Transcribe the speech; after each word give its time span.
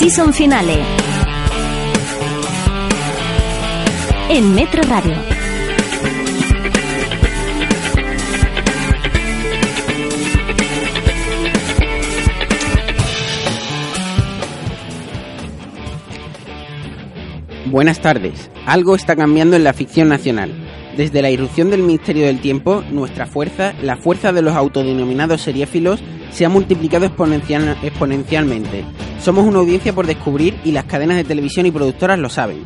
Season 0.00 0.32
Finale. 0.32 0.82
En 4.30 4.54
Metro 4.54 4.82
Radio. 4.84 5.14
Buenas 17.66 18.00
tardes. 18.00 18.50
Algo 18.66 18.94
está 18.96 19.16
cambiando 19.16 19.56
en 19.56 19.64
la 19.64 19.72
ficción 19.72 20.08
nacional. 20.08 20.50
Desde 20.96 21.22
la 21.22 21.30
irrupción 21.30 21.70
del 21.70 21.82
Ministerio 21.82 22.26
del 22.26 22.40
Tiempo, 22.40 22.82
nuestra 22.90 23.26
fuerza, 23.26 23.74
la 23.82 23.96
fuerza 23.96 24.32
de 24.32 24.42
los 24.42 24.54
autodenominados 24.54 25.42
seriéfilos, 25.42 26.00
se 26.30 26.44
ha 26.44 26.48
multiplicado 26.48 27.06
exponencial- 27.06 27.76
exponencialmente. 27.82 28.84
Somos 29.22 29.44
una 29.44 29.58
audiencia 29.58 29.92
por 29.92 30.06
descubrir 30.06 30.58
y 30.64 30.72
las 30.72 30.84
cadenas 30.84 31.16
de 31.16 31.24
televisión 31.24 31.66
y 31.66 31.70
productoras 31.70 32.18
lo 32.18 32.30
saben. 32.30 32.64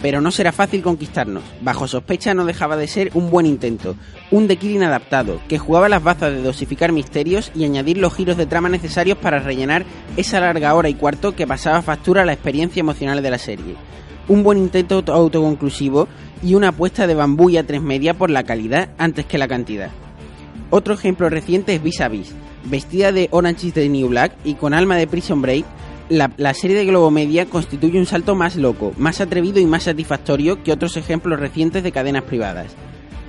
Pero 0.00 0.20
no 0.20 0.30
será 0.30 0.52
fácil 0.52 0.82
conquistarnos. 0.82 1.42
Bajo 1.62 1.88
sospecha 1.88 2.32
no 2.34 2.44
dejaba 2.44 2.76
de 2.76 2.86
ser 2.86 3.10
un 3.14 3.30
buen 3.30 3.46
intento, 3.46 3.96
un 4.30 4.46
The 4.46 4.56
Killing 4.56 4.82
adaptado, 4.84 5.40
que 5.48 5.58
jugaba 5.58 5.88
las 5.88 6.02
bazas 6.04 6.32
de 6.32 6.42
dosificar 6.42 6.92
misterios 6.92 7.50
y 7.54 7.64
añadir 7.64 7.98
los 7.98 8.14
giros 8.14 8.36
de 8.36 8.46
trama 8.46 8.68
necesarios 8.68 9.18
para 9.18 9.40
rellenar 9.40 9.84
esa 10.16 10.38
larga 10.38 10.74
hora 10.74 10.88
y 10.88 10.94
cuarto 10.94 11.34
que 11.34 11.46
pasaba 11.46 11.82
factura 11.82 12.22
a 12.22 12.24
la 12.26 12.34
experiencia 12.34 12.80
emocional 12.80 13.22
de 13.22 13.30
la 13.30 13.38
serie. 13.38 13.74
Un 14.28 14.42
buen 14.44 14.58
intento 14.58 14.96
auto- 14.96 15.14
autoconclusivo 15.14 16.08
y 16.42 16.54
una 16.54 16.68
apuesta 16.68 17.06
de 17.06 17.14
bambú 17.14 17.48
y 17.50 17.56
a 17.56 17.66
tres 17.66 17.80
media 17.80 18.14
por 18.14 18.30
la 18.30 18.44
calidad 18.44 18.90
antes 18.98 19.24
que 19.24 19.38
la 19.38 19.48
cantidad. 19.48 19.90
Otro 20.70 20.94
ejemplo 20.94 21.30
reciente 21.30 21.74
es 21.74 21.82
Vis 21.82 22.00
a 22.00 22.08
Vis. 22.08 22.32
Vestida 22.64 23.12
de 23.12 23.28
Orange 23.30 23.68
is 23.68 23.74
the 23.74 23.88
New 23.88 24.08
Black 24.08 24.32
y 24.44 24.54
con 24.54 24.74
alma 24.74 24.96
de 24.96 25.06
Prison 25.06 25.40
Break, 25.40 25.64
la, 26.08 26.54
serie 26.54 26.76
de 26.76 26.84
Globo 26.84 27.10
Media 27.10 27.46
constituye 27.46 27.98
un 27.98 28.06
salto 28.06 28.34
más 28.34 28.56
loco, 28.56 28.92
más 28.96 29.20
atrevido 29.20 29.60
y 29.60 29.66
más 29.66 29.84
satisfactorio 29.84 30.62
que 30.62 30.72
otros 30.72 30.96
ejemplos 30.96 31.40
recientes 31.40 31.82
de 31.82 31.92
cadenas 31.92 32.24
privadas. 32.24 32.74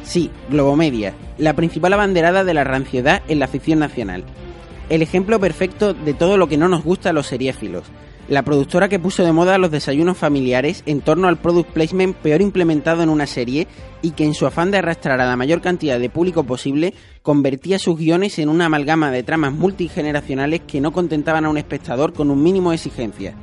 Sí, 0.04 0.32
Globo 0.50 0.76
Media, 0.76 1.14
la 1.38 1.54
principal 1.54 1.94
abanderada 1.94 2.44
de 2.44 2.54
la 2.54 2.64
ranciedad 2.64 3.22
en 3.28 3.40
la 3.40 3.48
ficción 3.48 3.80
nacional. 3.80 4.24
El 4.90 5.02
ejemplo 5.02 5.40
perfecto 5.40 5.94
de 5.94 6.14
todo 6.14 6.38
lo 6.38 6.48
que 6.48 6.58
no 6.58 6.70
nos 6.70 6.84
gusta 6.84 7.10
a 7.10 7.14
los 7.14 7.28
seriéfilos. 7.28 7.84
La 8.30 8.44
productora 8.44 8.90
que 8.90 9.00
puso 9.00 9.24
de 9.24 9.32
moda 9.32 9.58
los 9.58 9.72
desayunos 9.72 10.18
familiares 10.18 10.84
en 10.86 11.00
torno 11.00 11.30
al 11.30 11.38
product 11.38 11.72
placement 11.72 12.14
peor 12.14 12.42
implementado 12.42 13.02
en 13.02 13.08
una 13.08 13.26
serie 13.26 13.68
y 14.02 14.12
que 14.12 14.26
en 14.26 14.34
su 14.34 14.46
afán 14.46 14.70
de 14.70 14.80
arrastrar 14.80 15.22
a 15.22 15.26
la 15.26 15.38
mayor 15.38 15.62
cantidad 15.62 15.98
de 15.98 16.10
público 16.10 16.44
posible 16.44 16.94
convertía 17.22 17.80
sus 17.80 17.98
guiones 17.98 18.38
en 18.40 18.50
una 18.50 18.66
amalgama 18.66 19.12
de 19.12 19.24
tramas 19.24 19.54
multigeneracionales 19.54 20.60
que 20.68 20.82
no 20.82 20.92
contentaban 20.92 21.46
a 21.46 21.50
un 21.50 21.58
espectador 21.58 22.12
con 22.12 22.30
un 22.30 22.44
mínimo 22.44 22.72
de 22.72 22.76
exigencia. 22.76 23.34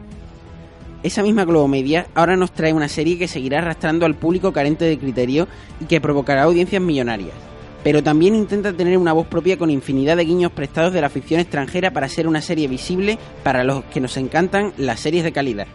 Esa 1.03 1.23
misma 1.23 1.47
Globo 1.47 1.67
Media 1.67 2.07
ahora 2.15 2.37
nos 2.37 2.53
trae 2.53 2.75
una 2.75 2.89
serie 2.89 3.19
que 3.19 3.27
seguirá 3.27 3.59
arrastrando 3.59 4.05
al 4.05 4.17
público 4.17 4.53
carente 4.53 4.85
de 4.85 4.99
criterio 4.99 5.49
y 5.81 5.87
que 5.87 6.03
provocará 6.03 6.43
audiencias 6.43 6.83
millonarias. 6.83 7.53
Pero 7.85 8.03
también 8.03 8.35
intenta 8.35 8.73
tener 8.73 8.97
una 8.97 9.13
voz 9.13 9.27
propia 9.27 9.59
con 9.59 9.71
infinidad 9.71 10.17
de 10.17 10.25
guiños 10.25 10.51
prestados 10.51 10.95
de 10.95 11.03
la 11.03 11.11
ficción 11.11 11.39
extranjera 11.39 11.93
para 11.93 12.09
ser 12.09 12.27
una 12.27 12.41
serie 12.41 12.67
visible 12.67 13.19
para 13.45 13.63
los 13.63 13.85
que 13.85 14.01
nos 14.01 14.17
encantan 14.17 14.73
las 14.79 15.01
series 15.01 15.23
de 15.23 15.33
calidad. 15.33 15.67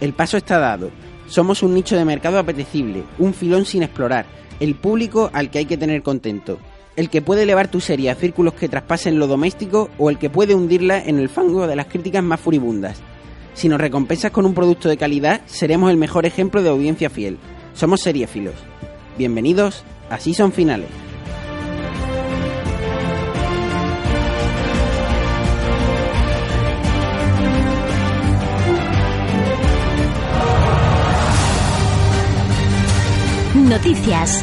El 0.00 0.12
paso 0.12 0.36
está 0.36 0.58
dado. 0.58 0.90
Somos 1.28 1.62
un 1.62 1.72
nicho 1.72 1.96
de 1.96 2.04
mercado 2.04 2.40
apetecible, 2.40 3.04
un 3.20 3.32
filón 3.32 3.64
sin 3.64 3.84
explorar, 3.84 4.26
el 4.58 4.74
público 4.74 5.30
al 5.32 5.50
que 5.50 5.58
hay 5.58 5.66
que 5.66 5.76
tener 5.76 6.02
contento, 6.02 6.58
el 6.96 7.08
que 7.08 7.22
puede 7.22 7.44
elevar 7.44 7.68
tu 7.68 7.80
serie 7.80 8.10
a 8.10 8.16
círculos 8.16 8.54
que 8.54 8.68
traspasen 8.68 9.20
lo 9.20 9.28
doméstico 9.28 9.88
o 9.98 10.10
el 10.10 10.18
que 10.18 10.30
puede 10.30 10.56
hundirla 10.56 11.00
en 11.00 11.20
el 11.20 11.28
fango 11.28 11.68
de 11.68 11.76
las 11.76 11.86
críticas 11.86 12.24
más 12.24 12.40
furibundas. 12.40 13.00
Si 13.54 13.68
nos 13.68 13.80
recompensas 13.80 14.32
con 14.32 14.46
un 14.46 14.54
producto 14.54 14.88
de 14.88 14.96
calidad, 14.96 15.42
seremos 15.46 15.92
el 15.92 15.96
mejor 15.96 16.26
ejemplo 16.26 16.60
de 16.60 16.70
audiencia 16.70 17.08
fiel. 17.08 17.38
Somos 17.74 18.00
seriéfilos. 18.00 18.56
Bienvenidos 19.16 19.84
a 20.08 20.18
Season 20.18 20.50
Finales. 20.50 21.09
Noticias. 33.70 34.42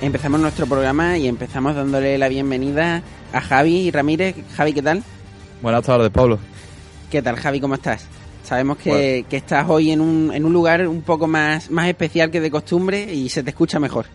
Empezamos 0.00 0.40
nuestro 0.40 0.66
programa 0.66 1.18
y 1.18 1.26
empezamos 1.26 1.74
dándole 1.74 2.16
la 2.16 2.28
bienvenida 2.28 3.02
a 3.32 3.40
Javi 3.40 3.90
Ramírez. 3.90 4.36
Javi, 4.56 4.72
¿qué 4.72 4.82
tal? 4.82 5.02
Buenas 5.60 5.82
tardes, 5.82 6.10
Pablo. 6.10 6.38
¿Qué 7.10 7.22
tal, 7.22 7.34
Javi? 7.34 7.58
¿Cómo 7.58 7.74
estás? 7.74 8.06
Sabemos 8.44 8.78
que, 8.78 9.26
que 9.28 9.38
estás 9.38 9.68
hoy 9.68 9.90
en 9.90 10.00
un, 10.00 10.30
en 10.32 10.44
un 10.44 10.52
lugar 10.52 10.86
un 10.86 11.02
poco 11.02 11.26
más, 11.26 11.72
más 11.72 11.88
especial 11.88 12.30
que 12.30 12.40
de 12.40 12.52
costumbre 12.52 13.12
y 13.12 13.28
se 13.30 13.42
te 13.42 13.50
escucha 13.50 13.80
mejor. 13.80 14.06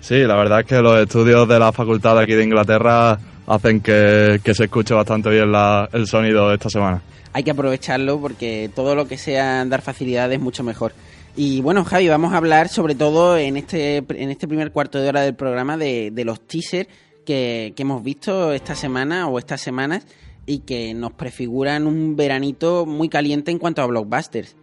Sí, 0.00 0.16
la 0.24 0.34
verdad 0.34 0.60
es 0.60 0.66
que 0.66 0.80
los 0.80 0.98
estudios 0.98 1.48
de 1.48 1.60
la 1.60 1.70
facultad 1.70 2.16
de 2.16 2.24
aquí 2.24 2.34
de 2.34 2.42
Inglaterra 2.42 3.16
hacen 3.46 3.80
que, 3.80 4.40
que 4.42 4.54
se 4.54 4.64
escuche 4.64 4.94
bastante 4.94 5.30
bien 5.30 5.50
la- 5.52 5.88
el 5.92 6.06
sonido 6.06 6.52
esta 6.52 6.68
semana. 6.70 7.02
Hay 7.32 7.42
que 7.42 7.50
aprovecharlo 7.50 8.18
porque 8.20 8.70
todo 8.74 8.94
lo 8.94 9.06
que 9.06 9.18
sea 9.18 9.64
dar 9.66 9.82
facilidades 9.82 10.38
es 10.38 10.42
mucho 10.42 10.62
mejor. 10.64 10.92
Y 11.36 11.60
bueno, 11.60 11.84
Javi, 11.84 12.08
vamos 12.08 12.32
a 12.32 12.38
hablar 12.38 12.68
sobre 12.68 12.94
todo 12.94 13.36
en 13.36 13.56
este, 13.58 13.98
en 13.98 14.30
este 14.30 14.48
primer 14.48 14.72
cuarto 14.72 14.98
de 14.98 15.08
hora 15.08 15.20
del 15.20 15.34
programa 15.34 15.76
de, 15.76 16.10
de 16.10 16.24
los 16.24 16.40
teasers 16.40 16.88
que, 17.26 17.74
que 17.76 17.82
hemos 17.82 18.02
visto 18.02 18.52
esta 18.52 18.74
semana 18.74 19.28
o 19.28 19.38
estas 19.38 19.60
semanas 19.60 20.06
y 20.46 20.60
que 20.60 20.94
nos 20.94 21.12
prefiguran 21.12 21.86
un 21.86 22.16
veranito 22.16 22.86
muy 22.86 23.08
caliente 23.10 23.50
en 23.50 23.58
cuanto 23.58 23.82
a 23.82 23.86
blockbusters. 23.86 24.56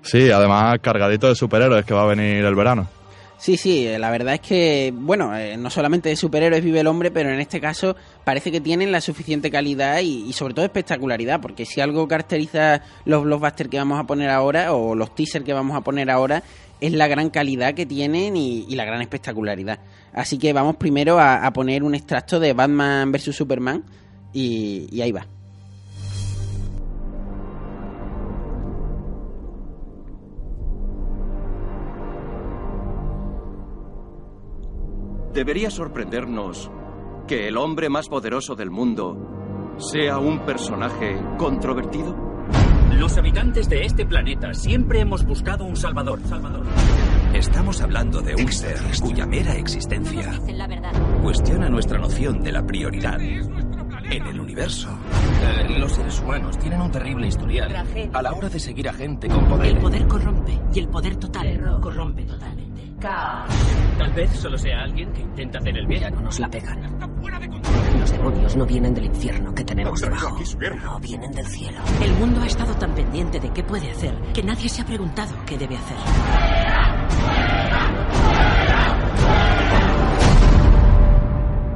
Sí, 0.00 0.30
además 0.30 0.78
cargadito 0.80 1.28
de 1.28 1.34
superhéroes 1.34 1.84
que 1.84 1.92
va 1.92 2.04
a 2.04 2.06
venir 2.06 2.44
el 2.44 2.54
verano. 2.54 2.88
Sí, 3.44 3.58
sí, 3.58 3.86
eh, 3.86 3.98
la 3.98 4.10
verdad 4.10 4.32
es 4.32 4.40
que, 4.40 4.90
bueno, 4.96 5.36
eh, 5.36 5.58
no 5.58 5.68
solamente 5.68 6.08
de 6.08 6.16
superhéroes 6.16 6.64
vive 6.64 6.80
el 6.80 6.86
hombre, 6.86 7.10
pero 7.10 7.28
en 7.28 7.40
este 7.40 7.60
caso 7.60 7.94
parece 8.24 8.50
que 8.50 8.58
tienen 8.58 8.90
la 8.90 9.02
suficiente 9.02 9.50
calidad 9.50 10.00
y, 10.00 10.24
y 10.26 10.32
sobre 10.32 10.54
todo 10.54 10.64
espectacularidad, 10.64 11.42
porque 11.42 11.66
si 11.66 11.82
algo 11.82 12.08
caracteriza 12.08 12.80
los 13.04 13.22
blockbusters 13.22 13.68
que 13.68 13.76
vamos 13.76 14.00
a 14.00 14.04
poner 14.04 14.30
ahora, 14.30 14.72
o 14.72 14.94
los 14.94 15.14
teasers 15.14 15.44
que 15.44 15.52
vamos 15.52 15.76
a 15.76 15.82
poner 15.82 16.10
ahora, 16.10 16.42
es 16.80 16.92
la 16.94 17.06
gran 17.06 17.28
calidad 17.28 17.74
que 17.74 17.84
tienen 17.84 18.34
y, 18.34 18.64
la 18.74 18.86
gran 18.86 19.02
espectacularidad. 19.02 19.78
Así 20.14 20.38
que 20.38 20.54
vamos 20.54 20.76
primero 20.76 21.18
a, 21.18 21.44
a 21.44 21.52
poner 21.52 21.82
un 21.82 21.94
extracto 21.94 22.40
de 22.40 22.54
Batman 22.54 23.12
vs. 23.12 23.36
Superman 23.36 23.84
y 24.32 25.02
ahí 25.02 25.12
va. 25.12 25.33
Debería 35.34 35.68
sorprendernos 35.68 36.70
que 37.26 37.48
el 37.48 37.56
hombre 37.56 37.88
más 37.88 38.08
poderoso 38.08 38.54
del 38.54 38.70
mundo 38.70 39.74
sea 39.78 40.18
un 40.18 40.44
personaje 40.46 41.20
controvertido. 41.36 42.14
Los 42.92 43.16
habitantes 43.16 43.68
de 43.68 43.84
este 43.84 44.06
planeta 44.06 44.54
siempre 44.54 45.00
hemos 45.00 45.24
buscado 45.24 45.64
un 45.64 45.74
salvador. 45.74 46.20
Salvador. 46.28 46.64
Estamos 47.34 47.80
hablando 47.82 48.20
de 48.20 48.36
un 48.36 48.52
ser 48.52 48.78
cuya 49.02 49.26
mera 49.26 49.56
existencia 49.56 50.30
Dicen 50.30 50.56
la 50.56 50.68
verdad. 50.68 50.92
cuestiona 51.20 51.68
nuestra 51.68 51.98
noción 51.98 52.40
de 52.40 52.52
la 52.52 52.64
prioridad 52.64 53.20
en 53.20 54.26
el 54.26 54.40
universo. 54.40 54.88
Eh, 54.88 55.78
los 55.80 55.92
seres 55.92 56.20
humanos 56.20 56.56
tienen 56.58 56.80
un 56.80 56.92
terrible 56.92 57.26
historial 57.26 57.74
a 58.12 58.22
la 58.22 58.32
hora 58.32 58.48
de 58.48 58.60
seguir 58.60 58.88
a 58.88 58.92
gente 58.92 59.26
con 59.26 59.44
poder. 59.46 59.66
El 59.66 59.78
poder 59.78 60.06
corrompe 60.06 60.60
y 60.72 60.78
el 60.78 60.88
poder 60.88 61.16
total 61.16 61.80
corrompe 61.80 62.24
Tal 63.04 64.12
vez 64.14 64.30
solo 64.32 64.56
sea 64.56 64.82
alguien 64.82 65.12
que 65.12 65.20
intenta 65.20 65.58
hacer 65.58 65.76
el 65.76 65.82
Ya 65.84 65.98
bien. 65.98 66.14
no 66.14 66.20
nos 66.22 66.40
la 66.40 66.48
pegan. 66.48 66.80
Los 68.00 68.10
demonios 68.12 68.56
no 68.56 68.64
vienen 68.64 68.94
del 68.94 69.04
infierno 69.04 69.54
que 69.54 69.62
tenemos 69.62 70.00
debajo. 70.00 70.38
No 70.82 70.98
vienen 71.00 71.30
del 71.32 71.46
cielo. 71.46 71.80
El 72.02 72.14
mundo 72.14 72.40
ha 72.40 72.46
estado 72.46 72.74
tan 72.76 72.94
pendiente 72.94 73.38
de 73.40 73.50
qué 73.50 73.62
puede 73.62 73.90
hacer 73.90 74.14
que 74.32 74.42
nadie 74.42 74.70
se 74.70 74.80
ha 74.80 74.86
preguntado 74.86 75.34
qué 75.44 75.58
debe 75.58 75.76
hacer. 75.76 75.96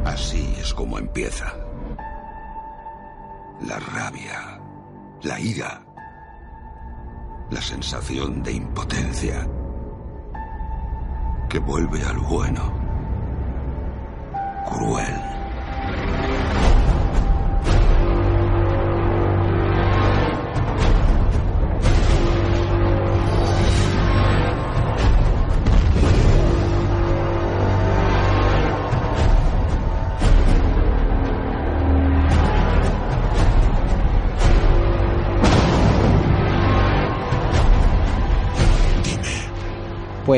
Así 0.04 0.54
es 0.58 0.72
como 0.72 0.98
empieza. 0.98 1.54
La 3.66 3.78
rabia, 3.78 4.60
la 5.22 5.38
ira, 5.40 5.84
la 7.50 7.60
sensación 7.60 8.42
de 8.42 8.52
impotencia 8.52 9.46
que 11.48 11.58
vuelve 11.58 12.04
al 12.04 12.18
bueno, 12.18 12.72
cruel. 14.68 15.37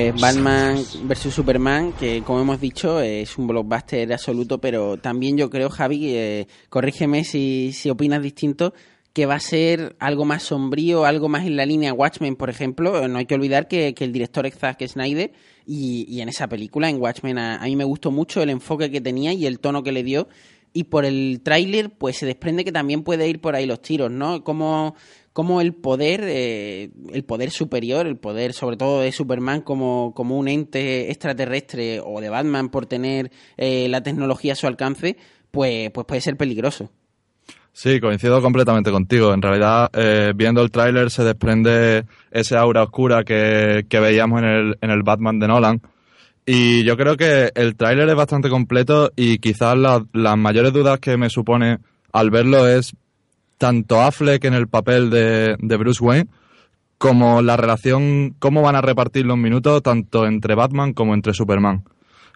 Pues 0.00 0.18
Batman 0.18 0.82
vs 1.04 1.34
Superman, 1.34 1.92
que 1.92 2.22
como 2.22 2.40
hemos 2.40 2.58
dicho 2.58 3.02
es 3.02 3.36
un 3.36 3.46
blockbuster 3.46 4.10
absoluto, 4.10 4.58
pero 4.58 4.96
también 4.96 5.36
yo 5.36 5.50
creo, 5.50 5.68
Javi, 5.68 6.16
eh, 6.16 6.46
corrígeme 6.70 7.22
si, 7.22 7.72
si 7.74 7.90
opinas 7.90 8.22
distinto, 8.22 8.72
que 9.12 9.26
va 9.26 9.34
a 9.34 9.40
ser 9.40 9.96
algo 9.98 10.24
más 10.24 10.44
sombrío, 10.44 11.04
algo 11.04 11.28
más 11.28 11.44
en 11.44 11.56
la 11.56 11.66
línea 11.66 11.92
Watchmen, 11.92 12.34
por 12.36 12.48
ejemplo. 12.48 13.06
No 13.08 13.18
hay 13.18 13.26
que 13.26 13.34
olvidar 13.34 13.68
que, 13.68 13.94
el 13.98 14.12
director 14.12 14.46
es 14.46 14.56
Zack 14.56 14.86
Snyder 14.86 15.32
y, 15.66 16.18
en 16.22 16.30
esa 16.30 16.48
película, 16.48 16.88
en 16.88 16.98
Watchmen, 16.98 17.36
a, 17.36 17.60
mí 17.64 17.76
me 17.76 17.84
gustó 17.84 18.10
mucho 18.10 18.42
el 18.42 18.48
enfoque 18.48 18.90
que 18.90 19.02
tenía 19.02 19.34
y 19.34 19.44
el 19.44 19.58
tono 19.58 19.82
que 19.82 19.92
le 19.92 20.02
dio. 20.02 20.28
Y 20.72 20.84
por 20.84 21.04
el 21.04 21.40
tráiler, 21.42 21.90
pues 21.90 22.18
se 22.18 22.26
desprende 22.26 22.64
que 22.64 22.72
también 22.72 23.02
puede 23.02 23.28
ir 23.28 23.40
por 23.40 23.56
ahí 23.56 23.66
los 23.66 23.82
tiros, 23.82 24.10
¿no? 24.10 24.44
Como, 24.44 24.94
como 25.32 25.60
el 25.60 25.74
poder, 25.74 26.20
eh, 26.24 26.90
el 27.12 27.24
poder 27.24 27.50
superior, 27.50 28.06
el 28.06 28.16
poder 28.16 28.52
sobre 28.52 28.76
todo 28.76 29.00
de 29.00 29.12
Superman 29.12 29.62
como, 29.62 30.12
como 30.14 30.38
un 30.38 30.48
ente 30.48 31.10
extraterrestre 31.10 32.00
o 32.04 32.20
de 32.20 32.28
Batman 32.28 32.68
por 32.68 32.86
tener 32.86 33.30
eh, 33.56 33.88
la 33.88 34.02
tecnología 34.02 34.52
a 34.52 34.56
su 34.56 34.66
alcance, 34.66 35.16
pues, 35.50 35.90
pues 35.90 36.06
puede 36.06 36.20
ser 36.20 36.36
peligroso. 36.36 36.90
Sí, 37.72 38.00
coincido 38.00 38.42
completamente 38.42 38.90
contigo. 38.90 39.32
En 39.32 39.42
realidad, 39.42 39.90
eh, 39.94 40.32
viendo 40.34 40.60
el 40.60 40.70
tráiler 40.70 41.10
se 41.10 41.24
desprende 41.24 42.04
ese 42.30 42.56
aura 42.56 42.82
oscura 42.82 43.24
que, 43.24 43.86
veíamos 43.90 44.42
en 44.42 44.48
el, 44.48 44.78
en 44.80 44.90
el 44.90 45.02
Batman 45.02 45.38
de 45.38 45.48
Nolan. 45.48 45.80
Y 46.46 46.84
yo 46.84 46.96
creo 46.96 47.16
que 47.16 47.50
el 47.54 47.76
tráiler 47.76 48.08
es 48.08 48.14
bastante 48.14 48.48
completo 48.48 49.12
y 49.14 49.38
quizás 49.38 49.76
las 49.76 50.38
mayores 50.38 50.72
dudas 50.72 50.98
que 50.98 51.16
me 51.16 51.30
supone 51.30 51.78
al 52.12 52.30
verlo 52.30 52.66
es 52.66 52.94
tanto 53.58 54.00
Affleck 54.00 54.44
en 54.44 54.54
el 54.54 54.68
papel 54.68 55.10
de, 55.10 55.56
de 55.58 55.76
Bruce 55.76 56.02
Wayne 56.02 56.28
como 57.00 57.40
la 57.40 57.56
relación, 57.56 58.34
cómo 58.38 58.62
van 58.62 58.76
a 58.76 58.82
repartir 58.82 59.24
los 59.24 59.38
minutos 59.38 59.82
tanto 59.82 60.26
entre 60.26 60.54
Batman 60.54 60.92
como 60.92 61.14
entre 61.14 61.32
Superman. 61.32 61.84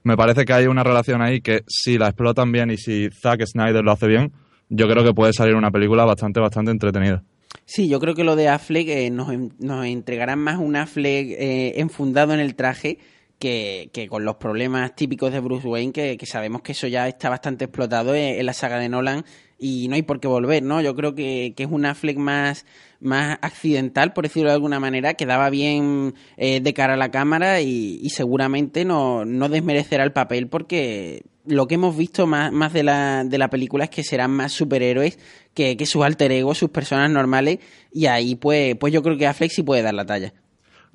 Me 0.05 0.17
parece 0.17 0.45
que 0.45 0.53
hay 0.53 0.67
una 0.67 0.83
relación 0.83 1.23
ahí 1.23 1.41
que 1.41 1.65
si 1.67 1.99
la 1.99 2.09
explotan 2.09 2.53
bien 2.53 2.71
y 2.71 2.77
si 2.77 3.09
Zack 3.11 3.45
Snyder 3.47 3.85
lo 3.85 3.93
hace 3.93 4.07
bien, 4.07 4.33
yo 4.69 4.87
creo 4.89 5.05
que 5.05 5.13
puede 5.13 5.33
salir 5.33 5.55
una 5.55 5.71
película 5.71 6.05
bastante, 6.05 6.41
bastante 6.41 6.71
entretenida. 6.71 7.23
Sí, 7.67 7.89
yo 7.89 8.01
creo 8.01 8.15
que 8.15 8.25
lo 8.25 8.37
de 8.37 8.49
Affleck 8.49 8.89
eh, 8.89 9.11
nos, 9.11 9.29
nos, 9.59 9.87
entregarán 9.87 10.39
más 10.39 10.59
un 10.59 10.77
Affleck 10.77 11.29
eh, 11.31 11.81
enfundado 11.81 12.35
en 12.35 12.41
el 12.41 12.55
traje 12.55 12.99
que, 13.45 14.09
con 14.09 14.25
los 14.25 14.37
problemas 14.37 14.95
típicos 14.97 15.31
de 15.31 15.41
Bruce 15.41 15.67
Wayne, 15.67 15.93
que, 15.93 16.27
sabemos 16.27 16.63
que 16.63 16.73
eso 16.73 16.87
ya 16.87 17.07
está 17.07 17.29
bastante 17.29 17.67
explotado 17.67 18.15
en, 18.15 18.45
la 18.47 18.55
saga 18.55 18.79
de 18.79 18.89
Nolan 18.89 19.25
y 19.59 19.87
no 19.89 19.97
hay 19.97 20.03
por 20.03 20.19
qué 20.19 20.29
volver, 20.29 20.63
¿no? 20.63 20.81
Yo 20.81 20.95
creo 20.95 21.15
que, 21.15 21.53
que 21.55 21.65
es 21.65 21.69
un 21.71 21.85
Affleck 21.85 22.17
más, 22.17 22.65
más 23.01 23.39
accidental, 23.43 24.15
por 24.15 24.25
decirlo 24.25 24.49
de 24.49 24.55
alguna 24.55 24.81
manera, 24.81 25.13
que 25.13 25.27
daba 25.27 25.51
bien 25.51 26.15
eh, 26.39 26.61
de 26.61 26.75
cara 26.75 26.95
a 26.95 26.97
la 26.97 27.11
cámara 27.11 27.61
y, 27.61 28.09
seguramente 28.09 28.87
no, 28.87 29.27
no 29.27 29.49
desmerecerá 29.51 30.05
el 30.05 30.13
papel 30.13 30.49
porque 30.49 31.23
lo 31.47 31.67
que 31.67 31.75
hemos 31.75 31.95
visto 31.97 32.27
más, 32.27 32.51
más 32.51 32.73
de, 32.73 32.83
la, 32.83 33.25
de 33.25 33.37
la 33.37 33.51
película 33.51 33.85
es 33.85 33.91
que 33.91 34.05
serán 34.05 34.31
más 34.31 34.53
superhéroes 34.53 35.19
que, 35.53 35.77
que 35.77 35.85
sus 35.85 36.03
alter 36.03 36.33
egos, 36.33 36.57
sus 36.57 36.71
personas 36.71 37.11
normales, 37.11 37.59
y 37.93 38.07
ahí 38.07 38.37
pues, 38.37 38.77
pues 38.77 38.91
yo 38.93 39.03
creo 39.03 39.19
que 39.19 39.27
Affleck 39.27 39.51
sí 39.51 39.63
puede 39.63 39.83
dar 39.83 39.95
la 39.95 40.07
talla. 40.07 40.33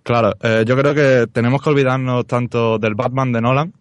Claro, 0.04 0.34
eh, 0.42 0.64
yo 0.66 0.76
creo 0.76 0.94
que 0.94 1.28
tenemos 1.32 1.62
que 1.62 1.70
olvidarnos 1.70 2.26
tanto 2.26 2.80
del 2.80 2.96
Batman 2.96 3.32
de 3.32 3.42
Nolan, 3.42 3.74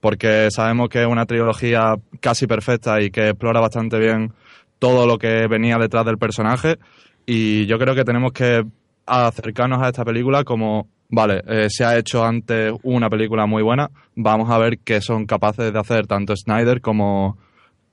porque 0.00 0.48
sabemos 0.50 0.88
que 0.88 1.02
es 1.02 1.06
una 1.06 1.26
trilogía 1.26 1.96
casi 2.20 2.46
perfecta 2.46 3.00
y 3.00 3.10
que 3.10 3.30
explora 3.30 3.60
bastante 3.60 3.98
bien 3.98 4.32
todo 4.78 5.06
lo 5.06 5.18
que 5.18 5.46
venía 5.48 5.78
detrás 5.78 6.04
del 6.04 6.18
personaje, 6.18 6.78
y 7.24 7.66
yo 7.66 7.78
creo 7.78 7.94
que 7.94 8.04
tenemos 8.04 8.32
que 8.32 8.64
acercarnos 9.06 9.82
a 9.82 9.88
esta 9.88 10.04
película 10.04 10.44
como 10.44 10.88
vale, 11.08 11.42
eh, 11.46 11.68
se 11.70 11.84
ha 11.84 11.96
hecho 11.96 12.24
antes 12.24 12.72
una 12.82 13.08
película 13.08 13.46
muy 13.46 13.62
buena, 13.62 13.90
vamos 14.14 14.50
a 14.50 14.58
ver 14.58 14.78
qué 14.78 15.00
son 15.00 15.26
capaces 15.26 15.72
de 15.72 15.78
hacer 15.78 16.06
tanto 16.06 16.34
Snyder 16.36 16.80
como, 16.80 17.38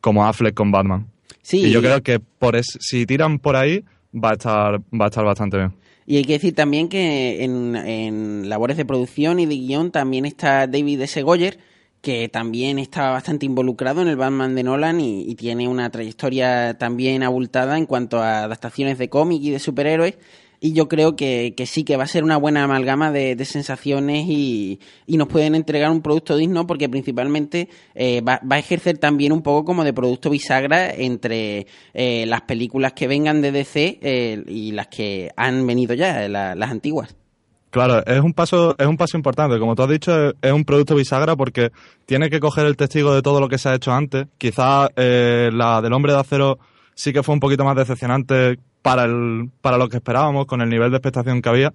como 0.01 0.25
Affleck 0.25 0.53
con 0.53 0.71
Batman. 0.71 1.07
Sí. 1.41 1.65
Y 1.65 1.71
yo 1.71 1.81
creo 1.81 2.01
que 2.01 2.19
por 2.19 2.59
si 2.63 3.05
tiran 3.05 3.39
por 3.39 3.55
ahí, 3.55 3.83
va 4.13 4.31
a 4.31 4.33
estar, 4.33 4.79
va 4.79 5.05
a 5.05 5.07
estar 5.07 5.25
bastante 5.25 5.57
bien. 5.57 5.73
Y 6.05 6.17
hay 6.17 6.25
que 6.25 6.33
decir 6.33 6.53
también 6.53 6.89
que 6.89 7.43
en, 7.43 8.49
labores 8.49 8.77
de 8.77 8.85
producción 8.85 9.39
y 9.39 9.45
de 9.45 9.55
guion 9.55 9.91
también 9.91 10.25
está 10.25 10.67
David 10.67 11.01
S. 11.01 11.21
Goyer, 11.21 11.59
que 12.01 12.27
también 12.27 12.79
está 12.79 13.11
bastante 13.11 13.45
involucrado 13.45 14.01
en 14.01 14.09
el 14.09 14.17
Batman 14.17 14.55
de 14.55 14.63
Nolan 14.63 14.99
y, 14.99 15.21
y 15.21 15.35
tiene 15.35 15.69
una 15.69 15.89
trayectoria 15.89 16.77
también 16.77 17.23
abultada 17.23 17.77
en 17.77 17.85
cuanto 17.85 18.19
a 18.19 18.43
adaptaciones 18.43 18.97
de 18.97 19.09
cómic 19.09 19.41
y 19.41 19.51
de 19.51 19.59
superhéroes 19.59 20.17
y 20.63 20.71
yo 20.71 20.87
creo 20.87 21.17
que, 21.17 21.53
sí 21.67 21.83
que 21.83 21.97
va 21.97 22.05
a 22.05 22.07
ser 22.07 22.23
una 22.23 22.37
buena 22.37 22.63
amalgama 22.63 23.11
de, 23.11 23.43
sensaciones 23.43 24.25
y, 24.29 24.79
nos 25.07 25.27
pueden 25.27 25.55
entregar 25.55 25.91
un 25.91 26.01
producto 26.01 26.37
digno 26.37 26.65
porque 26.65 26.87
principalmente 26.87 27.67
eh, 27.95 28.21
va, 28.21 28.39
a 28.49 28.59
ejercer 28.59 28.97
también 28.97 29.33
un 29.33 29.41
poco 29.41 29.65
como 29.65 29.83
de 29.83 29.91
producto 29.91 30.29
bisagra 30.29 30.89
entre 30.89 31.67
eh, 31.93 32.25
las 32.27 32.43
películas 32.43 32.93
que 32.93 33.09
vengan 33.09 33.41
de 33.41 33.51
DC 33.51 33.99
eh, 34.01 34.41
y 34.47 34.71
las 34.71 34.87
que 34.87 35.31
han 35.35 35.67
venido 35.67 35.95
ya, 35.95 36.29
las 36.29 36.71
antiguas. 36.71 37.13
Claro, 37.69 38.01
es 38.05 38.21
un 38.21 38.31
paso, 38.31 38.73
es 38.79 38.87
un 38.87 38.95
paso 38.95 39.17
importante. 39.17 39.59
Como 39.59 39.75
tú 39.75 39.83
has 39.83 39.89
dicho, 39.89 40.29
es 40.41 40.51
un 40.53 40.63
producto 40.63 40.95
bisagra 40.95 41.35
porque 41.35 41.71
tiene 42.05 42.29
que 42.29 42.39
coger 42.39 42.67
el 42.67 42.77
testigo 42.77 43.13
de 43.13 43.21
todo 43.21 43.41
lo 43.41 43.49
que 43.49 43.57
se 43.57 43.67
ha 43.67 43.75
hecho 43.75 43.91
antes. 43.91 44.27
Quizás 44.37 44.91
la 44.95 45.81
del 45.81 45.91
hombre 45.91 46.13
de 46.13 46.19
acero 46.19 46.57
sí 46.95 47.11
que 47.11 47.21
fue 47.21 47.33
un 47.33 47.41
poquito 47.41 47.65
más 47.65 47.75
decepcionante 47.75 48.59
para, 48.83 49.05
el, 49.05 49.49
para 49.61 49.79
lo 49.79 49.89
que 49.89 49.97
esperábamos, 49.97 50.45
con 50.45 50.61
el 50.61 50.69
nivel 50.69 50.91
de 50.91 50.97
expectación 50.97 51.41
que 51.41 51.49
había. 51.49 51.73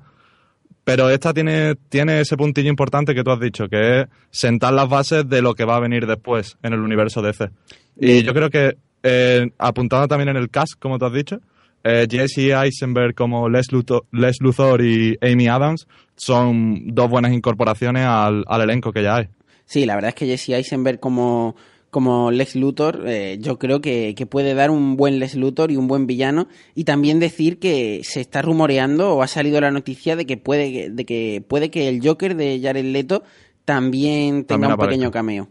Pero 0.85 1.11
esta 1.11 1.35
tiene, 1.35 1.75
tiene 1.89 2.21
ese 2.21 2.37
puntillo 2.37 2.71
importante 2.71 3.15
que 3.15 3.25
tú 3.25 3.31
has 3.33 3.41
dicho, 3.41 3.69
que 3.69 4.01
es 4.01 4.07
sentar 4.31 4.73
las 4.73 4.89
bases 4.89 5.29
de 5.29 5.43
lo 5.43 5.55
que 5.55 5.65
va 5.65 5.77
a 5.77 5.81
venir 5.81 6.07
después 6.07 6.57
en 6.63 6.73
el 6.73 6.81
universo 6.81 7.21
DC. 7.21 7.51
Y 8.01 8.23
yo 8.23 8.33
creo 8.33 8.49
que, 8.49 8.77
eh, 9.03 9.51
apuntando 9.59 10.07
también 10.07 10.29
en 10.29 10.37
el 10.37 10.51
cast, 10.51 10.75
como 10.79 10.99
tú 10.99 11.07
has 11.07 11.13
dicho, 11.13 11.41
eh, 11.83 12.07
Jesse 12.11 12.53
Eisenberg 12.53 13.15
como 13.15 13.49
Les 13.49 13.73
Luthor, 13.73 14.05
Les 14.13 14.41
Luthor 14.41 14.83
y 14.83 15.17
Amy 15.21 15.49
Adams 15.49 15.87
son 16.17 16.95
dos 16.95 17.09
buenas 17.09 17.33
incorporaciones 17.33 18.05
al, 18.05 18.45
al 18.47 18.61
elenco 18.63 18.93
que 18.93 19.03
ya 19.03 19.17
hay. 19.17 19.29
Sí, 19.65 19.85
la 19.85 19.95
verdad 19.95 20.11
es 20.11 20.15
que 20.15 20.27
Jesse 20.27 20.51
Eisenberg 20.51 21.01
como 21.01 21.55
como 21.91 22.31
Lex 22.31 22.55
Luthor, 22.57 23.05
eh, 23.07 23.39
yo 23.41 23.59
creo 23.59 23.81
que, 23.81 24.15
puede 24.29 24.55
dar 24.55 24.71
un 24.71 24.97
buen 24.97 25.19
Lex 25.19 25.35
Luthor 25.35 25.71
y 25.71 25.77
un 25.77 25.89
buen 25.89 26.07
villano. 26.07 26.49
Y 26.75 26.85
también 26.85 27.19
decir 27.19 27.59
que 27.59 28.03
se 28.05 28.21
está 28.21 28.43
rumoreando 28.43 29.15
o 29.15 29.23
ha 29.23 29.29
salido 29.29 29.61
la 29.61 29.71
noticia 29.71 30.17
de 30.17 30.27
que 30.27 30.37
puede, 30.37 30.91
de 30.91 31.05
que, 31.05 31.43
puede 31.47 31.71
que 31.71 31.89
el 31.89 32.07
Joker 32.07 32.37
de 32.37 32.61
Jared 32.63 32.85
Leto 32.85 33.23
también 33.65 34.45
tenga 34.45 34.69
un 34.69 34.77
pequeño 34.77 35.11
cameo. 35.11 35.49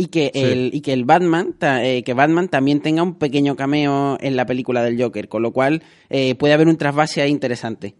Y 0.00 0.06
que, 0.06 0.30
el, 0.32 0.70
y 0.72 0.80
que 0.80 0.92
el 0.92 1.04
Batman, 1.04 1.56
eh, 1.60 2.04
que 2.04 2.14
Batman 2.14 2.48
también 2.48 2.80
tenga 2.80 3.02
un 3.02 3.14
pequeño 3.14 3.56
cameo 3.56 4.16
en 4.20 4.36
la 4.36 4.46
película 4.46 4.84
del 4.84 5.00
Joker, 5.02 5.28
con 5.28 5.42
lo 5.42 5.52
cual 5.52 5.82
eh, 6.08 6.36
puede 6.36 6.54
haber 6.54 6.68
un 6.68 6.76
trasvase 6.76 7.20
ahí 7.20 7.32
interesante. 7.32 7.96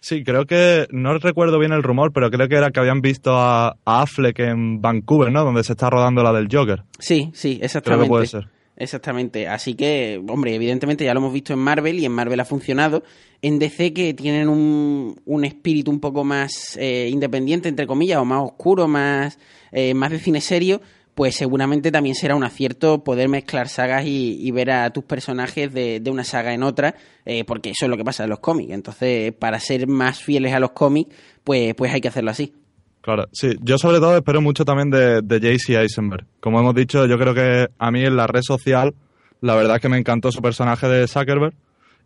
Sí, 0.00 0.24
creo 0.24 0.46
que, 0.46 0.86
no 0.90 1.16
recuerdo 1.18 1.58
bien 1.58 1.72
el 1.72 1.82
rumor, 1.82 2.12
pero 2.12 2.30
creo 2.30 2.48
que 2.48 2.56
era 2.56 2.70
que 2.70 2.80
habían 2.80 3.02
visto 3.02 3.32
a, 3.34 3.76
Affleck 3.84 4.38
en 4.40 4.80
Vancouver, 4.80 5.30
¿no? 5.30 5.44
Donde 5.44 5.62
se 5.62 5.72
está 5.72 5.90
rodando 5.90 6.22
la 6.22 6.32
del 6.32 6.48
Joker. 6.50 6.84
Sí, 6.98 7.30
sí, 7.34 7.58
exactamente. 7.62 8.08
puede 8.08 8.26
ser. 8.26 8.48
Exactamente. 8.76 9.46
Así 9.46 9.74
que, 9.74 10.22
hombre, 10.26 10.54
evidentemente 10.54 11.04
ya 11.04 11.12
lo 11.12 11.20
hemos 11.20 11.34
visto 11.34 11.52
en 11.52 11.58
Marvel 11.58 11.98
y 11.98 12.06
en 12.06 12.12
Marvel 12.12 12.40
ha 12.40 12.46
funcionado. 12.46 13.02
En 13.42 13.58
DC 13.58 13.92
que 13.92 14.14
tienen 14.14 14.48
un, 14.48 15.20
un 15.26 15.44
espíritu 15.44 15.90
un 15.90 16.00
poco 16.00 16.24
más 16.24 16.78
eh, 16.78 17.10
independiente, 17.12 17.68
entre 17.68 17.86
comillas, 17.86 18.18
o 18.18 18.24
más 18.24 18.42
oscuro, 18.42 18.88
más, 18.88 19.38
eh, 19.70 19.92
más 19.92 20.10
de 20.10 20.18
cine 20.18 20.40
serio, 20.40 20.80
pues 21.20 21.36
seguramente 21.36 21.92
también 21.92 22.14
será 22.14 22.34
un 22.34 22.44
acierto 22.44 23.04
poder 23.04 23.28
mezclar 23.28 23.68
sagas 23.68 24.06
y, 24.06 24.50
ver 24.52 24.70
a 24.70 24.88
tus 24.88 25.04
personajes 25.04 25.70
de, 25.70 26.02
una 26.10 26.24
saga 26.24 26.54
en 26.54 26.62
otra, 26.62 26.94
eh, 27.26 27.44
porque 27.44 27.72
eso 27.72 27.84
es 27.84 27.90
lo 27.90 27.98
que 27.98 28.04
pasa 28.04 28.24
en 28.24 28.30
los 28.30 28.38
cómics. 28.38 28.72
Entonces, 28.72 29.34
para 29.34 29.60
ser 29.60 29.86
más 29.86 30.22
fieles 30.22 30.54
a 30.54 30.60
los 30.60 30.70
cómics, 30.70 31.14
pues, 31.44 31.74
pues 31.74 31.92
hay 31.92 32.00
que 32.00 32.08
hacerlo 32.08 32.30
así. 32.30 32.54
Claro, 33.02 33.28
sí. 33.32 33.50
Yo 33.60 33.76
sobre 33.76 33.98
todo 33.98 34.16
espero 34.16 34.40
mucho 34.40 34.64
también 34.64 34.88
de, 34.88 35.20
de 35.20 35.40
JC 35.40 35.74
Eisenberg. 35.82 36.24
Como 36.40 36.58
hemos 36.58 36.74
dicho, 36.74 37.04
yo 37.04 37.18
creo 37.18 37.34
que 37.34 37.68
a 37.78 37.90
mí 37.90 38.02
en 38.02 38.16
la 38.16 38.26
red 38.26 38.40
social, 38.40 38.94
la 39.42 39.54
verdad 39.54 39.76
es 39.76 39.82
que 39.82 39.90
me 39.90 39.98
encantó 39.98 40.32
su 40.32 40.40
personaje 40.40 40.88
de 40.88 41.06
Zuckerberg. 41.06 41.52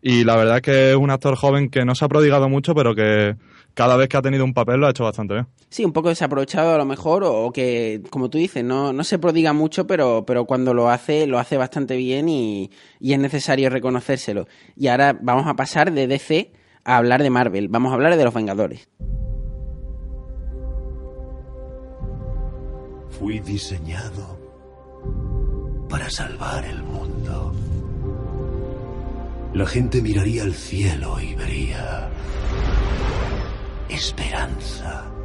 Y 0.01 0.25
la 0.25 0.35
verdad 0.35 0.57
es 0.57 0.61
que 0.61 0.89
es 0.91 0.97
un 0.97 1.09
actor 1.09 1.37
joven 1.37 1.69
que 1.69 1.85
no 1.85 1.95
se 1.95 2.03
ha 2.03 2.09
prodigado 2.09 2.49
mucho, 2.49 2.75
pero 2.75 2.93
que 2.93 3.37
cada 3.75 3.97
vez 3.97 4.07
que 4.07 4.17
ha 4.17 4.21
tenido 4.21 4.43
un 4.43 4.53
papel 4.53 4.79
lo 4.79 4.87
ha 4.87 4.89
hecho 4.89 5.03
bastante 5.03 5.35
bien. 5.35 5.47
Sí, 5.69 5.85
un 5.85 5.91
poco 5.91 6.09
desaprovechado 6.09 6.73
a 6.73 6.77
lo 6.77 6.85
mejor, 6.85 7.23
o, 7.25 7.51
que, 7.51 8.01
como 8.09 8.29
tú 8.29 8.37
dices, 8.37 8.63
no, 8.63 8.93
no 8.93 9.03
se 9.03 9.19
prodiga 9.19 9.53
mucho, 9.53 9.85
pero, 9.85 10.25
pero 10.25 10.45
cuando 10.45 10.73
lo 10.73 10.89
hace, 10.89 11.27
lo 11.27 11.37
hace 11.37 11.57
bastante 11.57 11.97
bien 11.97 12.29
y, 12.29 12.71
y 12.99 13.13
es 13.13 13.19
necesario 13.19 13.69
reconocérselo. 13.69 14.47
Y 14.75 14.87
ahora 14.87 15.17
vamos 15.21 15.45
a 15.45 15.55
pasar 15.55 15.91
de 15.91 16.07
DC 16.07 16.53
a 16.85 16.97
hablar 16.97 17.21
de 17.21 17.29
Marvel, 17.29 17.67
vamos 17.67 17.91
a 17.91 17.95
hablar 17.95 18.15
de 18.15 18.23
los 18.23 18.33
Vengadores. 18.33 18.87
Fui 23.19 23.39
diseñado 23.39 24.39
para 25.89 26.09
salvar 26.09 26.63
el 26.65 26.81
mundo. 26.81 27.53
La 29.53 29.65
gente 29.65 30.01
miraría 30.01 30.43
al 30.43 30.53
cielo 30.53 31.19
y 31.21 31.33
vería 31.35 32.09
esperanza. 33.89 35.15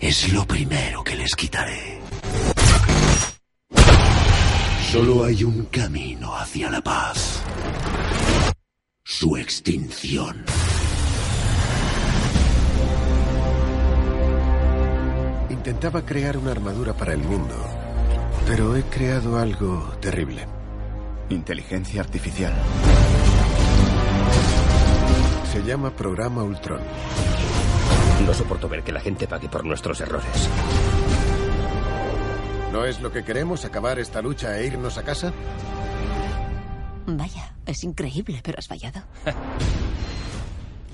es 0.00 0.32
lo 0.32 0.46
primero 0.46 1.02
que 1.02 1.16
les 1.16 1.34
quitaré. 1.34 2.00
Solo 4.92 5.24
hay 5.24 5.42
un 5.42 5.66
camino 5.66 6.36
hacia 6.36 6.70
la 6.70 6.80
paz. 6.80 7.42
Su 9.02 9.36
extinción. 9.36 10.44
Intentaba 15.50 16.04
crear 16.04 16.36
una 16.36 16.52
armadura 16.52 16.92
para 16.92 17.12
el 17.12 17.20
mundo, 17.20 17.54
pero 18.46 18.76
he 18.76 18.84
creado 18.84 19.38
algo 19.38 19.92
terrible. 20.00 20.46
Inteligencia 21.30 22.00
artificial. 22.00 22.54
Se 25.56 25.62
llama 25.62 25.90
Programa 25.90 26.42
Ultron. 26.42 26.80
No 28.26 28.34
soporto 28.34 28.68
ver 28.68 28.82
que 28.82 28.92
la 28.92 29.00
gente 29.00 29.26
pague 29.26 29.48
por 29.48 29.64
nuestros 29.64 29.98
errores. 30.02 30.50
¿No 32.74 32.84
es 32.84 33.00
lo 33.00 33.10
que 33.10 33.24
queremos, 33.24 33.64
acabar 33.64 33.98
esta 33.98 34.20
lucha 34.20 34.60
e 34.60 34.66
irnos 34.66 34.98
a 34.98 35.02
casa? 35.02 35.32
Vaya, 37.06 37.54
es 37.64 37.84
increíble, 37.84 38.40
pero 38.44 38.58
has 38.58 38.66
fallado. 38.66 39.00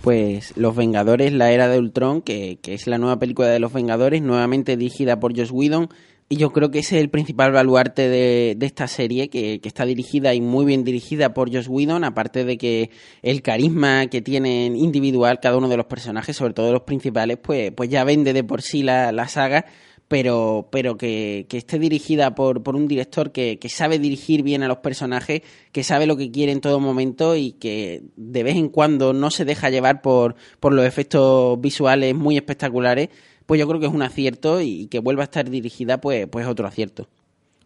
pues 0.00 0.57
Los 0.57 0.76
Vengadores, 0.76 1.33
la 1.33 1.50
era 1.50 1.66
de 1.66 1.81
Ultron, 1.81 2.23
que, 2.23 2.61
que, 2.62 2.75
es 2.75 2.87
la 2.87 2.99
nueva 2.99 3.19
película 3.19 3.49
de 3.49 3.59
Los 3.59 3.73
Vengadores, 3.73 4.23
nuevamente 4.23 4.76
dirigida 4.76 5.19
por 5.19 5.37
Josh 5.37 5.50
Whedon. 5.50 5.88
Y 6.32 6.36
yo 6.36 6.50
creo 6.50 6.70
que 6.70 6.78
ese 6.78 6.96
es 6.96 7.02
el 7.02 7.10
principal 7.10 7.52
baluarte 7.52 8.08
de, 8.08 8.54
de 8.56 8.64
esta 8.64 8.88
serie, 8.88 9.28
que, 9.28 9.60
que, 9.60 9.68
está 9.68 9.84
dirigida 9.84 10.32
y 10.32 10.40
muy 10.40 10.64
bien 10.64 10.82
dirigida 10.82 11.34
por 11.34 11.54
Josh 11.54 11.68
Whedon, 11.68 12.04
aparte 12.04 12.46
de 12.46 12.56
que 12.56 12.88
el 13.20 13.42
carisma 13.42 14.06
que 14.06 14.22
tienen 14.22 14.74
individual 14.74 15.40
cada 15.40 15.58
uno 15.58 15.68
de 15.68 15.76
los 15.76 15.84
personajes, 15.84 16.34
sobre 16.34 16.54
todo 16.54 16.72
los 16.72 16.84
principales, 16.84 17.36
pues, 17.36 17.72
pues 17.72 17.90
ya 17.90 18.02
vende 18.04 18.32
de 18.32 18.44
por 18.44 18.62
sí 18.62 18.82
la, 18.82 19.12
la 19.12 19.28
saga 19.28 19.66
pero, 20.12 20.68
pero 20.70 20.98
que, 20.98 21.46
que, 21.48 21.56
esté 21.56 21.78
dirigida 21.78 22.34
por, 22.34 22.62
por 22.62 22.76
un 22.76 22.86
director 22.86 23.32
que, 23.32 23.58
que, 23.58 23.70
sabe 23.70 23.98
dirigir 23.98 24.42
bien 24.42 24.62
a 24.62 24.68
los 24.68 24.76
personajes, 24.76 25.40
que 25.72 25.84
sabe 25.84 26.06
lo 26.06 26.18
que 26.18 26.30
quiere 26.30 26.52
en 26.52 26.60
todo 26.60 26.80
momento 26.80 27.34
y 27.34 27.52
que 27.52 28.02
de 28.16 28.42
vez 28.42 28.56
en 28.56 28.68
cuando 28.68 29.14
no 29.14 29.30
se 29.30 29.46
deja 29.46 29.70
llevar 29.70 30.02
por, 30.02 30.34
por 30.60 30.74
los 30.74 30.84
efectos 30.84 31.58
visuales 31.62 32.14
muy 32.14 32.36
espectaculares, 32.36 33.08
pues 33.52 33.61
yo 33.61 33.68
creo 33.68 33.80
que 33.80 33.87
es 33.87 33.92
un 33.92 34.00
acierto 34.00 34.62
y 34.62 34.87
que 34.87 34.99
vuelva 34.99 35.25
a 35.25 35.25
estar 35.25 35.50
dirigida, 35.50 36.00
pues, 36.00 36.26
pues 36.26 36.47
otro 36.47 36.66
acierto. 36.66 37.06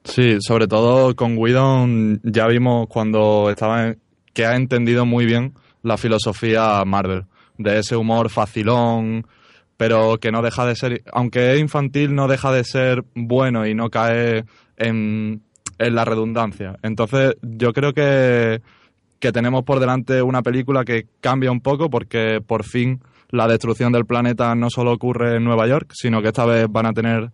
Sí, 0.03 0.39
sobre 0.41 0.67
todo 0.67 1.15
con 1.15 1.39
Whedon 1.39 2.21
ya 2.25 2.49
vimos 2.49 2.89
cuando 2.89 3.51
estaba 3.51 3.87
en, 3.87 3.99
que 4.33 4.47
ha 4.47 4.57
entendido 4.57 5.07
muy 5.07 5.27
bien 5.27 5.55
la 5.85 5.97
filosofía 5.97 6.85
Marvel, 6.85 7.27
de 7.57 7.79
ese 7.79 7.95
humor 7.95 8.31
facilón, 8.31 9.29
pero 9.77 10.19
que 10.19 10.33
no 10.33 10.43
deja 10.43 10.67
de 10.67 10.75
ser, 10.75 11.05
aunque 11.13 11.53
es 11.55 11.61
infantil, 11.61 12.17
no 12.17 12.27
deja 12.27 12.51
de 12.51 12.65
ser 12.65 13.05
bueno 13.15 13.65
y 13.65 13.77
no 13.77 13.89
cae 13.89 14.45
en, 14.77 15.41
en 15.79 15.95
la 15.95 16.05
redundancia. 16.05 16.81
Entonces, 16.83 17.37
yo 17.43 17.73
creo 17.73 17.93
que, 17.93 18.61
que 19.21 19.31
tenemos 19.31 19.63
por 19.63 19.79
delante 19.79 20.21
una 20.21 20.43
película 20.43 20.85
que 20.85 21.07
cambia 21.21 21.53
un 21.53 21.61
poco 21.61 21.91
porque 21.91 22.41
por 22.45 22.65
fin 22.65 23.01
la 23.31 23.49
destrucción 23.49 23.93
del 23.93 24.07
planeta 24.07 24.55
no 24.55 24.71
solo 24.71 24.93
ocurre 24.93 25.37
en 25.37 25.45
Nueva 25.45 25.67
York, 25.67 25.93
sino 25.95 26.23
que 26.23 26.29
esta 26.29 26.45
vez 26.45 26.67
van 26.69 26.87
a 26.87 26.93
tener, 26.93 27.31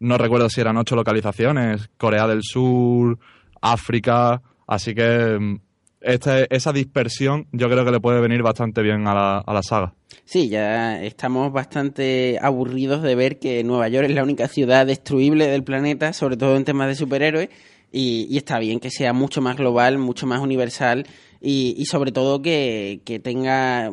no 0.00 0.18
recuerdo 0.18 0.48
si 0.48 0.60
eran 0.60 0.76
ocho 0.76 0.96
localizaciones, 0.96 1.90
Corea 1.96 2.26
del 2.26 2.42
Sur, 2.42 3.18
África, 3.60 4.42
así 4.66 4.94
que 4.94 5.58
este, 6.00 6.54
esa 6.54 6.72
dispersión 6.72 7.46
yo 7.52 7.68
creo 7.68 7.84
que 7.84 7.90
le 7.90 8.00
puede 8.00 8.20
venir 8.20 8.42
bastante 8.42 8.82
bien 8.82 9.06
a 9.06 9.14
la, 9.14 9.38
a 9.38 9.52
la 9.52 9.62
saga. 9.62 9.94
Sí, 10.24 10.48
ya 10.48 11.02
estamos 11.02 11.52
bastante 11.52 12.38
aburridos 12.40 13.02
de 13.02 13.14
ver 13.14 13.38
que 13.38 13.64
Nueva 13.64 13.88
York 13.88 14.08
es 14.08 14.14
la 14.14 14.22
única 14.22 14.48
ciudad 14.48 14.86
destruible 14.86 15.46
del 15.46 15.64
planeta, 15.64 16.12
sobre 16.12 16.36
todo 16.36 16.56
en 16.56 16.64
temas 16.64 16.88
de 16.88 16.94
superhéroes, 16.94 17.48
y, 17.90 18.26
y 18.30 18.36
está 18.36 18.58
bien 18.58 18.80
que 18.80 18.90
sea 18.90 19.12
mucho 19.12 19.40
más 19.40 19.56
global, 19.56 19.98
mucho 19.98 20.26
más 20.26 20.40
universal 20.40 21.06
y, 21.40 21.74
y 21.78 21.86
sobre 21.86 22.12
todo 22.12 22.42
que, 22.42 23.00
que, 23.04 23.18
tenga 23.18 23.90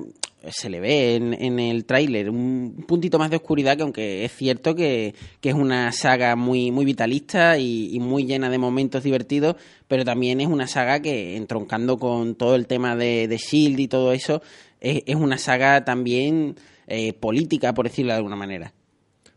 se 0.50 0.70
le 0.70 0.80
ve 0.80 1.16
en, 1.16 1.60
el 1.60 1.86
tráiler 1.86 2.30
un 2.30 2.84
puntito 2.88 3.20
más 3.20 3.30
de 3.30 3.38
oscuridad 3.38 3.78
que 3.78 3.84
aunque 3.84 4.26
es 4.26 4.32
cierto 4.32 4.76
que, 4.76 5.16
que 5.42 5.50
es 5.50 5.56
una 5.56 5.92
saga 5.92 6.36
muy, 6.36 6.72
muy 6.72 6.86
vitalista 6.86 7.58
y, 7.58 7.98
muy 8.00 8.26
llena 8.26 8.50
de 8.50 8.58
momentos 8.58 9.04
divertidos, 9.04 9.56
pero 9.88 10.06
también 10.06 10.42
es 10.42 10.48
una 10.48 10.68
saga 10.68 11.00
que 11.02 11.36
entroncando 11.36 11.98
con 11.98 12.36
todo 12.36 12.56
el 12.56 12.68
tema 12.68 12.96
de, 12.96 13.28
de 13.28 13.38
Shield 13.38 13.80
y 13.80 13.88
todo 13.88 14.12
eso, 14.12 14.42
es, 14.80 15.04
es 15.06 15.16
una 15.16 15.38
saga 15.38 15.84
también 15.86 16.56
eh, 16.88 17.14
política, 17.14 17.74
por 17.74 17.86
decirlo 17.86 18.12
de 18.12 18.18
alguna 18.18 18.36
manera. 18.36 18.74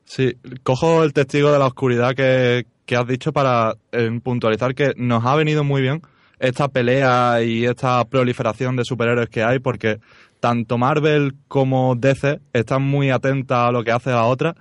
Sí, 0.04 0.34
cojo 0.62 1.04
el 1.04 1.12
testigo 1.12 1.52
de 1.52 1.58
la 1.58 1.66
oscuridad 1.66 2.14
que, 2.14 2.66
que 2.86 2.96
has 2.96 3.06
dicho 3.06 3.32
para 3.32 3.74
eh, 3.92 4.10
puntualizar 4.22 4.74
que 4.74 4.92
nos 4.96 5.24
ha 5.24 5.34
venido 5.34 5.64
muy 5.64 5.82
bien 5.82 6.02
esta 6.38 6.68
pelea 6.68 7.42
y 7.42 7.64
esta 7.64 8.04
proliferación 8.04 8.76
de 8.76 8.84
superhéroes 8.84 9.28
que 9.28 9.42
hay, 9.42 9.58
porque 9.58 9.98
tanto 10.40 10.78
Marvel 10.78 11.34
como 11.48 11.94
DC 11.96 12.40
están 12.52 12.82
muy 12.82 13.10
atentas 13.10 13.68
a 13.68 13.72
lo 13.72 13.84
que 13.84 13.92
hace 13.92 14.10
la 14.10 14.24
otra 14.24 14.54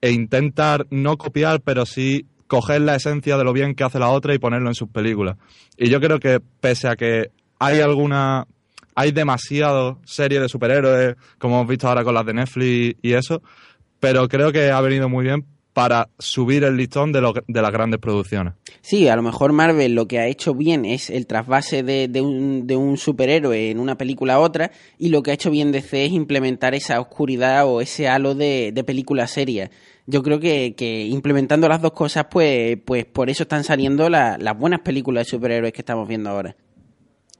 e 0.00 0.12
intentar 0.12 0.86
no 0.90 1.16
copiar, 1.18 1.60
pero 1.60 1.86
sí 1.86 2.26
coger 2.46 2.80
la 2.80 2.96
esencia 2.96 3.36
de 3.36 3.44
lo 3.44 3.52
bien 3.52 3.74
que 3.74 3.84
hace 3.84 3.98
la 3.98 4.08
otra 4.08 4.34
y 4.34 4.38
ponerlo 4.38 4.68
en 4.68 4.74
sus 4.74 4.88
películas. 4.88 5.36
Y 5.76 5.88
yo 5.88 6.00
creo 6.00 6.18
que 6.18 6.40
pese 6.60 6.88
a 6.88 6.96
que 6.96 7.30
hay 7.58 7.80
alguna 7.80 8.46
hay 8.94 9.12
demasiado 9.12 9.98
serie 10.04 10.40
de 10.40 10.48
superhéroes, 10.48 11.16
como 11.38 11.56
hemos 11.56 11.68
visto 11.68 11.88
ahora 11.88 12.04
con 12.04 12.14
las 12.14 12.26
de 12.26 12.34
Netflix 12.34 12.98
y 13.02 13.12
eso, 13.12 13.40
pero 14.00 14.28
creo 14.28 14.52
que 14.52 14.70
ha 14.70 14.80
venido 14.80 15.08
muy 15.08 15.24
bien 15.24 15.46
para 15.80 16.10
subir 16.18 16.62
el 16.64 16.76
listón 16.76 17.10
de, 17.10 17.22
lo, 17.22 17.32
de, 17.32 17.62
las 17.62 17.72
grandes 17.72 18.00
producciones. 18.00 18.52
Sí, 18.82 19.08
a 19.08 19.16
lo 19.16 19.22
mejor 19.22 19.52
Marvel 19.54 19.94
lo 19.94 20.06
que 20.06 20.18
ha 20.18 20.26
hecho 20.26 20.52
bien 20.52 20.84
es 20.84 21.08
el 21.08 21.26
trasvase 21.26 21.82
de, 21.82 22.06
de, 22.06 22.20
un, 22.20 22.66
de, 22.66 22.76
un, 22.76 22.98
superhéroe 22.98 23.70
en 23.70 23.80
una 23.80 23.96
película 23.96 24.34
a 24.34 24.40
otra 24.40 24.72
y 24.98 25.08
lo 25.08 25.22
que 25.22 25.30
ha 25.30 25.34
hecho 25.34 25.50
bien 25.50 25.72
DC 25.72 26.04
es 26.04 26.12
implementar 26.12 26.74
esa 26.74 27.00
oscuridad 27.00 27.66
o 27.66 27.80
ese 27.80 28.08
halo 28.08 28.34
de, 28.34 28.74
película 28.86 29.26
seria. 29.26 29.70
Yo 30.04 30.22
creo 30.22 30.38
que, 30.38 30.74
que, 30.76 31.06
implementando 31.06 31.66
las 31.66 31.80
dos 31.80 31.92
cosas, 31.92 32.26
pues, 32.30 32.76
pues 32.84 33.06
por 33.06 33.30
eso 33.30 33.44
están 33.44 33.64
saliendo 33.64 34.10
la, 34.10 34.36
las 34.36 34.58
buenas 34.58 34.80
películas 34.80 35.24
de 35.24 35.30
superhéroes 35.30 35.72
que 35.72 35.80
estamos 35.80 36.06
viendo 36.06 36.28
ahora. 36.28 36.56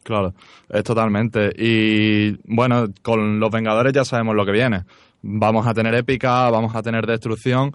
Claro, 0.02 0.32
es 0.70 0.82
totalmente. 0.82 1.52
Y 1.58 2.38
bueno, 2.44 2.86
con 3.02 3.38
los 3.38 3.50
Vengadores 3.50 3.92
ya 3.92 4.06
sabemos 4.06 4.34
lo 4.34 4.46
que 4.46 4.52
viene. 4.52 4.84
Vamos 5.22 5.66
a 5.66 5.74
tener 5.74 5.94
épica, 5.94 6.48
vamos 6.50 6.74
a 6.74 6.82
tener 6.82 7.06
destrucción 7.06 7.72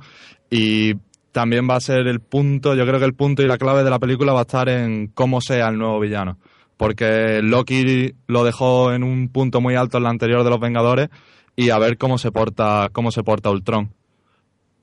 y 0.50 0.96
también 1.32 1.68
va 1.70 1.76
a 1.76 1.82
ser 1.82 2.08
el 2.08 2.22
punto, 2.22 2.76
yo 2.76 2.86
creo 2.86 2.98
que 2.98 3.06
el 3.06 3.14
punto 3.14 3.44
y 3.44 3.48
la 3.48 3.58
clave 3.58 3.84
de 3.84 3.90
la 3.90 4.00
película 4.00 4.32
va 4.32 4.40
a 4.40 4.44
estar 4.44 4.70
en 4.70 5.08
cómo 5.08 5.42
sea 5.42 5.68
el 5.68 5.78
nuevo 5.78 6.00
villano. 6.00 6.38
Porque 6.78 7.42
Loki 7.42 8.14
lo 8.28 8.44
dejó 8.44 8.94
en 8.94 9.04
un 9.04 9.30
punto 9.30 9.62
muy 9.62 9.76
alto 9.76 9.98
en 9.98 10.04
la 10.04 10.10
anterior 10.10 10.44
de 10.44 10.50
los 10.50 10.60
Vengadores 10.60 11.10
y 11.56 11.70
a 11.70 11.78
ver 11.78 11.98
cómo 11.98 12.18
se 12.18 12.32
porta, 12.32 12.90
cómo 12.92 13.12
se 13.12 13.24
porta 13.24 13.50
Ultron. 13.50 13.94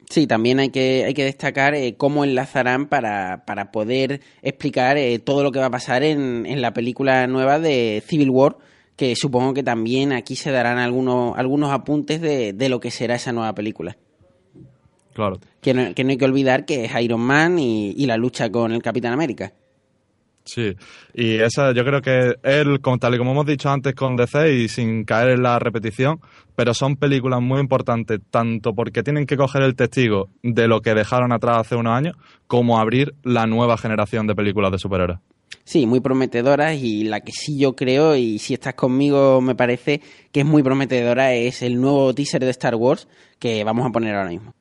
Sí, 0.09 0.26
también 0.26 0.61
hay 0.61 0.69
que, 0.69 1.04
hay 1.07 1.14
que 1.14 1.25
destacar 1.25 1.75
eh, 1.75 1.95
cómo 1.97 2.23
enlazarán 2.23 2.87
para, 2.87 3.45
para 3.47 3.71
poder 3.71 4.21
explicar 4.42 4.99
eh, 4.99 5.19
todo 5.19 5.42
lo 5.42 5.52
que 5.52 5.59
va 5.59 5.66
a 5.66 5.71
pasar 5.71 6.02
en, 6.02 6.45
en 6.45 6.61
la 6.61 6.75
película 6.75 7.26
nueva 7.26 7.59
de 7.59 8.02
Civil 8.07 8.28
War, 8.28 8.57
que 8.96 9.16
supongo 9.16 9.54
que 9.54 9.62
también 9.62 10.12
aquí 10.12 10.37
se 10.37 10.50
darán 10.50 10.78
algunos, 10.78 11.37
algunos 11.37 11.70
apuntes 11.70 12.20
de, 12.20 12.52
de 12.52 12.68
lo 12.68 12.80
que 12.80 12.90
será 12.90 13.14
esa 13.14 13.32
nueva 13.32 13.54
película. 13.54 13.96
Claro. 15.14 15.38
Que 15.61 15.75
no, 15.75 15.94
que 15.94 16.04
no, 16.04 16.11
hay 16.11 16.16
que 16.16 16.25
olvidar 16.25 16.64
que 16.64 16.84
es 16.84 17.00
Iron 17.00 17.20
Man 17.20 17.58
y, 17.58 17.90
y, 17.90 18.06
la 18.06 18.16
lucha 18.16 18.50
con 18.50 18.72
el 18.72 18.82
Capitán 18.82 19.12
América. 19.12 19.52
Sí, 20.44 20.75
y 21.14 21.37
esa 21.37 21.72
yo 21.72 21.84
creo 21.84 22.02
que 22.02 22.34
él, 22.42 22.80
tal 22.99 23.14
y 23.14 23.18
como 23.18 23.30
hemos 23.30 23.46
dicho 23.46 23.70
antes 23.70 23.94
con 23.94 24.16
DC 24.16 24.52
y 24.54 24.68
sin 24.68 25.04
caer 25.04 25.30
en 25.30 25.42
la 25.42 25.58
repetición, 25.61 26.20
pero 26.56 26.75
son 26.75 26.96
películas 26.96 27.40
muy 27.40 27.61
importantes, 27.61 28.18
tanto 28.30 28.75
porque 28.75 29.04
tienen 29.04 29.26
que 29.26 29.37
coger 29.37 29.62
el 29.62 29.76
testigo 29.76 30.30
de 30.42 30.66
lo 30.66 30.80
que 30.80 30.94
dejaron 30.94 31.32
atrás 31.32 31.58
hace 31.58 31.76
unos 31.76 31.92
años, 31.92 32.16
como 32.49 32.80
abrir 32.80 33.14
la 33.22 33.46
nueva 33.46 33.78
generación 33.78 34.26
de 34.26 34.34
películas 34.34 34.72
de 34.72 34.78
superhéroes. 34.78 35.20
Sí, 35.64 35.87
muy 35.87 36.00
prometedoras 36.00 36.76
y 36.76 37.04
la 37.04 37.21
que 37.21 37.33
sí 37.33 37.59
yo 37.59 37.76
creo, 37.76 38.16
y 38.16 38.38
si 38.38 38.54
estás 38.54 38.75
conmigo 38.75 39.40
me 39.40 39.54
parece 39.54 40.00
que 40.33 40.40
es 40.40 40.47
muy 40.47 40.62
prometedora, 40.62 41.35
es 41.35 41.62
el 41.62 41.81
nuevo 41.81 42.12
teaser 42.14 42.45
de 42.45 42.50
Star 42.50 42.75
Wars 42.75 43.07
que 43.38 43.62
vamos 43.64 43.87
a 43.87 43.90
poner 43.90 44.14
ahora 44.14 44.31
mismo. 44.31 44.52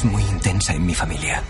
es 0.00 0.04
muy 0.06 0.22
intensa 0.22 0.72
en 0.72 0.86
mi 0.86 0.94
familia. 0.94 1.42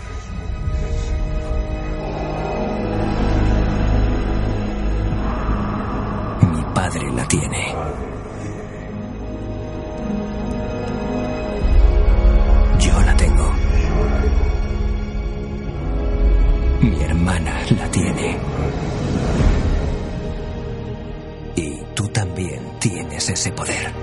Mi 6.51 6.61
padre 6.73 7.11
la 7.13 7.27
tiene. 7.27 7.75
Yo 12.79 13.01
la 13.01 13.15
tengo. 13.15 13.51
Mi 16.81 17.03
hermana 17.03 17.53
la 17.79 17.91
tiene. 17.91 18.37
Y 21.55 21.79
tú 21.95 22.07
también 22.09 22.59
tienes 22.79 23.29
ese 23.29 23.51
poder. 23.53 24.00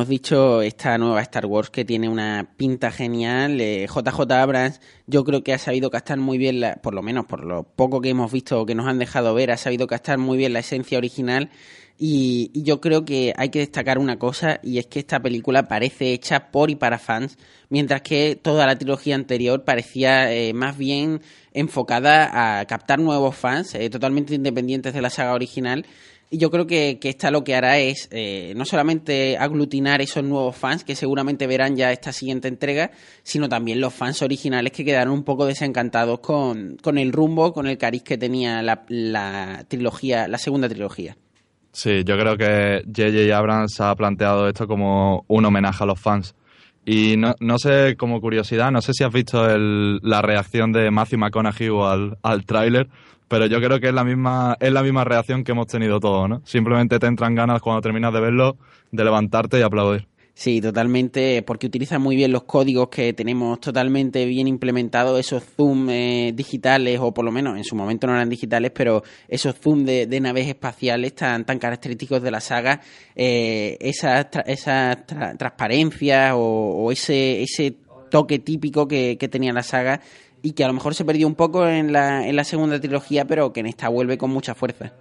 Hemos 0.00 0.08
dicho, 0.08 0.62
esta 0.62 0.96
nueva 0.96 1.20
Star 1.20 1.44
Wars 1.44 1.68
que 1.68 1.84
tiene 1.84 2.08
una 2.08 2.54
pinta 2.56 2.90
genial, 2.90 3.60
eh, 3.60 3.86
JJ 3.86 4.32
Abrams 4.32 4.80
yo 5.06 5.24
creo 5.24 5.42
que 5.44 5.52
ha 5.52 5.58
sabido 5.58 5.90
captar 5.90 6.16
muy 6.16 6.38
bien, 6.38 6.58
la- 6.60 6.76
por 6.76 6.94
lo 6.94 7.02
menos 7.02 7.26
por 7.26 7.44
lo 7.44 7.64
poco 7.64 8.00
que 8.00 8.08
hemos 8.08 8.32
visto 8.32 8.58
o 8.62 8.64
que 8.64 8.74
nos 8.74 8.86
han 8.86 8.98
dejado 8.98 9.34
ver, 9.34 9.50
ha 9.50 9.58
sabido 9.58 9.86
captar 9.86 10.16
muy 10.16 10.38
bien 10.38 10.54
la 10.54 10.60
esencia 10.60 10.96
original 10.96 11.50
y, 11.98 12.50
y 12.54 12.62
yo 12.62 12.80
creo 12.80 13.04
que 13.04 13.34
hay 13.36 13.50
que 13.50 13.58
destacar 13.58 13.98
una 13.98 14.18
cosa 14.18 14.58
y 14.62 14.78
es 14.78 14.86
que 14.86 15.00
esta 15.00 15.20
película 15.20 15.64
parece 15.68 16.14
hecha 16.14 16.50
por 16.50 16.70
y 16.70 16.76
para 16.76 16.98
fans, 16.98 17.36
mientras 17.68 18.00
que 18.00 18.38
toda 18.40 18.64
la 18.66 18.78
trilogía 18.78 19.16
anterior 19.16 19.64
parecía 19.64 20.32
eh, 20.32 20.54
más 20.54 20.78
bien 20.78 21.20
enfocada 21.52 22.60
a 22.60 22.64
captar 22.64 23.00
nuevos 23.00 23.36
fans, 23.36 23.74
eh, 23.74 23.90
totalmente 23.90 24.34
independientes 24.34 24.94
de 24.94 25.02
la 25.02 25.10
saga 25.10 25.34
original. 25.34 25.84
Y 26.32 26.38
yo 26.38 26.48
creo 26.50 26.64
que, 26.66 26.98
que 27.00 27.08
esta 27.08 27.32
lo 27.32 27.42
que 27.42 27.56
hará 27.56 27.78
es 27.78 28.08
eh, 28.12 28.52
no 28.56 28.64
solamente 28.64 29.36
aglutinar 29.36 30.00
esos 30.00 30.22
nuevos 30.22 30.54
fans 30.56 30.84
que 30.84 30.94
seguramente 30.94 31.48
verán 31.48 31.74
ya 31.76 31.90
esta 31.90 32.12
siguiente 32.12 32.46
entrega, 32.46 32.92
sino 33.24 33.48
también 33.48 33.80
los 33.80 33.92
fans 33.92 34.22
originales 34.22 34.70
que 34.72 34.84
quedaron 34.84 35.12
un 35.12 35.24
poco 35.24 35.44
desencantados 35.44 36.20
con, 36.20 36.76
con 36.82 36.98
el 36.98 37.10
rumbo, 37.12 37.52
con 37.52 37.66
el 37.66 37.78
cariz 37.78 38.04
que 38.04 38.16
tenía 38.16 38.62
la, 38.62 38.84
la 38.88 39.64
trilogía, 39.66 40.28
la 40.28 40.38
segunda 40.38 40.68
trilogía. 40.68 41.16
Sí, 41.72 42.04
yo 42.04 42.16
creo 42.16 42.36
que 42.36 42.82
J.J. 42.86 43.36
Abrams 43.36 43.80
ha 43.80 43.94
planteado 43.96 44.48
esto 44.48 44.68
como 44.68 45.24
un 45.26 45.44
homenaje 45.44 45.82
a 45.82 45.86
los 45.86 46.00
fans. 46.00 46.34
Y 46.86 47.16
no, 47.16 47.34
no 47.40 47.58
sé, 47.58 47.96
como 47.96 48.20
curiosidad, 48.20 48.70
no 48.70 48.80
sé 48.82 48.92
si 48.94 49.02
has 49.04 49.12
visto 49.12 49.48
el- 49.50 49.98
la 50.02 50.22
reacción 50.22 50.72
de 50.72 50.90
Matthew 50.90 51.18
McConaughey 51.18 51.68
al, 51.82 52.18
al 52.22 52.44
tráiler, 52.46 52.88
pero 53.30 53.46
yo 53.46 53.58
creo 53.60 53.78
que 53.80 53.86
es 53.88 53.94
la 53.94 54.02
misma 54.04 54.56
es 54.60 54.72
la 54.72 54.82
misma 54.82 55.04
reacción 55.04 55.44
que 55.44 55.52
hemos 55.52 55.68
tenido 55.68 56.00
todos, 56.00 56.28
¿no? 56.28 56.42
Simplemente 56.44 56.98
te 56.98 57.06
entran 57.06 57.34
ganas 57.36 57.62
cuando 57.62 57.80
terminas 57.80 58.12
de 58.12 58.20
verlo 58.20 58.58
de 58.90 59.04
levantarte 59.04 59.58
y 59.58 59.62
aplaudir. 59.62 60.08
Sí, 60.32 60.60
totalmente, 60.60 61.42
porque 61.42 61.66
utiliza 61.66 61.98
muy 61.98 62.16
bien 62.16 62.32
los 62.32 62.44
códigos 62.44 62.88
que 62.88 63.12
tenemos 63.12 63.60
totalmente 63.60 64.24
bien 64.24 64.48
implementados, 64.48 65.20
esos 65.20 65.42
zoom 65.44 65.90
eh, 65.90 66.32
digitales, 66.34 66.98
o 67.02 67.12
por 67.12 67.26
lo 67.26 67.30
menos 67.30 67.58
en 67.58 67.64
su 67.64 67.76
momento 67.76 68.06
no 68.06 68.14
eran 68.14 68.30
digitales, 68.30 68.70
pero 68.74 69.02
esos 69.28 69.54
zoom 69.56 69.84
de, 69.84 70.06
de 70.06 70.20
naves 70.20 70.46
espaciales 70.48 71.14
tan, 71.14 71.44
tan 71.44 71.58
característicos 71.58 72.22
de 72.22 72.30
la 72.30 72.40
saga, 72.40 72.80
eh, 73.14 73.76
esas 73.80 74.30
tra- 74.30 74.44
esas 74.46 75.06
tra- 75.06 75.36
transparencias 75.36 76.32
o, 76.34 76.38
o 76.38 76.90
ese, 76.92 77.42
ese 77.42 77.76
toque 78.10 78.38
típico 78.38 78.88
que, 78.88 79.18
que 79.18 79.28
tenía 79.28 79.52
la 79.52 79.62
saga 79.62 80.00
y 80.42 80.52
que 80.52 80.64
a 80.64 80.66
lo 80.68 80.74
mejor 80.74 80.94
se 80.94 81.04
perdió 81.04 81.26
un 81.26 81.34
poco 81.34 81.66
en 81.66 81.92
la, 81.92 82.26
en 82.26 82.36
la 82.36 82.44
segunda 82.44 82.80
trilogía, 82.80 83.24
pero 83.24 83.52
que 83.52 83.60
en 83.60 83.66
esta 83.66 83.88
vuelve 83.88 84.18
con 84.18 84.30
mucha 84.30 84.54
fuerza. 84.54 84.92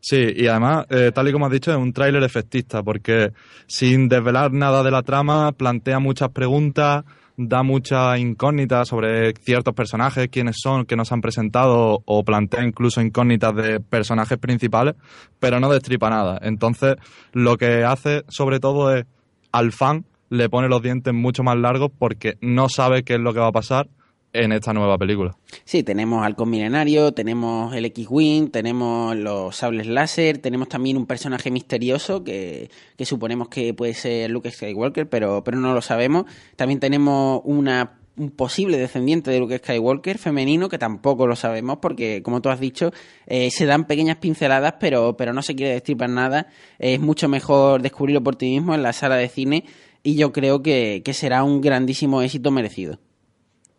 Sí, 0.00 0.22
y 0.36 0.46
además, 0.48 0.84
eh, 0.90 1.12
tal 1.14 1.28
y 1.28 1.32
como 1.32 1.46
has 1.46 1.52
dicho, 1.52 1.70
es 1.70 1.78
un 1.78 1.92
tráiler 1.92 2.22
efectista, 2.22 2.82
porque 2.82 3.32
sin 3.66 4.08
desvelar 4.08 4.52
nada 4.52 4.82
de 4.82 4.90
la 4.90 5.02
trama, 5.02 5.52
plantea 5.52 5.98
muchas 5.98 6.28
preguntas, 6.28 7.04
da 7.38 7.62
muchas 7.62 8.18
incógnitas 8.18 8.86
sobre 8.86 9.32
ciertos 9.32 9.74
personajes, 9.74 10.28
quiénes 10.28 10.56
son, 10.62 10.84
que 10.84 10.94
nos 10.94 11.10
han 11.10 11.22
presentado, 11.22 12.02
o 12.04 12.22
plantea 12.22 12.64
incluso 12.64 13.00
incógnitas 13.00 13.54
de 13.56 13.80
personajes 13.80 14.36
principales, 14.36 14.94
pero 15.40 15.58
no 15.58 15.72
destripa 15.72 16.10
nada. 16.10 16.38
Entonces, 16.42 16.96
lo 17.32 17.56
que 17.56 17.82
hace, 17.84 18.24
sobre 18.28 18.60
todo, 18.60 18.94
es 18.94 19.06
al 19.52 19.72
fan 19.72 20.04
le 20.28 20.48
pone 20.48 20.68
los 20.68 20.82
dientes 20.82 21.14
mucho 21.14 21.42
más 21.42 21.56
largos 21.56 21.90
porque 21.98 22.36
no 22.40 22.68
sabe 22.68 23.04
qué 23.04 23.14
es 23.14 23.20
lo 23.20 23.32
que 23.32 23.40
va 23.40 23.48
a 23.48 23.52
pasar 23.52 23.88
en 24.34 24.52
esta 24.52 24.72
nueva 24.72 24.98
película. 24.98 25.36
Sí, 25.64 25.82
tenemos 25.84 26.24
Halcón 26.24 26.50
Milenario, 26.50 27.12
tenemos 27.12 27.74
el 27.74 27.84
X-Wing, 27.86 28.50
tenemos 28.50 29.16
los 29.16 29.56
sables 29.56 29.86
láser, 29.86 30.38
tenemos 30.38 30.68
también 30.68 30.96
un 30.96 31.06
personaje 31.06 31.50
misterioso 31.50 32.24
que, 32.24 32.68
que 32.98 33.06
suponemos 33.06 33.48
que 33.48 33.72
puede 33.72 33.94
ser 33.94 34.30
Luke 34.30 34.50
Skywalker, 34.50 35.08
pero, 35.08 35.42
pero 35.44 35.58
no 35.58 35.72
lo 35.72 35.80
sabemos. 35.80 36.24
También 36.56 36.80
tenemos 36.80 37.40
una 37.44 37.98
un 38.16 38.30
posible 38.30 38.76
descendiente 38.78 39.32
de 39.32 39.40
Luke 39.40 39.58
Skywalker 39.58 40.18
femenino 40.18 40.68
que 40.68 40.78
tampoco 40.78 41.26
lo 41.26 41.34
sabemos 41.34 41.78
porque 41.78 42.22
como 42.22 42.40
tú 42.40 42.48
has 42.48 42.60
dicho 42.60 42.92
eh, 43.26 43.50
se 43.50 43.66
dan 43.66 43.86
pequeñas 43.86 44.18
pinceladas 44.18 44.74
pero, 44.78 45.16
pero 45.16 45.32
no 45.32 45.42
se 45.42 45.56
quiere 45.56 45.72
destripar 45.72 46.10
nada 46.10 46.46
es 46.78 47.00
mucho 47.00 47.28
mejor 47.28 47.82
descubrirlo 47.82 48.22
por 48.22 48.36
ti 48.36 48.50
mismo 48.50 48.72
en 48.72 48.84
la 48.84 48.92
sala 48.92 49.16
de 49.16 49.28
cine 49.28 49.64
y 50.04 50.14
yo 50.14 50.32
creo 50.32 50.62
que, 50.62 51.02
que 51.04 51.12
será 51.12 51.42
un 51.42 51.60
grandísimo 51.60 52.22
éxito 52.22 52.52
merecido 52.52 53.00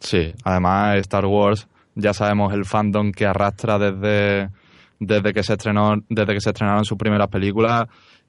Sí, 0.05 0.33
además 0.43 0.97
Star 0.97 1.25
Wars 1.25 1.67
ya 1.95 2.13
sabemos 2.13 2.53
el 2.53 2.63
fandom 2.63 3.11
que 3.11 3.25
arrastra 3.25 3.79
desde, 3.79 4.49
desde 4.99 5.33
que 5.33 5.41
se 5.41 5.53
estrenó, 5.53 5.95
desde 6.09 6.33
que 6.33 6.41
se 6.41 6.51
estrenaron 6.51 6.85
sus 6.85 6.97
primeras 6.97 7.27
películas 7.27 7.87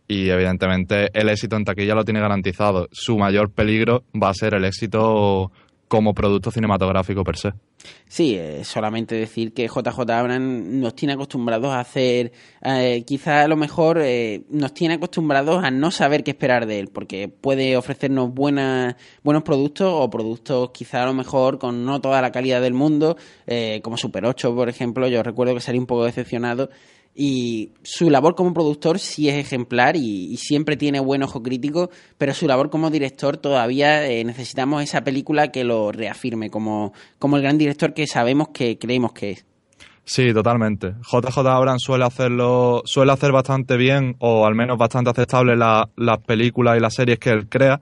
y 0.08 0.30
evidentemente 0.30 1.10
el 1.12 1.28
éxito 1.28 1.56
en 1.56 1.64
taquilla 1.64 1.94
lo 1.94 2.04
tiene 2.04 2.20
garantizado. 2.20 2.88
Su 2.92 3.18
mayor 3.18 3.50
peligro 3.50 4.04
va 4.14 4.30
a 4.30 4.34
ser 4.34 4.54
el 4.54 4.64
éxito 4.64 5.50
como 5.88 6.14
producto 6.14 6.50
cinematográfico 6.50 7.22
per 7.22 7.36
se. 7.36 7.52
Sí, 8.08 8.36
eh, 8.36 8.64
solamente 8.64 9.14
decir 9.14 9.52
que 9.52 9.68
JJ 9.68 10.10
Abrams 10.10 10.66
nos 10.66 10.94
tiene 10.94 11.14
acostumbrados 11.14 11.70
a 11.70 11.80
hacer, 11.80 12.32
eh, 12.62 13.04
quizá 13.06 13.42
a 13.42 13.48
lo 13.48 13.56
mejor 13.56 13.98
eh, 14.00 14.42
nos 14.50 14.74
tiene 14.74 14.94
acostumbrados 14.94 15.62
a 15.62 15.70
no 15.70 15.90
saber 15.90 16.24
qué 16.24 16.32
esperar 16.32 16.66
de 16.66 16.80
él, 16.80 16.88
porque 16.88 17.28
puede 17.28 17.76
ofrecernos 17.76 18.32
buenas, 18.32 18.96
buenos 19.22 19.44
productos 19.44 19.92
o 19.92 20.10
productos 20.10 20.70
quizá 20.70 21.04
a 21.04 21.06
lo 21.06 21.14
mejor 21.14 21.58
con 21.58 21.84
no 21.84 22.00
toda 22.00 22.20
la 22.22 22.32
calidad 22.32 22.60
del 22.60 22.74
mundo, 22.74 23.16
eh, 23.46 23.80
como 23.82 23.96
Super 23.96 24.24
8, 24.24 24.54
por 24.54 24.68
ejemplo, 24.68 25.06
yo 25.06 25.22
recuerdo 25.22 25.54
que 25.54 25.60
salí 25.60 25.78
un 25.78 25.86
poco 25.86 26.04
decepcionado 26.04 26.70
y 27.16 27.70
su 27.82 28.10
labor 28.10 28.34
como 28.34 28.52
productor 28.52 28.98
sí 28.98 29.28
es 29.30 29.36
ejemplar 29.36 29.96
y, 29.96 30.36
siempre 30.36 30.76
tiene 30.76 31.00
buen 31.00 31.22
ojo 31.22 31.42
crítico, 31.42 31.90
pero 32.18 32.34
su 32.34 32.46
labor 32.46 32.68
como 32.68 32.90
director 32.90 33.38
todavía 33.38 34.06
eh, 34.06 34.22
necesitamos 34.22 34.82
esa 34.82 35.02
película 35.02 35.48
que 35.50 35.64
lo 35.64 35.90
reafirme 35.92 36.50
como, 36.50 36.92
como 37.18 37.36
el 37.36 37.42
gran 37.42 37.56
director 37.56 37.94
que 37.94 38.06
sabemos 38.06 38.48
que 38.48 38.78
creemos 38.78 39.12
que 39.12 39.30
es. 39.30 39.46
Sí, 40.04 40.32
totalmente. 40.32 40.94
JJ 41.10 41.38
Abrams 41.38 41.82
suele 41.82 42.04
hacerlo, 42.04 42.82
suele 42.84 43.12
hacer 43.12 43.32
bastante 43.32 43.76
bien, 43.76 44.14
o 44.20 44.46
al 44.46 44.54
menos 44.54 44.76
bastante 44.78 45.10
aceptable 45.10 45.56
la- 45.56 45.88
las 45.96 46.18
películas 46.18 46.76
y 46.76 46.80
las 46.80 46.94
series 46.94 47.18
que 47.18 47.30
él 47.30 47.48
crea, 47.48 47.80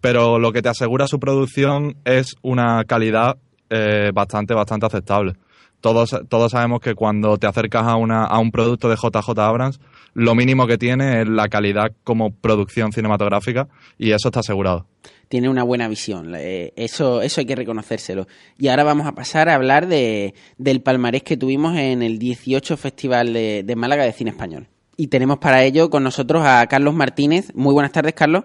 pero 0.00 0.38
lo 0.38 0.52
que 0.52 0.62
te 0.62 0.68
asegura 0.68 1.08
su 1.08 1.18
producción 1.18 1.96
es 2.04 2.36
una 2.42 2.84
calidad 2.84 3.36
eh, 3.70 4.10
bastante, 4.12 4.52
bastante 4.54 4.86
aceptable. 4.86 5.34
Todos, 5.80 6.20
todos 6.28 6.52
sabemos 6.52 6.80
que 6.80 6.94
cuando 6.94 7.36
te 7.38 7.46
acercas 7.46 7.86
a, 7.86 7.96
una, 7.96 8.24
a 8.24 8.38
un 8.38 8.50
producto 8.50 8.88
de 8.88 8.96
JJ 8.96 9.38
Abrams, 9.38 9.80
lo 10.14 10.34
mínimo 10.34 10.66
que 10.66 10.78
tiene 10.78 11.22
es 11.22 11.28
la 11.28 11.48
calidad 11.48 11.92
como 12.04 12.30
producción 12.30 12.92
cinematográfica 12.92 13.68
y 13.98 14.12
eso 14.12 14.28
está 14.28 14.40
asegurado. 14.40 14.86
Tiene 15.28 15.48
una 15.48 15.62
buena 15.62 15.86
visión, 15.88 16.34
eh, 16.36 16.72
eso, 16.76 17.22
eso 17.22 17.40
hay 17.40 17.46
que 17.46 17.54
reconocérselo. 17.54 18.26
Y 18.58 18.68
ahora 18.68 18.84
vamos 18.84 19.06
a 19.06 19.12
pasar 19.12 19.48
a 19.48 19.54
hablar 19.54 19.86
de, 19.86 20.34
del 20.58 20.82
palmarés 20.82 21.22
que 21.22 21.36
tuvimos 21.36 21.76
en 21.76 22.02
el 22.02 22.18
18 22.18 22.76
Festival 22.76 23.32
de, 23.32 23.62
de 23.62 23.76
Málaga 23.76 24.04
de 24.04 24.12
Cine 24.12 24.30
Español. 24.30 24.66
Y 24.96 25.06
tenemos 25.06 25.38
para 25.38 25.62
ello 25.62 25.88
con 25.88 26.02
nosotros 26.02 26.42
a 26.44 26.66
Carlos 26.66 26.94
Martínez. 26.94 27.54
Muy 27.54 27.72
buenas 27.72 27.92
tardes, 27.92 28.12
Carlos. 28.12 28.44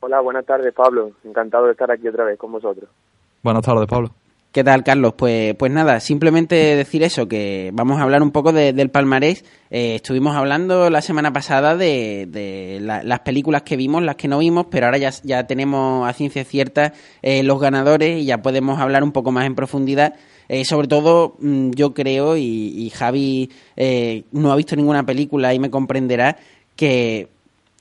Hola, 0.00 0.20
buenas 0.20 0.46
tardes, 0.46 0.72
Pablo. 0.72 1.12
Encantado 1.24 1.66
de 1.66 1.72
estar 1.72 1.90
aquí 1.90 2.06
otra 2.08 2.24
vez 2.24 2.38
con 2.38 2.52
vosotros. 2.52 2.88
Buenas 3.42 3.64
tardes, 3.64 3.86
Pablo. 3.86 4.10
¿Qué 4.50 4.64
tal, 4.64 4.82
Carlos? 4.82 5.12
Pues, 5.14 5.54
pues 5.56 5.70
nada, 5.70 6.00
simplemente 6.00 6.54
decir 6.74 7.02
eso, 7.02 7.28
que 7.28 7.70
vamos 7.74 8.00
a 8.00 8.02
hablar 8.02 8.22
un 8.22 8.30
poco 8.30 8.50
del 8.50 8.90
palmarés. 8.90 9.44
Eh, 9.70 9.96
estuvimos 9.96 10.34
hablando 10.34 10.88
la 10.88 11.02
semana 11.02 11.34
pasada 11.34 11.76
de, 11.76 12.78
las 12.80 13.20
películas 13.20 13.60
que 13.60 13.76
vimos, 13.76 14.02
las 14.02 14.16
que 14.16 14.26
no 14.26 14.38
vimos, 14.38 14.66
pero 14.70 14.86
ahora 14.86 14.96
ya, 14.96 15.10
ya 15.22 15.46
tenemos 15.46 16.08
a 16.08 16.14
ciencia 16.14 16.44
cierta 16.44 16.94
eh, 17.20 17.42
los 17.42 17.60
ganadores 17.60 18.22
y 18.22 18.24
ya 18.24 18.40
podemos 18.40 18.80
hablar 18.80 19.04
un 19.04 19.12
poco 19.12 19.32
más 19.32 19.44
en 19.44 19.54
profundidad. 19.54 20.14
Eh, 20.48 20.64
sobre 20.64 20.88
todo, 20.88 21.36
mm, 21.40 21.72
yo 21.72 21.92
creo, 21.92 22.38
y, 22.38 22.42
y 22.42 22.88
Javi 22.88 23.50
no 24.32 24.50
ha 24.50 24.56
visto 24.56 24.76
ninguna 24.76 25.04
película 25.04 25.52
y 25.52 25.58
me 25.58 25.68
comprenderá, 25.68 26.38
que 26.74 27.28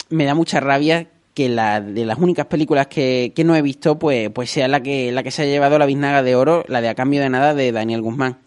me 0.10 0.26
da 0.26 0.36
mucha 0.36 0.60
rabia 0.60 1.08
que 1.38 1.50
la 1.50 1.82
de 1.82 2.04
las 2.04 2.18
únicas 2.18 2.48
películas 2.48 2.88
que, 2.88 3.32
no 3.46 3.56
he 3.56 3.62
visto, 3.62 4.00
pues, 4.00 4.32
pues 4.32 4.50
sea 4.50 4.68
la 4.68 4.82
que, 4.82 5.12
la 5.12 5.22
que 5.22 5.30
se 5.30 5.44
ha 5.44 5.46
llevado 5.46 5.78
la 5.78 5.86
biznaga 5.86 6.24
de 6.24 6.36
oro, 6.36 6.64
la 6.68 6.82
de 6.82 6.90
A 6.90 6.96
Cambio 6.96 7.22
de 7.22 7.30
Nada 7.30 7.54
de 7.54 7.72
Daniel 7.72 8.02
Guzmán. 8.02 8.38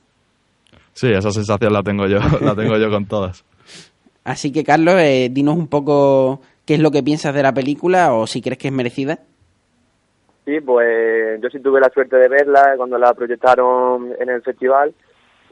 Sí, 0.92 1.07
esa 1.07 1.31
sensación 1.31 1.72
la 1.72 1.85
tengo 1.85 2.09
yo, 2.09 2.18
la 2.40 2.57
tengo 2.57 2.76
yo 2.79 2.90
con 2.90 3.07
todas. 3.07 3.44
Así 4.24 4.50
que, 4.50 4.64
Carlos, 4.64 4.96
eh, 4.98 5.29
dinos 5.31 5.57
un 5.57 5.68
poco 5.68 6.40
qué 6.66 6.74
es 6.74 6.81
lo 6.81 6.90
que 6.90 7.05
piensas 7.05 7.33
de 7.33 7.44
la 7.44 7.55
película 7.55 8.12
o 8.12 8.26
si 8.26 8.42
crees 8.42 8.59
que 8.59 8.66
es 8.66 8.74
merecida. 8.74 9.20
Sí, 10.44 10.61
pues 10.61 11.40
yo 11.40 11.48
sí 11.48 11.61
tuve 11.61 11.79
la 11.79 11.90
suerte 11.90 12.16
de 12.16 12.29
verla 12.29 12.74
cuando 12.76 12.98
la 12.98 13.14
proyectaron 13.14 14.11
en 14.18 14.31
el 14.31 14.42
festival 14.42 14.92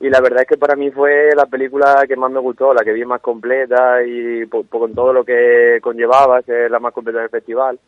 y 0.01 0.09
la 0.11 0.21
verdad 0.21 0.43
es 0.43 0.49
que 0.49 0.57
para 0.57 0.77
mí 0.77 0.91
fue 0.91 1.31
la 1.35 1.47
película 1.47 2.05
que 2.07 2.17
más 2.17 2.31
me 2.31 2.39
gustó, 2.39 2.73
la 2.73 2.85
que 2.85 2.93
vi 2.93 3.05
más 3.05 3.21
completa 3.21 4.03
y 4.05 4.47
con 4.47 4.95
todo 4.95 5.13
lo 5.13 5.25
que 5.25 5.79
conllevaba, 5.83 6.41
ser 6.43 6.71
la 6.71 6.79
más 6.79 6.93
completa 6.93 7.21
del 7.21 7.31
festival. 7.31 7.81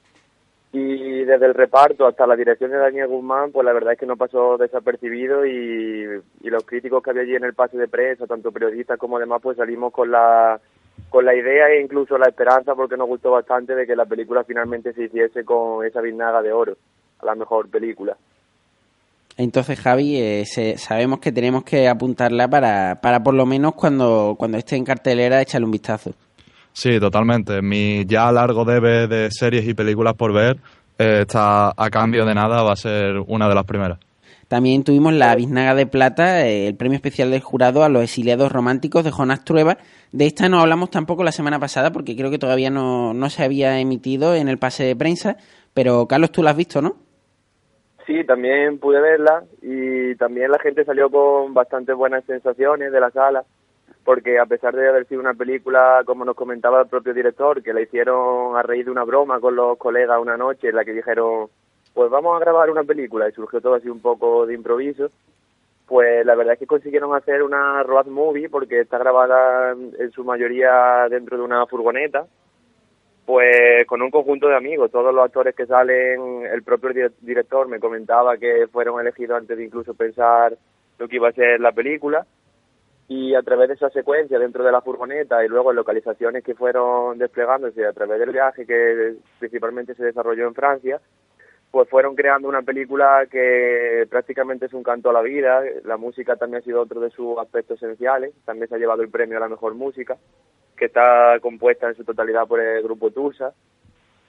Y 0.72 1.24
desde 1.24 1.46
el 1.46 1.54
reparto 1.54 2.06
hasta 2.06 2.26
la 2.26 2.36
dirección 2.36 2.70
de 2.70 2.78
Daniel 2.78 3.08
Guzmán, 3.08 3.52
pues 3.52 3.64
la 3.64 3.72
verdad 3.72 3.92
es 3.92 3.98
que 3.98 4.06
no 4.06 4.16
pasó 4.16 4.56
desapercibido 4.56 5.44
y, 5.46 6.20
los 6.42 6.64
críticos 6.64 7.02
que 7.02 7.10
había 7.10 7.22
allí 7.22 7.36
en 7.36 7.44
el 7.44 7.54
pase 7.54 7.76
de 7.76 7.88
prensa, 7.88 8.26
tanto 8.26 8.52
periodistas 8.52 8.98
como 8.98 9.18
demás, 9.18 9.40
pues 9.42 9.56
salimos 9.56 9.92
con 9.92 10.10
la 10.10 10.60
con 11.08 11.24
la 11.24 11.34
idea 11.34 11.68
e 11.68 11.80
incluso 11.80 12.18
la 12.18 12.28
esperanza, 12.28 12.74
porque 12.74 12.96
nos 12.96 13.08
gustó 13.08 13.30
bastante, 13.30 13.74
de 13.74 13.86
que 13.86 13.96
la 13.96 14.04
película 14.04 14.44
finalmente 14.44 14.92
se 14.92 15.04
hiciese 15.04 15.44
con 15.44 15.84
esa 15.84 16.00
biznaga 16.00 16.42
de 16.42 16.52
oro, 16.52 16.76
a 17.20 17.26
la 17.26 17.34
mejor 17.34 17.68
película. 17.68 18.16
Entonces, 19.36 19.78
Javi, 19.80 20.16
eh, 20.16 20.44
sabemos 20.76 21.18
que 21.18 21.32
tenemos 21.32 21.64
que 21.64 21.88
apuntarla 21.88 22.48
para, 22.48 23.00
para 23.00 23.22
por 23.22 23.34
lo 23.34 23.46
menos 23.46 23.74
cuando, 23.74 24.34
cuando 24.38 24.58
esté 24.58 24.76
en 24.76 24.84
cartelera 24.84 25.40
echarle 25.40 25.64
un 25.64 25.70
vistazo. 25.70 26.12
Sí, 26.72 27.00
totalmente. 27.00 27.62
Mi 27.62 28.04
ya 28.06 28.30
largo 28.30 28.64
debe 28.64 29.06
de 29.06 29.30
series 29.30 29.66
y 29.66 29.74
películas 29.74 30.14
por 30.14 30.32
ver 30.32 30.58
eh, 30.98 31.20
está 31.22 31.72
a 31.76 31.90
cambio 31.90 32.24
de 32.24 32.34
nada, 32.34 32.62
va 32.62 32.72
a 32.72 32.76
ser 32.76 33.18
una 33.26 33.48
de 33.48 33.54
las 33.54 33.64
primeras. 33.64 33.98
También 34.48 34.82
tuvimos 34.82 35.12
la 35.12 35.34
Biznaga 35.36 35.74
de 35.74 35.86
Plata, 35.86 36.44
eh, 36.46 36.66
el 36.66 36.74
premio 36.74 36.96
especial 36.96 37.30
del 37.30 37.40
jurado 37.40 37.84
a 37.84 37.88
los 37.88 38.02
exiliados 38.02 38.50
románticos 38.50 39.04
de 39.04 39.12
Jonás 39.12 39.44
Trueba. 39.44 39.78
De 40.10 40.26
esta 40.26 40.48
no 40.48 40.60
hablamos 40.60 40.90
tampoco 40.90 41.22
la 41.22 41.32
semana 41.32 41.60
pasada 41.60 41.92
porque 41.92 42.16
creo 42.16 42.30
que 42.30 42.38
todavía 42.38 42.68
no, 42.68 43.14
no 43.14 43.30
se 43.30 43.44
había 43.44 43.78
emitido 43.78 44.34
en 44.34 44.48
el 44.48 44.58
pase 44.58 44.84
de 44.84 44.96
prensa. 44.96 45.36
Pero 45.72 46.06
Carlos, 46.08 46.32
tú 46.32 46.42
la 46.42 46.50
has 46.50 46.56
visto, 46.56 46.82
¿no? 46.82 46.96
Sí, 48.06 48.24
también 48.24 48.78
pude 48.78 49.00
verla 49.00 49.44
y 49.62 50.14
también 50.16 50.50
la 50.50 50.58
gente 50.58 50.84
salió 50.84 51.10
con 51.10 51.54
bastantes 51.54 51.94
buenas 51.94 52.24
sensaciones 52.24 52.92
de 52.92 53.00
la 53.00 53.10
sala, 53.10 53.44
porque 54.04 54.38
a 54.38 54.46
pesar 54.46 54.74
de 54.74 54.88
haber 54.88 55.06
sido 55.06 55.20
una 55.20 55.34
película, 55.34 56.02
como 56.06 56.24
nos 56.24 56.34
comentaba 56.34 56.82
el 56.82 56.88
propio 56.88 57.14
director, 57.14 57.62
que 57.62 57.72
la 57.72 57.82
hicieron 57.82 58.56
a 58.56 58.62
raíz 58.62 58.86
de 58.86 58.90
una 58.90 59.04
broma 59.04 59.38
con 59.40 59.54
los 59.54 59.76
colegas 59.78 60.20
una 60.20 60.36
noche 60.36 60.68
en 60.68 60.76
la 60.76 60.84
que 60.84 60.92
dijeron, 60.92 61.48
pues 61.94 62.10
vamos 62.10 62.36
a 62.36 62.40
grabar 62.40 62.70
una 62.70 62.84
película 62.84 63.28
y 63.28 63.32
surgió 63.32 63.60
todo 63.60 63.74
así 63.74 63.88
un 63.88 64.00
poco 64.00 64.46
de 64.46 64.54
improviso, 64.54 65.10
pues 65.86 66.24
la 66.24 66.34
verdad 66.34 66.54
es 66.54 66.60
que 66.60 66.66
consiguieron 66.66 67.14
hacer 67.14 67.42
una 67.42 67.82
road 67.82 68.06
movie 68.06 68.48
porque 68.48 68.80
está 68.80 68.98
grabada 68.98 69.72
en 69.72 70.10
su 70.12 70.24
mayoría 70.24 71.06
dentro 71.10 71.36
de 71.36 71.42
una 71.42 71.66
furgoneta 71.66 72.26
pues 73.30 73.86
con 73.86 74.02
un 74.02 74.10
conjunto 74.10 74.48
de 74.48 74.56
amigos, 74.56 74.90
todos 74.90 75.14
los 75.14 75.24
actores 75.24 75.54
que 75.54 75.64
salen, 75.64 76.42
el 76.52 76.64
propio 76.64 77.12
director 77.20 77.68
me 77.68 77.78
comentaba 77.78 78.36
que 78.36 78.66
fueron 78.66 79.00
elegidos 79.00 79.38
antes 79.38 79.56
de 79.56 79.66
incluso 79.66 79.94
pensar 79.94 80.58
lo 80.98 81.06
que 81.06 81.14
iba 81.14 81.28
a 81.28 81.32
ser 81.32 81.60
la 81.60 81.70
película. 81.70 82.26
Y 83.06 83.36
a 83.36 83.42
través 83.42 83.68
de 83.68 83.74
esa 83.74 83.88
secuencia 83.90 84.36
dentro 84.36 84.64
de 84.64 84.72
la 84.72 84.80
furgoneta 84.80 85.44
y 85.44 85.48
luego 85.48 85.72
localizaciones 85.72 86.42
que 86.42 86.56
fueron 86.56 87.18
desplegándose 87.18 87.86
a 87.86 87.92
través 87.92 88.18
del 88.18 88.32
viaje 88.32 88.66
que 88.66 89.14
principalmente 89.38 89.94
se 89.94 90.06
desarrolló 90.06 90.48
en 90.48 90.54
Francia, 90.54 91.00
pues 91.70 91.88
fueron 91.88 92.16
creando 92.16 92.48
una 92.48 92.62
película 92.62 93.28
que 93.30 94.08
prácticamente 94.10 94.66
es 94.66 94.72
un 94.72 94.82
canto 94.82 95.08
a 95.10 95.12
la 95.12 95.22
vida, 95.22 95.62
la 95.84 95.96
música 95.96 96.34
también 96.34 96.62
ha 96.62 96.64
sido 96.64 96.82
otro 96.82 96.98
de 96.98 97.10
sus 97.10 97.38
aspectos 97.38 97.80
esenciales, 97.80 98.34
también 98.44 98.68
se 98.68 98.74
ha 98.74 98.78
llevado 98.78 99.02
el 99.02 99.08
premio 99.08 99.36
a 99.36 99.40
la 99.40 99.48
mejor 99.48 99.74
música 99.74 100.18
que 100.80 100.86
está 100.86 101.38
compuesta 101.40 101.88
en 101.88 101.94
su 101.94 102.04
totalidad 102.04 102.48
por 102.48 102.58
el 102.58 102.82
grupo 102.82 103.10
Tusa. 103.10 103.52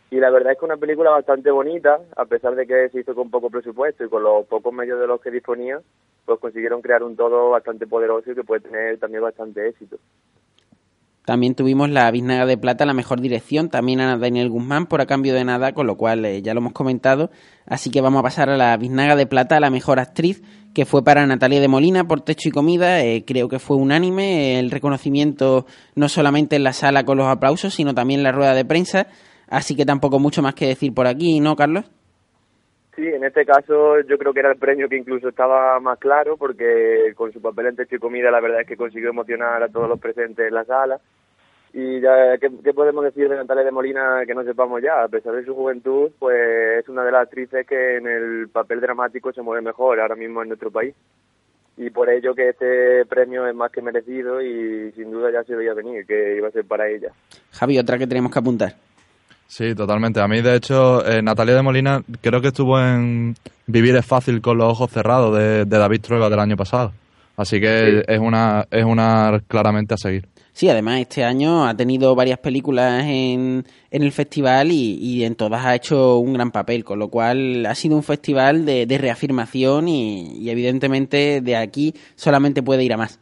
Y 0.10 0.18
la 0.18 0.30
verdad 0.30 0.52
es 0.52 0.60
que 0.60 0.66
una 0.66 0.76
película 0.76 1.10
bastante 1.10 1.50
bonita, 1.50 1.98
a 2.18 2.26
pesar 2.26 2.56
de 2.56 2.68
que 2.68 2.90
se 2.90 3.00
hizo 3.00 3.16
con 3.16 3.32
poco 3.32 3.50
presupuesto 3.50 4.04
y 4.04 4.10
con 4.10 4.22
los 4.22 4.46
pocos 4.48 4.74
medios 4.74 5.00
de 5.00 5.08
los 5.08 5.22
que 5.22 5.32
disponía, 5.32 5.80
pues 6.26 6.40
consiguieron 6.42 6.82
crear 6.82 7.04
un 7.04 7.16
todo 7.16 7.52
bastante 7.52 7.88
poderoso 7.88 8.30
y 8.30 8.36
que 8.36 8.44
puede 8.44 8.68
tener 8.70 9.00
también 9.00 9.24
bastante 9.24 9.66
éxito. 9.66 9.96
También 11.26 11.54
tuvimos 11.54 11.90
la 11.90 12.10
Biznaga 12.10 12.48
de 12.48 12.58
Plata, 12.58 12.86
la 12.86 12.94
mejor 12.94 13.22
dirección, 13.22 13.70
también 13.70 14.02
a 14.02 14.18
Daniel 14.18 14.50
Guzmán 14.50 14.88
por 14.88 15.02
a 15.02 15.06
cambio 15.06 15.36
de 15.36 15.46
nada, 15.46 15.74
con 15.74 15.86
lo 15.86 15.96
cual 15.96 16.26
eh, 16.26 16.42
ya 16.42 16.54
lo 16.54 16.62
hemos 16.62 16.74
comentado. 16.74 17.30
Así 17.68 17.92
que 17.92 18.02
vamos 18.02 18.20
a 18.20 18.24
pasar 18.24 18.50
a 18.50 18.58
la 18.58 18.76
Biznaga 18.78 19.16
de 19.16 19.28
Plata, 19.28 19.60
la 19.60 19.70
mejor 19.70 20.00
actriz, 20.00 20.42
que 20.74 20.86
fue 20.86 21.04
para 21.04 21.28
Natalia 21.28 21.62
de 21.62 21.68
Molina 21.68 22.08
por 22.08 22.22
Techo 22.22 22.50
y 22.50 22.52
Comida. 22.52 23.04
Eh, 23.04 23.24
creo 23.26 23.50
que 23.50 23.60
fue 23.60 23.78
unánime 23.78 24.60
el 24.60 24.72
reconocimiento 24.72 25.68
no 25.94 26.10
solamente 26.10 26.56
en 26.56 26.64
la 26.64 26.74
sala 26.74 27.04
con 27.04 27.20
los 27.20 27.28
aplausos, 27.28 27.76
sino 27.76 27.94
también 27.94 28.22
en 28.22 28.24
la 28.24 28.32
rueda 28.32 28.56
de 28.56 28.66
prensa. 28.66 29.08
Así 29.48 29.76
que 29.76 29.86
tampoco 29.86 30.18
mucho 30.18 30.42
más 30.42 30.56
que 30.56 30.66
decir 30.66 30.94
por 30.94 31.06
aquí, 31.06 31.40
¿no, 31.40 31.56
Carlos? 31.56 31.86
Sí, 32.96 33.08
en 33.08 33.24
este 33.24 33.46
caso 33.46 34.02
yo 34.02 34.18
creo 34.18 34.34
que 34.34 34.42
era 34.42 34.52
el 34.52 34.58
premio 34.58 34.90
que 34.90 34.98
incluso 34.98 35.30
estaba 35.30 35.80
más 35.80 35.98
claro 35.98 36.36
porque 36.36 37.14
con 37.16 37.32
su 37.32 37.42
papel 37.42 37.68
en 37.68 37.76
Techo 37.78 37.96
y 37.96 38.00
Comida 38.00 38.30
la 38.32 38.42
verdad 38.42 38.62
es 38.62 38.68
que 38.68 38.76
consiguió 38.76 39.10
emocionar 39.10 39.64
a 39.64 39.70
todos 39.70 39.88
los 39.88 40.00
presentes 40.00 40.48
en 40.48 40.54
la 40.54 40.66
sala 40.66 41.00
y 41.74 42.02
ya, 42.02 42.38
¿qué, 42.38 42.74
podemos 42.74 43.04
decir 43.04 43.30
de 43.30 43.38
Natalia 43.38 43.64
de 43.64 43.72
Molina 43.72 44.24
que 44.28 44.36
no 44.36 44.44
sepamos 44.44 44.82
ya? 44.82 45.04
A 45.04 45.08
pesar 45.08 45.34
de 45.34 45.46
su 45.46 45.56
juventud, 45.56 46.12
pues 46.20 46.80
es 46.80 46.90
una 46.90 47.04
de 47.06 47.12
las 47.14 47.24
actrices 47.24 47.66
que 47.66 47.96
en 47.96 48.08
el 48.08 48.50
papel 48.50 48.82
dramático 48.82 49.32
se 49.32 49.42
mueve 49.42 49.62
mejor 49.62 50.02
ahora 50.02 50.16
mismo 50.16 50.42
en 50.42 50.50
nuestro 50.50 50.70
país. 50.70 50.94
Y 51.78 51.90
por 51.90 52.10
ello 52.10 52.36
que 52.36 52.50
este 52.50 53.06
premio 53.06 53.48
es 53.48 53.56
más 53.56 53.72
que 53.72 53.82
merecido 53.82 54.42
y 54.42 54.92
sin 54.92 55.12
duda 55.12 55.32
ya 55.32 55.46
se 55.46 55.56
veía 55.56 55.74
venir 55.74 56.06
que 56.06 56.36
iba 56.36 56.50
a 56.50 56.52
ser 56.52 56.66
para 56.66 56.90
ella. 56.90 57.14
Javi, 57.52 57.80
otra 57.80 57.98
que 57.98 58.06
tenemos 58.06 58.34
que 58.34 58.40
apuntar. 58.40 58.74
Sí, 59.52 59.76
totalmente. 59.76 60.22
A 60.22 60.30
mí, 60.30 60.42
de 60.42 60.56
hecho, 60.56 61.06
eh, 61.06 61.22
Natalia 61.22 61.56
de 61.56 61.62
Molina 61.62 62.02
creo 62.22 62.40
que 62.40 62.48
estuvo 62.48 62.80
en 62.80 63.36
Vivir 63.68 63.94
es 63.98 64.06
fácil 64.06 64.40
con 64.40 64.58
los 64.58 64.72
ojos 64.72 64.90
cerrados 64.90 65.38
de, 65.38 65.66
David 65.66 66.00
Trueba 66.00 66.30
del 66.30 66.40
año 66.40 66.56
pasado. 66.56 66.94
Así 67.36 67.60
que 67.60 68.02
es 68.08 68.20
una 68.20 68.66
es 68.72 68.86
una 68.86 69.42
claramente 69.50 69.94
a 69.94 69.98
seguir. 69.98 70.30
Sí, 70.54 70.70
además 70.70 71.02
este 71.02 71.26
año 71.26 71.68
ha 71.68 71.76
tenido 71.76 72.16
varias 72.16 72.40
películas 72.40 73.04
en, 73.04 73.66
en 73.90 74.04
el 74.04 74.14
festival 74.14 74.72
y, 74.72 75.26
en 75.26 75.36
todas 75.36 75.66
ha 75.66 75.76
hecho 75.76 76.20
un 76.20 76.32
gran 76.32 76.52
papel, 76.52 76.86
con 76.86 76.98
lo 76.98 77.10
cual 77.10 77.66
ha 77.66 77.76
sido 77.76 77.98
un 77.98 78.04
festival 78.04 78.66
de, 78.66 78.98
reafirmación 78.98 79.90
y, 79.90 80.50
evidentemente 80.50 81.42
de 81.42 81.58
aquí 81.58 81.94
solamente 82.16 82.64
puede 82.64 82.86
ir 82.86 82.94
a 82.94 82.98
más. 82.98 83.20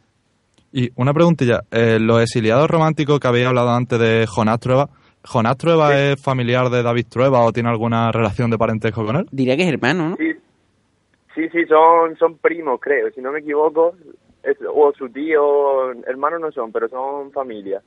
Y 0.72 0.90
una 0.94 1.12
preguntilla, 1.12 1.64
eh, 1.72 1.98
los 2.00 2.22
exiliados 2.22 2.70
románticos 2.70 3.18
que 3.18 3.26
habéis 3.26 3.48
hablado 3.48 3.70
antes 3.70 3.98
de 3.98 4.26
Jonás 4.28 4.60
Trueba, 4.60 4.90
¿Jonás 5.24 5.58
Trueba 5.58 5.98
es 5.98 6.20
familiar 6.20 6.70
de 6.70 6.82
David 6.82 7.06
Trueba 7.08 7.40
o 7.40 7.52
tiene 7.52 7.68
alguna 7.68 8.10
relación 8.10 8.50
de 8.50 8.58
parentesco 8.58 9.04
con 9.04 9.16
él? 9.16 9.26
Diría 9.30 9.56
que 9.56 9.64
es 9.64 9.72
hermano, 9.72 10.10
¿no? 10.10 10.16
Sí, 10.16 10.32
sí, 11.34 11.48
sí 11.50 11.64
son, 11.66 12.16
son 12.16 12.38
primos, 12.38 12.80
creo, 12.80 13.10
si 13.10 13.20
no 13.20 13.32
me 13.32 13.40
equivoco 13.40 13.94
o 14.74 14.92
su 14.96 15.08
tío, 15.10 15.92
hermanos 16.06 16.40
no 16.40 16.52
son, 16.52 16.72
pero 16.72 16.88
son 16.88 17.30
familia. 17.32 17.82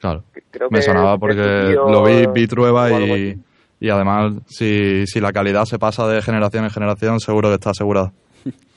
Claro. 0.00 0.22
me 0.70 0.82
sonaba 0.82 1.16
porque 1.16 1.74
lo 1.74 2.04
vi, 2.04 2.26
vi 2.26 2.46
Trueba 2.46 2.90
y, 2.90 3.40
y 3.80 3.88
además 3.88 4.34
si, 4.46 5.06
si 5.06 5.20
la 5.20 5.32
calidad 5.32 5.64
se 5.64 5.78
pasa 5.78 6.06
de 6.06 6.20
generación 6.20 6.64
en 6.64 6.70
generación 6.70 7.20
seguro 7.20 7.48
que 7.48 7.54
está 7.54 7.70
asegurada. 7.70 8.12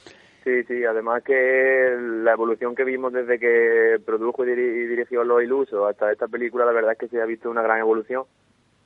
Sí, 0.47 0.63
sí, 0.63 0.85
además 0.85 1.23
que 1.23 1.97
la 2.23 2.31
evolución 2.31 2.73
que 2.73 2.85
vimos 2.85 3.11
desde 3.11 3.37
que 3.37 3.99
produjo 4.05 4.45
y, 4.45 4.55
dirigió 4.55 5.25
Los 5.25 5.43
Ilusos 5.43 5.89
hasta 5.89 6.09
esta 6.09 6.29
película, 6.29 6.63
la 6.63 6.71
verdad 6.71 6.93
es 6.93 6.99
que 6.99 7.09
se 7.09 7.21
ha 7.21 7.25
visto 7.25 7.49
una 7.49 7.61
gran 7.61 7.79
evolución 7.79 8.23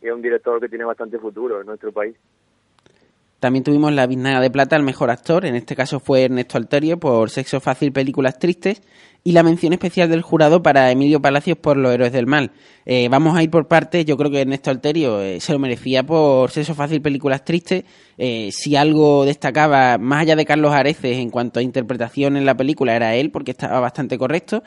y 0.02 0.08
es 0.08 0.12
un 0.12 0.24
director 0.24 0.60
que 0.60 0.70
tiene 0.70 0.86
bastante 0.86 1.20
futuro 1.20 1.62
en 1.62 1.68
nuestro 1.68 1.92
país. 1.92 2.18
También 3.42 3.64
tuvimos 3.64 3.92
la 3.92 4.06
Biznaga 4.06 4.40
de 4.40 4.52
Plata 4.52 4.76
al 4.76 4.84
mejor 4.84 5.10
actor, 5.10 5.48
en 5.48 5.56
este 5.56 5.76
caso 5.76 6.00
fue 6.00 6.26
Ernesto 6.26 6.60
Alterio 6.60 7.00
por 7.00 7.32
Sexo 7.32 7.60
Fácil, 7.60 7.92
Películas 7.92 8.38
Tristes, 8.38 8.84
y 9.24 9.32
la 9.32 9.42
mención 9.42 9.74
especial 9.74 10.12
del 10.12 10.22
jurado 10.22 10.62
para 10.62 10.92
Emilio 10.92 11.24
Palacios 11.24 11.58
por 11.58 11.76
Los 11.76 11.92
Héroes 11.92 12.12
del 12.12 12.28
Mal. 12.28 12.52
Eh, 12.86 13.08
vamos 13.10 13.36
a 13.36 13.42
ir 13.42 13.50
por 13.50 13.68
partes, 13.68 14.06
yo 14.06 14.16
creo 14.16 14.30
que 14.30 14.42
Ernesto 14.42 14.70
Alterio 14.70 15.24
eh, 15.24 15.40
se 15.40 15.54
lo 15.54 15.58
merecía 15.58 16.04
por 16.04 16.52
Sexo 16.52 16.76
Fácil, 16.76 17.02
Películas 17.02 17.44
Tristes. 17.44 17.84
Eh, 18.20 18.52
si 18.52 18.76
algo 18.76 19.26
destacaba, 19.26 19.98
más 19.98 20.22
allá 20.22 20.36
de 20.36 20.46
Carlos 20.46 20.72
Areces 20.72 21.18
en 21.18 21.32
cuanto 21.32 21.60
a 21.60 21.64
interpretación 21.64 22.38
en 22.38 22.46
la 22.46 22.56
película, 22.56 22.96
era 22.96 23.16
él, 23.16 23.32
porque 23.32 23.50
estaba 23.50 23.80
bastante 23.80 24.20
correcto. 24.20 24.62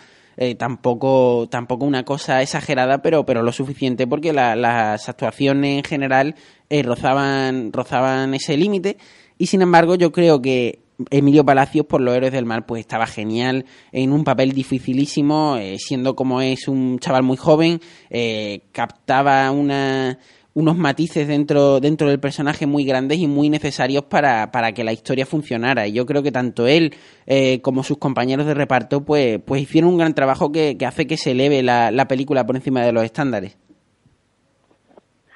tampoco 0.59 1.47
tampoco 1.49 1.85
una 1.85 2.03
cosa 2.03 2.43
exagerada 2.43 3.01
pero 3.03 3.25
pero 3.25 3.45
lo 3.45 3.53
suficiente 3.53 4.09
porque 4.09 4.33
las 4.33 5.09
actuaciones 5.09 5.79
en 5.79 5.85
general 5.85 6.35
rozaban 6.83 7.73
rozaban 7.73 8.35
ese 8.35 8.57
límite 8.57 8.97
y 9.39 9.47
sin 9.47 9.63
embargo 9.63 9.95
yo 9.95 10.13
creo 10.13 10.43
que 10.43 10.81
Emilio 11.11 11.45
Palacios 11.45 11.87
por 11.87 12.01
los 12.01 12.15
héroes 12.15 12.33
del 12.33 12.47
mar 12.47 12.67
pues 12.67 12.81
estaba 12.81 13.07
genial 13.07 13.65
en 13.93 14.13
un 14.13 14.25
papel 14.25 14.53
dificilísimo 14.53 15.57
eh, 15.57 15.77
siendo 15.79 16.15
como 16.15 16.41
es 16.41 16.69
un 16.69 16.99
chaval 16.99 17.23
muy 17.23 17.37
joven 17.37 17.81
eh, 18.11 18.63
captaba 18.73 19.51
una, 19.51 20.19
unos 20.55 20.77
matices 20.77 21.27
dentro, 21.27 21.81
dentro 21.81 22.09
del 22.09 22.21
personaje 22.21 22.67
muy 22.67 22.85
grandes 22.85 23.19
y 23.19 23.27
muy 23.27 23.49
necesarios 23.49 24.05
para, 24.05 24.53
para 24.53 24.73
que 24.73 24.85
la 24.85 24.93
historia 24.93 25.27
funcionara. 25.27 25.87
Y 25.87 25.93
yo 25.93 26.07
creo 26.07 26.23
que 26.23 26.33
tanto 26.33 26.67
él 26.67 26.95
eh, 27.27 27.61
como 27.61 27.83
sus 27.83 27.99
compañeros 27.99 28.47
de 28.47 28.55
reparto 28.55 29.05
pues, 29.05 29.41
pues 29.45 29.63
hicieron 29.63 29.91
un 29.91 29.99
gran 29.99 30.15
trabajo 30.15 30.53
que, 30.53 30.77
que 30.79 30.87
hace 30.87 31.07
que 31.07 31.17
se 31.17 31.33
eleve 31.33 31.63
la, 31.63 31.91
la 31.91 32.09
película 32.09 32.47
por 32.47 32.57
encima 32.57 32.83
de 32.83 32.93
los 32.93 33.05
estándares. 33.05 33.57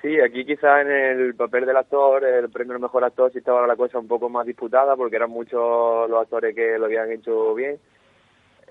Sí, 0.08 0.18
aquí 0.20 0.46
quizá 0.46 0.80
en 0.80 0.90
el 0.90 1.34
papel 1.34 1.66
del 1.66 1.76
actor, 1.76 2.24
el 2.24 2.48
premio 2.48 2.72
al 2.72 2.80
mejor 2.80 3.04
actor, 3.04 3.30
sí 3.30 3.40
estaba 3.40 3.66
la 3.66 3.76
cosa 3.76 3.98
un 3.98 4.08
poco 4.08 4.30
más 4.30 4.46
disputada 4.46 4.96
porque 4.96 5.16
eran 5.16 5.28
muchos 5.28 6.08
los 6.08 6.22
actores 6.22 6.54
que 6.54 6.78
lo 6.78 6.86
habían 6.86 7.12
hecho 7.12 7.54
bien. 7.54 7.78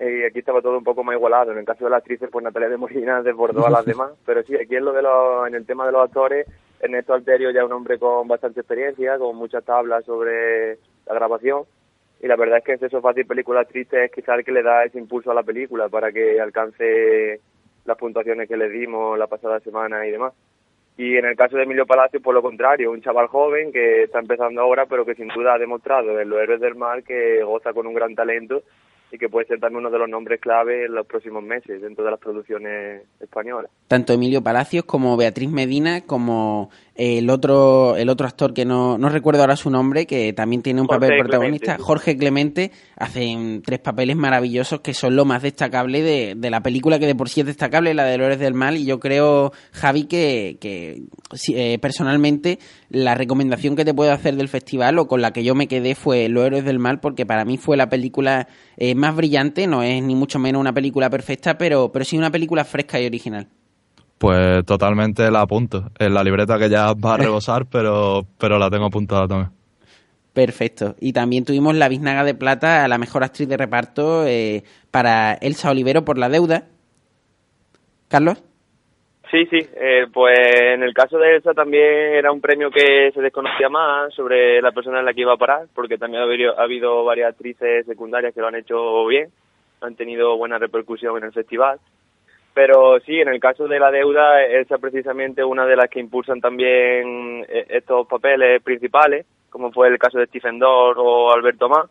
Y 0.00 0.24
aquí 0.24 0.40
estaba 0.40 0.60
todo 0.60 0.78
un 0.78 0.82
poco 0.82 1.04
más 1.04 1.14
igualado. 1.14 1.52
En 1.52 1.58
el 1.58 1.64
caso 1.64 1.84
de 1.84 1.90
las 1.90 1.98
actrices, 1.98 2.28
pues 2.32 2.42
Natalia 2.42 2.68
de 2.68 2.76
Molina 2.76 3.22
desbordó 3.22 3.64
a 3.64 3.70
las 3.70 3.84
demás. 3.86 4.10
Pero 4.26 4.42
sí, 4.42 4.56
aquí 4.56 4.74
en, 4.74 4.84
lo 4.84 4.92
de 4.92 5.02
los, 5.02 5.46
en 5.46 5.54
el 5.54 5.64
tema 5.64 5.86
de 5.86 5.92
los 5.92 6.02
actores, 6.02 6.44
Ernesto 6.80 7.14
Alterio 7.14 7.52
ya 7.52 7.60
es 7.60 7.66
un 7.66 7.72
hombre 7.72 8.00
con 8.00 8.26
bastante 8.26 8.58
experiencia, 8.58 9.16
con 9.16 9.36
muchas 9.36 9.64
tablas 9.64 10.04
sobre 10.06 10.72
la 11.06 11.14
grabación. 11.14 11.62
Y 12.20 12.26
la 12.26 12.34
verdad 12.34 12.58
es 12.58 12.64
que 12.64 12.84
eso 12.84 13.00
fácil 13.00 13.26
películas 13.26 13.68
tristes 13.68 14.06
es 14.06 14.10
quizá 14.10 14.34
el 14.34 14.44
que 14.44 14.50
le 14.50 14.64
da 14.64 14.82
ese 14.82 14.98
impulso 14.98 15.30
a 15.30 15.34
la 15.34 15.44
película 15.44 15.88
para 15.88 16.10
que 16.10 16.40
alcance 16.40 17.40
las 17.84 17.96
puntuaciones 17.96 18.48
que 18.48 18.56
le 18.56 18.68
dimos 18.68 19.16
la 19.16 19.28
pasada 19.28 19.60
semana 19.60 20.04
y 20.04 20.10
demás. 20.10 20.32
Y 20.98 21.16
en 21.16 21.26
el 21.26 21.36
caso 21.36 21.56
de 21.56 21.62
Emilio 21.62 21.86
Palacio, 21.86 22.20
por 22.20 22.34
lo 22.34 22.42
contrario, 22.42 22.90
un 22.90 23.00
chaval 23.00 23.28
joven 23.28 23.70
que 23.70 24.02
está 24.02 24.18
empezando 24.18 24.60
ahora, 24.60 24.86
pero 24.86 25.06
que 25.06 25.14
sin 25.14 25.28
duda 25.28 25.54
ha 25.54 25.58
demostrado 25.58 26.20
en 26.20 26.28
Los 26.28 26.40
Héroes 26.40 26.60
del 26.60 26.74
Mar 26.74 27.04
que 27.04 27.40
goza 27.44 27.72
con 27.72 27.86
un 27.86 27.94
gran 27.94 28.16
talento 28.16 28.64
y 29.12 29.16
que 29.16 29.28
puede 29.28 29.46
ser 29.46 29.60
también 29.60 29.78
uno 29.78 29.90
de 29.90 29.98
los 29.98 30.08
nombres 30.08 30.40
clave 30.40 30.86
en 30.86 30.94
los 30.94 31.06
próximos 31.06 31.42
meses 31.42 31.80
dentro 31.80 32.04
de 32.04 32.10
las 32.10 32.20
producciones 32.20 33.02
españolas. 33.20 33.70
Tanto 33.86 34.12
Emilio 34.12 34.42
Palacios 34.42 34.84
como 34.84 35.16
Beatriz 35.16 35.48
Medina, 35.50 36.02
como 36.04 36.68
el 36.98 37.30
otro 37.30 37.96
el 37.96 38.08
otro 38.08 38.26
actor 38.26 38.52
que 38.52 38.64
no, 38.64 38.98
no 38.98 39.08
recuerdo 39.08 39.42
ahora 39.42 39.54
su 39.54 39.70
nombre, 39.70 40.04
que 40.04 40.32
también 40.32 40.62
tiene 40.62 40.80
un 40.80 40.88
papel 40.88 41.16
protagonista, 41.16 41.76
Jorge 41.78 42.16
Clemente, 42.16 42.72
hacen 42.96 43.62
tres 43.64 43.78
papeles 43.78 44.16
maravillosos 44.16 44.80
que 44.80 44.94
son 44.94 45.14
lo 45.14 45.24
más 45.24 45.42
destacable 45.42 46.02
de, 46.02 46.34
de, 46.36 46.50
la 46.50 46.60
película, 46.60 46.98
que 46.98 47.06
de 47.06 47.14
por 47.14 47.28
sí 47.28 47.40
es 47.40 47.46
destacable, 47.46 47.94
la 47.94 48.04
de 48.04 48.18
Lores 48.18 48.40
del 48.40 48.54
Mal, 48.54 48.76
y 48.76 48.84
yo 48.84 48.98
creo, 48.98 49.52
Javi, 49.70 50.04
que, 50.04 50.58
que 50.60 51.02
eh, 51.54 51.78
personalmente 51.78 52.58
la 52.90 53.14
recomendación 53.14 53.76
que 53.76 53.84
te 53.84 53.94
puedo 53.94 54.10
hacer 54.10 54.34
del 54.34 54.48
festival 54.48 54.98
o 54.98 55.06
con 55.06 55.22
la 55.22 55.32
que 55.32 55.44
yo 55.44 55.54
me 55.54 55.68
quedé 55.68 55.94
fue 55.94 56.28
Los 56.28 56.46
Héroes 56.46 56.64
del 56.64 56.80
Mal, 56.80 56.98
porque 56.98 57.24
para 57.24 57.44
mí 57.44 57.58
fue 57.58 57.76
la 57.76 57.88
película 57.88 58.48
eh, 58.76 58.96
más 58.96 59.14
brillante, 59.14 59.68
no 59.68 59.84
es 59.84 60.02
ni 60.02 60.16
mucho 60.16 60.40
menos 60.40 60.60
una 60.60 60.72
película 60.72 61.08
perfecta, 61.10 61.56
pero, 61.58 61.92
pero 61.92 62.04
sí 62.04 62.18
una 62.18 62.32
película 62.32 62.64
fresca 62.64 63.00
y 63.00 63.06
original. 63.06 63.46
Pues 64.18 64.64
totalmente 64.66 65.30
la 65.30 65.42
apunto. 65.42 65.90
En 65.98 66.12
la 66.12 66.24
libreta 66.24 66.58
que 66.58 66.68
ya 66.68 66.92
va 66.92 67.14
a 67.14 67.16
rebosar, 67.18 67.66
pero, 67.70 68.22
pero 68.38 68.58
la 68.58 68.70
tengo 68.70 68.86
apuntada 68.86 69.26
también. 69.26 69.50
Perfecto. 70.34 70.94
Y 71.00 71.12
también 71.12 71.44
tuvimos 71.44 71.74
la 71.74 71.88
Biznaga 71.88 72.24
de 72.24 72.34
Plata 72.34 72.84
a 72.84 72.88
la 72.88 72.98
mejor 72.98 73.24
actriz 73.24 73.48
de 73.48 73.56
reparto 73.56 74.24
eh, 74.26 74.62
para 74.90 75.34
Elsa 75.34 75.70
Olivero 75.70 76.04
por 76.04 76.18
La 76.18 76.28
Deuda. 76.28 76.64
¿Carlos? 78.08 78.42
Sí, 79.30 79.46
sí. 79.46 79.58
Eh, 79.58 80.06
pues 80.12 80.38
en 80.38 80.82
el 80.82 80.94
caso 80.94 81.18
de 81.18 81.36
Elsa 81.36 81.52
también 81.52 82.14
era 82.14 82.32
un 82.32 82.40
premio 82.40 82.70
que 82.70 83.10
se 83.12 83.20
desconocía 83.20 83.68
más 83.68 84.14
sobre 84.14 84.62
la 84.62 84.72
persona 84.72 85.00
en 85.00 85.04
la 85.04 85.12
que 85.12 85.20
iba 85.20 85.34
a 85.34 85.38
parar, 85.38 85.66
porque 85.74 85.98
también 85.98 86.22
ha 86.22 86.26
habido, 86.26 86.58
ha 86.58 86.62
habido 86.62 87.04
varias 87.04 87.30
actrices 87.30 87.84
secundarias 87.84 88.32
que 88.32 88.40
lo 88.40 88.46
han 88.46 88.54
hecho 88.54 89.04
bien, 89.06 89.28
han 89.80 89.96
tenido 89.96 90.36
buena 90.38 90.58
repercusión 90.58 91.16
en 91.18 91.24
el 91.24 91.32
festival. 91.32 91.78
Pero 92.58 92.98
sí, 93.06 93.20
en 93.20 93.28
el 93.28 93.38
caso 93.38 93.68
de 93.68 93.78
la 93.78 93.92
deuda, 93.92 94.42
esa 94.42 94.78
precisamente 94.78 95.44
una 95.44 95.64
de 95.64 95.76
las 95.76 95.88
que 95.88 96.00
impulsan 96.00 96.40
también 96.40 97.46
eh, 97.48 97.66
estos 97.68 98.08
papeles 98.08 98.60
principales, 98.64 99.26
como 99.48 99.70
fue 99.70 99.86
el 99.86 99.96
caso 99.96 100.18
de 100.18 100.26
Stephen 100.26 100.58
Dorr 100.58 100.96
o 100.98 101.32
Alberto 101.32 101.68
Más. 101.68 101.88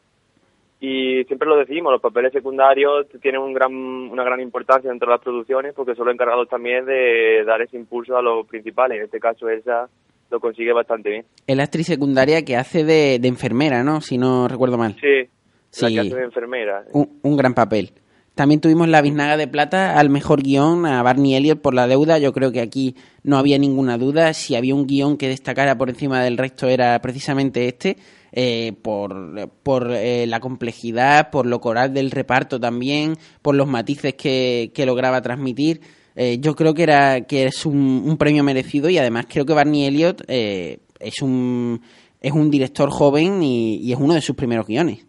Y 0.81 1.23
siempre 1.23 1.47
lo 1.47 1.55
decimos, 1.55 1.93
los 1.93 2.01
papeles 2.01 2.33
secundarios 2.33 3.07
tienen 3.21 3.39
un 3.39 3.53
gran, 3.53 3.71
una 3.73 4.25
gran 4.25 4.41
importancia 4.41 4.89
dentro 4.89 5.07
de 5.07 5.13
las 5.15 5.23
producciones 5.23 5.73
porque 5.73 5.95
son 5.95 6.07
los 6.07 6.13
encargados 6.13 6.49
también 6.49 6.85
de 6.85 7.45
dar 7.45 7.61
ese 7.61 7.77
impulso 7.77 8.17
a 8.17 8.21
los 8.21 8.45
principales. 8.45 8.97
En 8.97 9.05
este 9.05 9.21
caso, 9.21 9.47
esa 9.47 9.87
lo 10.29 10.41
consigue 10.41 10.73
bastante 10.73 11.11
bien. 11.11 11.25
Es 11.47 11.55
la 11.55 11.63
actriz 11.63 11.87
secundaria 11.87 12.43
que 12.43 12.57
hace 12.57 12.83
de, 12.83 13.15
enfermera, 13.23 13.85
¿no? 13.85 14.01
Si 14.01 14.17
no 14.17 14.49
recuerdo 14.49 14.77
mal. 14.77 14.95
Sí, 14.99 15.29
sí. 15.69 15.85
la 15.85 16.01
que 16.01 16.07
hace 16.09 16.19
de 16.19 16.25
enfermera. 16.25 16.83
un 16.91 17.37
gran 17.37 17.53
papel. 17.53 17.91
También 18.37 18.61
tuvimos 18.61 18.87
la 18.87 19.01
Biznaga 19.01 19.35
de 19.35 19.47
Plata 19.47 19.97
al 19.97 20.11
mejor 20.11 20.43
guion, 20.43 20.85
a 20.85 21.01
Barney 21.01 21.33
Elliott 21.33 21.59
por 21.59 21.73
la 21.73 21.87
deuda. 21.87 22.19
Yo 22.19 22.33
creo 22.33 22.51
que 22.51 22.61
aquí 22.61 22.95
no 23.23 23.39
había 23.39 23.57
ninguna 23.57 23.97
duda. 23.97 24.31
Si 24.35 24.53
había 24.53 24.75
un 24.75 24.85
guion 24.85 25.17
que 25.17 25.27
destacara 25.27 25.75
por 25.75 25.89
encima 25.89 26.21
del 26.21 26.37
resto 26.37 26.67
era 26.67 27.01
precisamente 27.01 27.67
este, 27.67 27.97
eh, 28.31 28.73
por, 28.83 29.49
por 29.63 29.91
eh, 29.91 30.27
la 30.27 30.39
complejidad, 30.39 31.31
por 31.31 31.47
lo 31.47 31.59
coral 31.59 31.95
del 31.95 32.11
reparto 32.11 32.59
también, 32.59 33.17
por 33.41 33.55
los 33.55 33.67
matices 33.67 34.13
que, 34.13 34.71
lograba 34.85 35.19
transmitir. 35.23 35.81
Eh, 36.15 36.37
yo 36.39 36.55
creo 36.55 36.75
que 36.75 36.83
era 36.83 37.21
que 37.21 37.45
es 37.45 37.65
un, 37.65 38.17
premio 38.19 38.43
merecido 38.43 38.87
y 38.91 38.99
además 38.99 39.25
creo 39.27 39.47
que 39.47 39.53
Barney 39.53 39.85
Elliott 39.85 40.21
es, 40.27 41.21
un, 41.23 41.81
es 42.21 42.31
un 42.33 42.51
director 42.51 42.91
joven 42.91 43.41
y 43.41 43.91
es 43.91 43.97
uno 43.99 44.13
de 44.13 44.21
sus 44.21 44.35
primeros 44.35 44.67
guiones. 44.67 45.06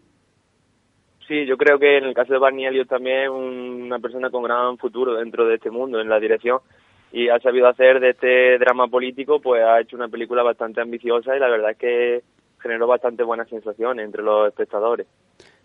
Sí, 1.29 1.45
yo 1.45 1.57
creo 1.57 1.77
que 1.77 1.99
en 1.99 2.05
el 2.05 2.15
caso 2.15 2.33
de 2.33 2.39
Barney 2.39 2.65
Elliott 2.65 2.89
también 2.89 3.29
una 3.29 3.99
persona 3.99 4.31
con 4.31 4.41
gran 4.41 4.79
futuro 4.79 5.13
dentro 5.13 5.45
de 5.45 5.55
este 5.55 5.69
mundo, 5.69 6.01
en 6.01 6.09
la 6.09 6.19
dirección, 6.19 6.57
y 7.11 7.29
ha 7.29 7.39
sabido 7.39 7.67
hacer 7.67 7.99
de 7.99 8.09
este 8.09 8.57
drama 8.57 8.87
político, 8.87 9.39
pues 9.39 9.63
ha 9.63 9.79
hecho 9.79 9.95
una 9.95 10.07
película 10.07 10.41
bastante 10.41 10.81
ambiciosa 10.81 11.35
y 11.35 11.39
la 11.39 11.47
verdad 11.47 11.69
es 11.69 11.77
que 11.77 12.23
generó 12.59 12.87
bastante 12.87 13.21
buenas 13.21 13.47
sensaciones 13.47 14.05
entre 14.05 14.23
los 14.23 14.47
espectadores. 14.47 15.05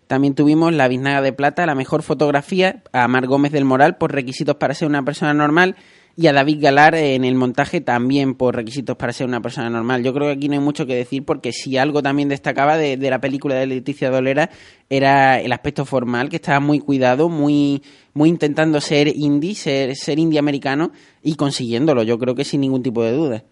También 0.05 0.35
tuvimos 0.35 0.71
la 0.71 0.87
Biznaga 0.87 1.23
de 1.23 1.33
Plata, 1.33 1.65
la 1.65 1.73
mejor 1.73 2.03
fotografía, 2.03 2.83
a 2.93 3.07
Mar 3.07 3.25
Gómez 3.25 3.51
del 3.51 3.65
Moral 3.65 3.97
por 3.97 4.13
requisitos 4.13 4.57
para 4.57 4.75
ser 4.75 4.87
una 4.87 5.01
persona 5.01 5.33
normal 5.33 5.75
y 6.17 6.27
a 6.27 6.33
David 6.33 6.59
Galar 6.61 6.95
en 6.95 7.25
el 7.25 7.35
montaje 7.35 7.81
también 7.81 8.35
por 8.35 8.55
requisitos 8.55 8.95
para 8.95 9.11
ser 9.11 9.27
una 9.27 9.41
persona 9.41 9.69
normal. 9.69 10.03
Yo 10.03 10.13
creo 10.13 10.27
que 10.27 10.33
aquí 10.33 10.47
no 10.47 10.53
hay 10.53 10.61
mucho 10.61 10.85
que 10.85 10.95
decir 10.95 11.23
porque 11.25 11.51
si 11.51 11.77
algo 11.77 12.01
también 12.01 12.29
destacaba 12.29 12.77
de, 12.77 12.97
la 12.97 13.19
película 13.19 13.55
de 13.55 13.67
Leticia 13.67 14.09
Dolera 14.09 14.49
era 14.89 15.39
el 15.41 15.51
aspecto 15.51 15.83
formal, 15.83 16.29
que 16.29 16.37
estaba 16.37 16.59
muy 16.59 16.79
cuidado, 16.79 17.27
muy, 17.27 17.81
muy 18.13 18.29
intentando 18.29 18.79
ser 18.79 19.07
indie, 19.07 19.55
ser, 19.55 19.95
ser 19.95 20.17
indie 20.17 20.39
americano 20.39 20.91
y 21.21 21.35
consiguiéndolo, 21.35 22.03
yo 22.03 22.17
creo 22.17 22.33
que 22.33 22.45
sin 22.45 22.61
ningún 22.61 22.83
tipo 22.83 23.03
de 23.03 23.11
duda. 23.11 23.43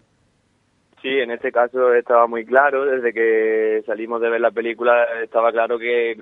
Sí, 1.02 1.10
en 1.10 1.32
este 1.32 1.52
caso 1.52 1.92
estaba 1.92 2.26
muy 2.26 2.46
claro, 2.46 2.86
desde 2.86 3.12
que 3.12 3.82
salimos 3.84 4.22
de 4.22 4.30
ver 4.30 4.40
la 4.40 4.52
película 4.52 5.04
estaba 5.22 5.52
claro 5.52 5.78
que 5.78 6.16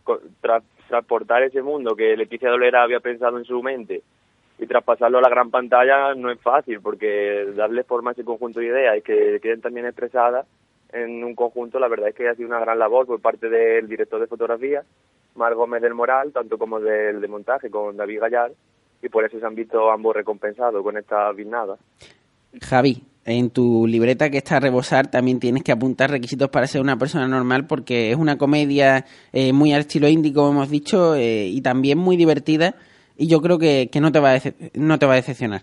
transportar 0.89 1.45
ese 1.45 1.63
mundo 1.63 1.95
que 1.95 2.17
Leticia 2.17 2.51
Dolera 2.51 2.83
había 2.83 2.99
pensado 2.99 3.39
en 3.39 3.45
su 3.45 3.63
mente 3.63 4.03
y 4.62 4.66
traspasarlo 4.68 5.18
a 5.18 5.22
la 5.22 5.29
gran 5.29 5.51
pantalla 5.51 6.14
no 6.14 6.31
es 6.31 6.40
fácil 6.40 6.81
porque 6.81 7.53
darle 7.57 7.83
forma 7.83 8.11
a 8.11 8.12
ese 8.12 8.25
conjunto 8.25 8.61
de 8.61 8.66
ideas 8.66 8.96
y 8.96 9.03
que 9.03 9.40
queden 9.42 9.61
también 9.61 9.87
expresadas 9.87 10.46
en 10.92 11.25
un 11.25 11.35
conjunto, 11.35 11.81
la 11.81 11.88
verdad 11.88 12.11
es 12.11 12.14
que 12.14 12.29
ha 12.29 12.35
sido 12.37 12.48
una 12.48 12.61
gran 12.61 12.79
labor 12.79 13.07
por 13.07 13.20
parte 13.20 13.48
del 13.48 13.88
director 13.88 14.20
de 14.20 14.29
fotografía, 14.29 14.85
Mar 15.35 15.55
Gómez 15.57 15.83
del 15.83 15.94
Moral, 15.94 16.33
tanto 16.33 16.59
como 16.59 16.79
del 16.79 17.20
de 17.20 17.27
montaje 17.27 17.70
con 17.70 17.96
David 17.96 18.20
Gallar, 18.20 18.53
y 19.03 19.09
por 19.09 19.25
eso 19.25 19.40
se 19.40 19.44
han 19.44 19.57
visto 19.57 19.90
ambos 19.90 20.14
recompensados 20.14 20.81
con 20.83 20.96
esta 20.96 21.33
biznada. 21.33 21.77
Javi, 22.61 23.03
en 23.25 23.51
tu 23.51 23.87
libreta 23.88 24.31
que 24.31 24.37
está 24.37 24.59
a 24.59 24.61
rebosar 24.61 25.11
también 25.11 25.40
tienes 25.40 25.64
que 25.64 25.72
apuntar 25.72 26.11
requisitos 26.11 26.51
para 26.51 26.68
ser 26.68 26.83
una 26.83 26.98
persona 26.98 27.27
normal 27.27 27.66
porque 27.66 28.12
es 28.12 28.16
una 28.16 28.38
comedia 28.38 29.07
eh, 29.33 29.53
muy 29.53 29.72
al 29.72 29.81
estilo 29.81 30.07
indie, 30.07 30.33
como 30.33 30.51
hemos 30.51 30.70
dicho, 30.70 31.16
eh, 31.16 31.46
y 31.46 31.62
también 31.62 31.98
muy 31.98 32.16
divertida 32.16 32.77
y 33.23 33.29
yo 33.29 33.41
creo 33.41 33.57
que, 33.57 33.89
no, 34.01 34.11
te 34.11 34.19
va 34.19 34.35
a 34.35 34.41
no 34.75 34.99
te 34.99 35.07
va 35.07 35.13
a 35.13 35.17
decepcionar. 35.17 35.63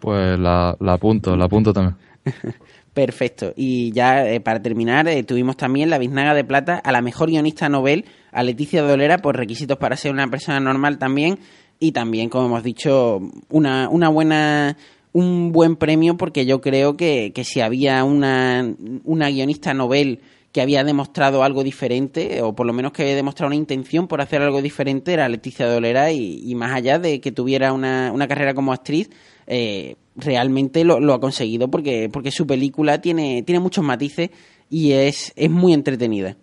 Pues 0.00 0.36
la, 0.36 0.76
la 0.80 0.94
apunto, 0.94 1.36
la 1.36 1.44
apunto 1.44 1.72
también. 1.72 1.96
Perfecto. 2.92 3.52
Y 3.54 3.92
ya 3.92 4.28
eh, 4.28 4.40
para 4.40 4.60
terminar, 4.60 5.06
eh, 5.06 5.22
tuvimos 5.22 5.56
también 5.56 5.90
la 5.90 5.98
Biznaga 5.98 6.34
de 6.34 6.42
Plata 6.42 6.78
a 6.82 6.90
la 6.90 7.00
mejor 7.00 7.30
guionista 7.30 7.68
novel, 7.68 8.06
a 8.32 8.42
Leticia 8.42 8.82
Dolera, 8.82 9.18
por 9.18 9.36
requisitos 9.36 9.78
para 9.78 9.96
ser 9.96 10.10
una 10.12 10.26
persona 10.26 10.58
normal 10.58 10.98
también. 10.98 11.38
Y 11.78 11.92
también, 11.92 12.28
como 12.28 12.46
hemos 12.46 12.64
dicho, 12.64 13.20
una, 13.48 13.88
una 13.88 14.08
buena 14.08 14.76
un 15.12 15.52
buen 15.52 15.76
premio 15.76 16.16
porque 16.16 16.46
yo 16.46 16.60
creo 16.60 16.96
que, 16.96 17.32
que 17.32 17.44
si 17.44 17.60
había 17.60 18.02
una, 18.02 18.74
una 19.04 19.28
guionista 19.28 19.72
novel 19.72 20.20
que 20.52 20.60
había 20.60 20.84
demostrado 20.84 21.42
algo 21.42 21.64
diferente, 21.64 22.42
o 22.42 22.54
por 22.54 22.66
lo 22.66 22.72
menos 22.72 22.92
que 22.92 23.02
había 23.02 23.16
demostrado 23.16 23.48
una 23.48 23.56
intención 23.56 24.06
por 24.06 24.20
hacer 24.20 24.42
algo 24.42 24.60
diferente, 24.60 25.12
era 25.12 25.28
Leticia 25.28 25.66
Dolera, 25.66 26.12
y, 26.12 26.42
y 26.44 26.54
más 26.54 26.72
allá 26.72 26.98
de 26.98 27.20
que 27.20 27.32
tuviera 27.32 27.72
una, 27.72 28.12
una 28.12 28.28
carrera 28.28 28.52
como 28.52 28.72
actriz, 28.72 29.08
eh, 29.46 29.96
realmente 30.16 30.84
lo, 30.84 30.96
ha 31.12 31.20
conseguido 31.20 31.68
porque, 31.68 32.08
porque 32.12 32.30
su 32.30 32.46
película 32.46 33.00
tiene, 33.00 33.42
tiene 33.44 33.60
muchos 33.60 33.84
matices 33.84 34.30
y 34.68 34.92
es, 34.92 35.32
es 35.36 35.50
muy 35.50 35.72
entretenida. 35.72 36.36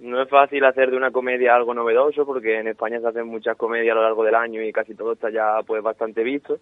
No 0.00 0.22
es 0.22 0.28
fácil 0.28 0.62
hacer 0.64 0.90
de 0.90 0.96
una 0.98 1.10
comedia 1.10 1.54
algo 1.54 1.72
novedoso 1.72 2.26
porque 2.26 2.60
en 2.60 2.68
España 2.68 3.00
se 3.00 3.08
hacen 3.08 3.26
muchas 3.26 3.56
comedias 3.56 3.92
a 3.92 3.94
lo 3.94 4.02
largo 4.02 4.22
del 4.22 4.34
año 4.34 4.62
y 4.62 4.70
casi 4.72 4.94
todo 4.94 5.12
está 5.12 5.30
ya 5.30 5.62
pues 5.66 5.82
bastante 5.82 6.22
visto. 6.22 6.58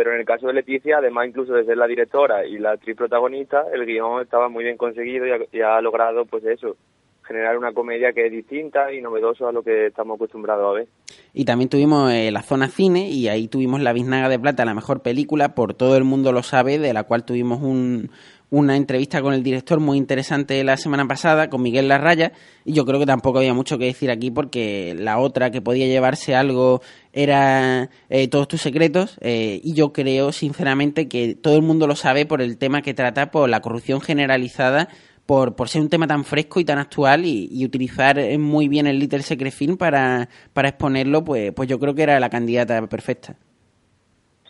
Pero 0.00 0.14
en 0.14 0.20
el 0.20 0.24
caso 0.24 0.46
de 0.46 0.54
Leticia, 0.54 0.96
además 0.96 1.28
incluso 1.28 1.52
de 1.52 1.66
ser 1.66 1.76
la 1.76 1.86
directora 1.86 2.46
y 2.46 2.56
la 2.56 2.70
actriz 2.70 2.96
protagonista, 2.96 3.66
el 3.70 3.84
guion 3.84 4.22
estaba 4.22 4.48
muy 4.48 4.64
bien 4.64 4.78
conseguido 4.78 5.26
y 5.26 5.30
ha, 5.30 5.38
y 5.52 5.60
ha 5.60 5.78
logrado 5.82 6.24
pues 6.24 6.42
eso, 6.46 6.78
generar 7.22 7.58
una 7.58 7.74
comedia 7.74 8.14
que 8.14 8.24
es 8.24 8.32
distinta 8.32 8.90
y 8.94 9.02
novedosa 9.02 9.50
a 9.50 9.52
lo 9.52 9.62
que 9.62 9.88
estamos 9.88 10.14
acostumbrados 10.14 10.70
a 10.70 10.78
ver. 10.78 10.88
Y 11.34 11.44
también 11.44 11.68
tuvimos 11.68 12.10
eh, 12.10 12.30
la 12.30 12.40
zona 12.40 12.68
cine 12.68 13.10
y 13.10 13.28
ahí 13.28 13.46
tuvimos 13.46 13.82
la 13.82 13.92
Biznaga 13.92 14.30
de 14.30 14.38
Plata, 14.38 14.64
la 14.64 14.72
mejor 14.72 15.02
película, 15.02 15.54
por 15.54 15.74
todo 15.74 15.98
el 15.98 16.04
mundo 16.04 16.32
lo 16.32 16.42
sabe, 16.42 16.78
de 16.78 16.94
la 16.94 17.04
cual 17.04 17.26
tuvimos 17.26 17.60
un, 17.60 18.10
una 18.50 18.76
entrevista 18.76 19.22
con 19.22 19.32
el 19.32 19.42
director 19.42 19.80
muy 19.80 19.96
interesante 19.96 20.62
la 20.64 20.76
semana 20.76 21.06
pasada, 21.06 21.48
con 21.48 21.62
Miguel 21.62 21.88
Larraya, 21.88 22.32
y 22.64 22.72
yo 22.72 22.84
creo 22.84 22.98
que 22.98 23.06
tampoco 23.06 23.38
había 23.38 23.54
mucho 23.54 23.78
que 23.78 23.86
decir 23.86 24.10
aquí 24.10 24.30
porque 24.30 24.94
la 24.98 25.18
otra 25.18 25.50
que 25.50 25.62
podía 25.62 25.86
llevarse 25.86 26.34
algo 26.34 26.82
era 27.12 27.90
eh, 28.08 28.28
Todos 28.28 28.48
tus 28.48 28.60
secretos, 28.60 29.16
eh, 29.20 29.60
y 29.62 29.74
yo 29.74 29.92
creo 29.92 30.32
sinceramente 30.32 31.08
que 31.08 31.34
todo 31.34 31.56
el 31.56 31.62
mundo 31.62 31.86
lo 31.86 31.96
sabe 31.96 32.26
por 32.26 32.42
el 32.42 32.58
tema 32.58 32.82
que 32.82 32.94
trata, 32.94 33.30
por 33.30 33.48
la 33.48 33.60
corrupción 33.60 34.00
generalizada 34.00 34.88
por, 35.26 35.54
por 35.54 35.68
ser 35.68 35.82
un 35.82 35.88
tema 35.88 36.08
tan 36.08 36.24
fresco 36.24 36.58
y 36.58 36.64
tan 36.64 36.78
actual 36.78 37.24
y, 37.24 37.48
y, 37.52 37.64
utilizar 37.64 38.18
muy 38.36 38.66
bien 38.66 38.88
el 38.88 38.98
Little 38.98 39.22
Secret 39.22 39.52
Film 39.52 39.76
para, 39.76 40.28
para 40.52 40.70
exponerlo, 40.70 41.22
pues, 41.22 41.52
pues 41.52 41.68
yo 41.68 41.78
creo 41.78 41.94
que 41.94 42.02
era 42.02 42.18
la 42.18 42.30
candidata 42.30 42.84
perfecta. 42.88 43.36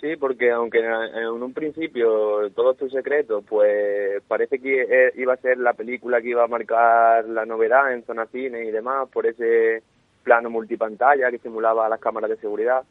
Sí, 0.00 0.16
porque 0.16 0.50
aunque 0.50 0.78
en 0.78 1.26
un 1.26 1.52
principio 1.52 2.50
todos 2.52 2.78
tus 2.78 2.90
secretos, 2.90 3.44
pues 3.46 4.22
parece 4.26 4.58
que 4.58 5.12
iba 5.16 5.34
a 5.34 5.36
ser 5.36 5.58
la 5.58 5.74
película 5.74 6.22
que 6.22 6.30
iba 6.30 6.42
a 6.42 6.48
marcar 6.48 7.26
la 7.26 7.44
novedad 7.44 7.92
en 7.92 8.04
zona 8.06 8.26
cine 8.26 8.64
y 8.64 8.70
demás, 8.70 9.10
por 9.10 9.26
ese 9.26 9.82
plano 10.22 10.48
multipantalla 10.48 11.30
que 11.30 11.38
simulaba 11.38 11.88
las 11.88 12.00
cámaras 12.00 12.30
de 12.30 12.38
seguridad, 12.38 12.82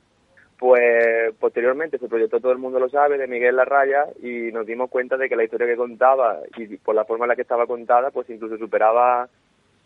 pues 0.60 1.34
posteriormente 1.39 1.98
se 1.98 2.08
proyectó 2.08 2.39
Todo 2.39 2.52
el 2.52 2.58
mundo 2.60 2.80
lo 2.80 2.89
sabe 2.89 3.17
de 3.17 3.28
Miguel 3.28 3.56
Larraya 3.56 4.06
y 4.22 4.52
nos 4.52 4.67
dimos 4.67 4.89
cuenta 4.91 5.17
de 5.17 5.30
que 5.30 5.36
la 5.36 5.45
historia 5.45 5.65
que 5.65 5.78
contaba 5.78 6.41
y 6.58 6.78
por 6.78 6.93
la 6.93 7.06
forma 7.06 7.26
en 7.26 7.30
la 7.30 7.36
que 7.36 7.43
estaba 7.43 7.65
contada, 7.65 8.12
pues 8.12 8.30
incluso 8.30 8.58
superaba 8.58 9.30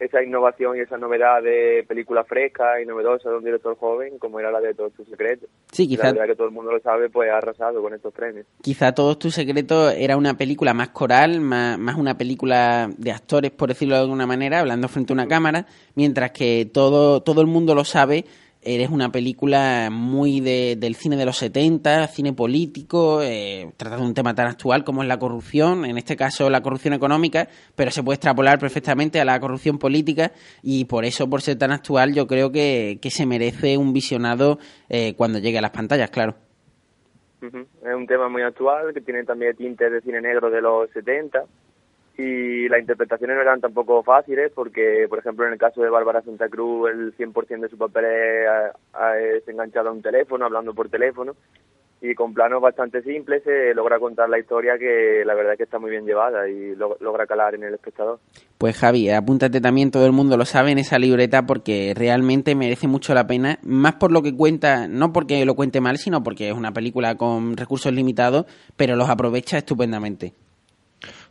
esa 0.03 0.23
innovación 0.23 0.77
y 0.77 0.81
esa 0.81 0.97
novedad 0.97 1.41
de 1.41 1.85
película 1.87 2.23
fresca 2.23 2.81
y 2.81 2.85
novedosa 2.85 3.29
de 3.29 3.37
un 3.37 3.43
director 3.43 3.77
joven 3.77 4.17
como 4.19 4.39
era 4.39 4.51
la 4.51 4.59
de 4.59 4.73
Todos 4.73 4.93
tus 4.93 5.07
secretos. 5.07 5.49
Sí, 5.71 5.87
quizá... 5.87 6.05
La 6.05 6.11
verdad 6.11 6.27
que 6.27 6.35
todo 6.35 6.47
el 6.47 6.53
mundo 6.53 6.71
lo 6.71 6.79
sabe, 6.79 7.09
pues 7.09 7.29
ha 7.29 7.37
arrasado 7.37 7.81
con 7.81 7.93
estos 7.93 8.13
premios. 8.13 8.45
Quizá 8.61 8.93
Todos 8.93 9.19
tus 9.19 9.33
secretos 9.33 9.93
era 9.97 10.17
una 10.17 10.35
película 10.35 10.73
más 10.73 10.89
coral, 10.89 11.39
más, 11.39 11.77
más 11.79 11.97
una 11.97 12.17
película 12.17 12.89
de 12.97 13.11
actores, 13.11 13.51
por 13.51 13.69
decirlo 13.69 13.95
de 13.95 14.01
alguna 14.01 14.27
manera, 14.27 14.59
hablando 14.59 14.87
frente 14.87 15.13
a 15.13 15.15
una 15.15 15.27
cámara, 15.27 15.65
mientras 15.95 16.31
que 16.31 16.69
todo, 16.71 17.21
todo 17.21 17.41
el 17.41 17.47
mundo 17.47 17.75
lo 17.75 17.83
sabe 17.83 18.25
eres 18.65 18.89
una 18.89 19.12
película 19.12 19.89
muy 19.91 20.39
de, 20.39 20.76
del 20.78 20.95
cine 20.95 21.15
de 21.15 21.26
los 21.26 21.38
70, 21.38 22.08
cine 22.08 22.34
político, 22.34 23.21
eh, 23.21 23.71
trata 23.78 23.97
de 23.97 24.04
un 24.04 24.13
tema 24.13 24.34
tan 24.34 24.47
actual 24.47 24.84
como 24.84 25.02
es 25.02 25.08
la 25.08 25.19
corrupción, 25.19 25.86
en 25.86 25.97
este 25.97 26.15
caso 26.15 26.49
la 26.49 26.62
corrupción 26.62 26.93
económica, 26.93 27.47
pero 27.76 27.91
se 27.91 28.04
puede 28.04 28.15
extrapolar 28.15 28.60
perfectamente 28.60 29.19
a 29.19 29.26
la 29.26 29.39
corrupción 29.39 29.80
política 29.80 30.32
y 30.62 30.86
por 30.86 31.06
eso, 31.06 31.30
por 31.30 31.41
ser 31.41 31.58
tan 31.58 31.71
actual, 31.71 32.13
yo 32.13 32.28
creo 32.28 32.52
que, 32.52 32.99
que 33.02 33.10
se 33.10 33.26
merece 33.26 33.78
un 33.78 33.93
visionado 33.93 34.60
eh, 34.89 35.13
cuando 35.15 35.39
llegue 35.39 35.58
a 35.58 35.62
las 35.62 35.71
pantallas, 35.71 36.10
claro. 36.10 36.36
Uh. 37.41 37.65
Es 37.86 37.95
un 37.95 38.08
tema 38.08 38.30
muy 38.30 38.41
actual 38.41 38.93
que 38.93 39.02
tiene 39.02 39.23
también 39.26 39.56
tintes 39.56 39.91
de 39.91 40.02
cine 40.02 40.21
negro 40.21 40.49
de 40.49 40.62
los 40.62 40.89
70 40.91 41.43
y 42.15 42.69
las 42.69 42.80
interpretaciones 42.80 43.36
no 43.36 43.41
eran 43.41 43.60
tampoco 43.60 44.04
fáciles 44.04 44.52
porque, 44.54 45.08
por 45.10 45.19
ejemplo, 45.19 45.47
en 45.47 45.54
el 45.54 45.60
caso 45.60 45.82
de 45.82 45.89
Bárbara 45.89 46.21
Santa 46.21 46.47
Cruz, 46.47 46.91
el 46.91 47.17
100% 47.17 47.62
de 47.62 47.69
su 47.69 47.78
papel 47.78 48.06
es, 48.06 49.47
enganchado 49.47 49.89
a 49.89 49.93
un 49.93 50.02
teléfono, 50.02 50.45
hablando 50.45 50.76
por 50.76 50.89
teléfono, 50.89 51.34
y 52.02 52.13
con 52.13 52.34
planos 52.34 52.62
bastante 52.62 53.02
simples 53.02 53.43
se 53.43 53.73
logra 53.73 53.97
contar 53.97 54.30
la 54.30 54.38
historia 54.38 54.78
que 54.78 55.23
la 55.26 55.34
verdad 55.34 55.54
es 55.54 55.58
que 55.58 55.63
está 55.63 55.80
muy 55.80 55.89
bien 55.89 56.06
llevada 56.06 56.47
y 56.49 56.76
lo, 56.76 56.97
logra 56.99 57.26
calar 57.26 57.56
en 57.56 57.63
el 57.63 57.73
espectador. 57.73 58.19
Pues 58.60 58.78
Javi, 58.78 59.10
apúntate 59.10 59.60
también, 59.62 59.89
todo 59.89 60.06
el 60.06 60.12
mundo 60.12 60.38
lo 60.38 60.45
sabe 60.45 60.71
en 60.71 60.80
esa 60.80 60.99
libreta 60.99 61.47
porque 61.47 61.93
realmente 61.95 62.54
merece 62.56 62.88
mucho 62.88 63.15
la 63.15 63.26
pena, 63.26 63.58
más 63.63 63.95
por 63.95 64.12
lo 64.12 64.21
que 64.21 64.36
cuenta, 64.36 64.88
no 64.88 65.13
porque 65.13 65.43
lo 65.45 65.56
cuente 65.56 65.82
mal, 65.82 65.97
sino 65.97 66.21
porque 66.21 66.49
es 66.49 66.54
una 66.54 66.73
película 66.73 67.15
con 67.15 67.58
recursos 67.58 67.91
limitados, 67.91 68.45
pero 68.76 68.95
los 68.95 69.10
aprovecha 69.10 69.58
estupendamente. 69.58 70.34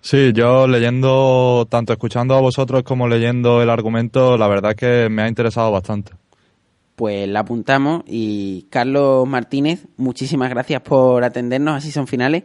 Sí, 0.02 0.32
yo 0.34 0.66
leyendo, 0.66 1.64
tanto 1.70 1.92
escuchando 1.92 2.34
a 2.34 2.40
vosotros 2.40 2.82
como 2.82 3.06
leyendo 3.06 3.62
el 3.62 3.70
argumento, 3.70 4.36
la 4.36 4.48
verdad 4.48 4.72
es 4.72 4.76
que 4.76 5.08
me 5.08 5.22
ha 5.22 5.28
interesado 5.28 5.70
bastante. 5.70 6.12
Pues 6.96 7.28
la 7.28 7.40
apuntamos 7.40 8.02
y 8.06 8.66
Carlos 8.68 9.28
Martínez, 9.28 9.86
muchísimas 9.96 10.50
gracias 10.50 10.82
por 10.82 11.22
atendernos, 11.22 11.76
así 11.76 11.92
son 11.92 12.08
finales. 12.08 12.42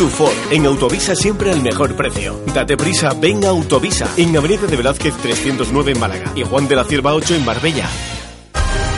Tu 0.00 0.08
Ford, 0.08 0.32
en 0.50 0.64
Autovisa 0.64 1.14
siempre 1.14 1.52
al 1.52 1.60
mejor 1.60 1.94
precio. 1.94 2.40
Date 2.54 2.74
prisa, 2.74 3.12
ven 3.12 3.44
a 3.44 3.48
Autovisa, 3.48 4.08
en 4.16 4.34
Avenida 4.34 4.66
de 4.66 4.74
Velázquez 4.74 5.14
309 5.20 5.92
en 5.92 6.00
Málaga 6.00 6.32
y 6.34 6.42
Juan 6.42 6.66
de 6.66 6.76
la 6.76 6.84
Cierva 6.84 7.12
8 7.12 7.34
en 7.34 7.44
Marbella. 7.44 7.86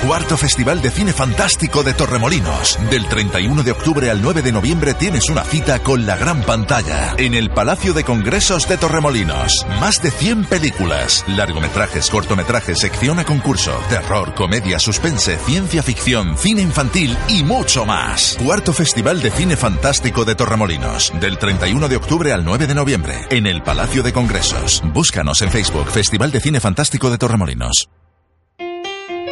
Cuarto 0.06 0.36
Festival 0.36 0.82
de 0.82 0.90
Cine 0.90 1.12
Fantástico 1.12 1.84
de 1.84 1.94
Torremolinos. 1.94 2.76
Del 2.90 3.06
31 3.06 3.62
de 3.62 3.70
octubre 3.70 4.10
al 4.10 4.20
9 4.20 4.42
de 4.42 4.50
noviembre 4.50 4.94
tienes 4.94 5.30
una 5.30 5.44
cita 5.44 5.78
con 5.78 6.06
la 6.06 6.16
gran 6.16 6.42
pantalla 6.42 7.14
en 7.18 7.34
el 7.34 7.50
Palacio 7.50 7.94
de 7.94 8.02
Congresos 8.02 8.68
de 8.68 8.78
Torremolinos. 8.78 9.64
Más 9.78 10.02
de 10.02 10.10
100 10.10 10.46
películas, 10.46 11.24
largometrajes, 11.28 12.10
cortometrajes, 12.10 12.80
sección 12.80 13.20
a 13.20 13.24
concurso, 13.24 13.72
terror, 13.88 14.34
comedia, 14.34 14.80
suspense, 14.80 15.38
ciencia 15.38 15.84
ficción, 15.84 16.36
cine 16.36 16.62
infantil 16.62 17.16
y 17.28 17.44
mucho 17.44 17.86
más. 17.86 18.36
Cuarto 18.44 18.72
Festival 18.72 19.22
de 19.22 19.30
Cine 19.30 19.56
Fantástico 19.56 20.24
de 20.24 20.34
Torremolinos. 20.34 21.12
Del 21.20 21.38
31 21.38 21.88
de 21.88 21.96
octubre 21.96 22.32
al 22.32 22.44
9 22.44 22.66
de 22.66 22.74
noviembre 22.74 23.20
en 23.30 23.46
el 23.46 23.62
Palacio 23.62 24.02
de 24.02 24.12
Congresos. 24.12 24.82
Búscanos 24.92 25.42
en 25.42 25.50
Facebook 25.52 25.88
Festival 25.92 26.32
de 26.32 26.40
Cine 26.40 26.58
Fantástico 26.58 27.08
de 27.08 27.18
Torremolinos. 27.18 27.88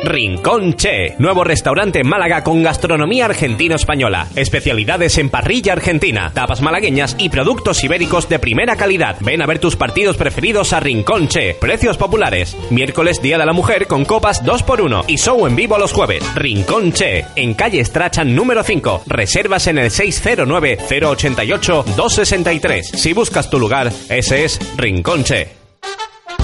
Rincón 0.03 0.75
Che, 0.75 1.15
nuevo 1.19 1.45
restaurante 1.45 2.01
en 2.01 2.09
Málaga 2.09 2.43
con 2.43 2.63
gastronomía 2.63 3.27
argentino-española, 3.27 4.29
especialidades 4.35 5.19
en 5.19 5.29
parrilla 5.29 5.75
argentina, 5.75 6.31
tapas 6.33 6.63
malagueñas 6.63 7.17
y 7.19 7.29
productos 7.29 7.85
ibéricos 7.85 8.27
de 8.29 8.39
primera 8.39 8.77
calidad. 8.77 9.17
Ven 9.21 9.43
a 9.43 9.47
ver 9.47 9.59
tus 9.59 9.77
partidos 9.77 10.17
preferidos 10.17 10.73
a 10.73 10.81
Rincón 10.81 11.29
Che, 11.29 11.55
precios 11.55 11.99
populares. 11.99 12.57
Miércoles 12.71 13.21
Día 13.21 13.37
de 13.37 13.45
la 13.47 13.53
Mujer 13.53 13.87
con 13.87 14.07
copas 14.07 14.43
2x1 14.43 15.05
y 15.07 15.19
show 15.19 15.47
en 15.47 15.55
vivo 15.55 15.77
los 15.79 15.93
jueves. 15.93 16.25
Rincón 16.35 16.93
Che, 16.93 17.27
en 17.37 17.53
calle 17.55 17.85
Strachan 17.85 18.35
número 18.35 18.63
5. 18.63 19.03
Reservas 19.07 19.67
en 19.67 19.77
el 19.79 19.91
609-088-263. 19.91 22.83
Si 22.83 23.13
buscas 23.13 23.51
tu 23.51 23.59
lugar, 23.59 23.93
ese 24.09 24.45
es 24.45 24.59
Rincón 24.77 25.25
Che. 25.25 25.60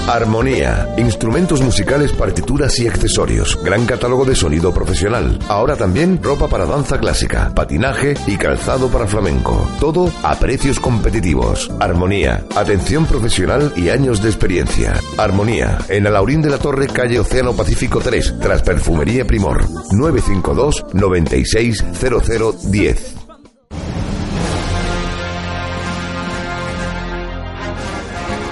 Armonía, 0.09 0.94
instrumentos 0.98 1.61
musicales, 1.61 2.12
partituras 2.12 2.78
y 2.78 2.86
accesorios. 2.86 3.59
Gran 3.64 3.86
catálogo 3.86 4.24
de 4.24 4.36
sonido 4.36 4.72
profesional. 4.72 5.36
Ahora 5.48 5.74
también 5.74 6.22
ropa 6.22 6.46
para 6.46 6.64
danza 6.64 7.00
clásica, 7.00 7.50
patinaje 7.52 8.14
y 8.28 8.36
calzado 8.36 8.88
para 8.88 9.09
flamenco. 9.09 9.68
Todo 9.80 10.12
a 10.22 10.36
precios 10.36 10.78
competitivos. 10.78 11.72
Armonía, 11.80 12.44
atención 12.54 13.07
profesional 13.07 13.72
y 13.74 13.88
años 13.88 14.22
de 14.22 14.28
experiencia. 14.28 14.94
Armonía, 15.18 15.78
en 15.88 16.07
Alaurín 16.07 16.40
de 16.40 16.50
la 16.50 16.59
Torre, 16.59 16.86
calle 16.86 17.18
Océano 17.18 17.54
Pacífico 17.54 17.98
3, 17.98 18.36
tras 18.40 18.62
Perfumería 18.62 19.26
Primor. 19.26 19.64
952 19.90 20.86
960010. 20.92 23.16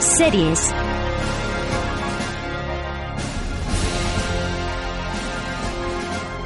Series. 0.00 0.74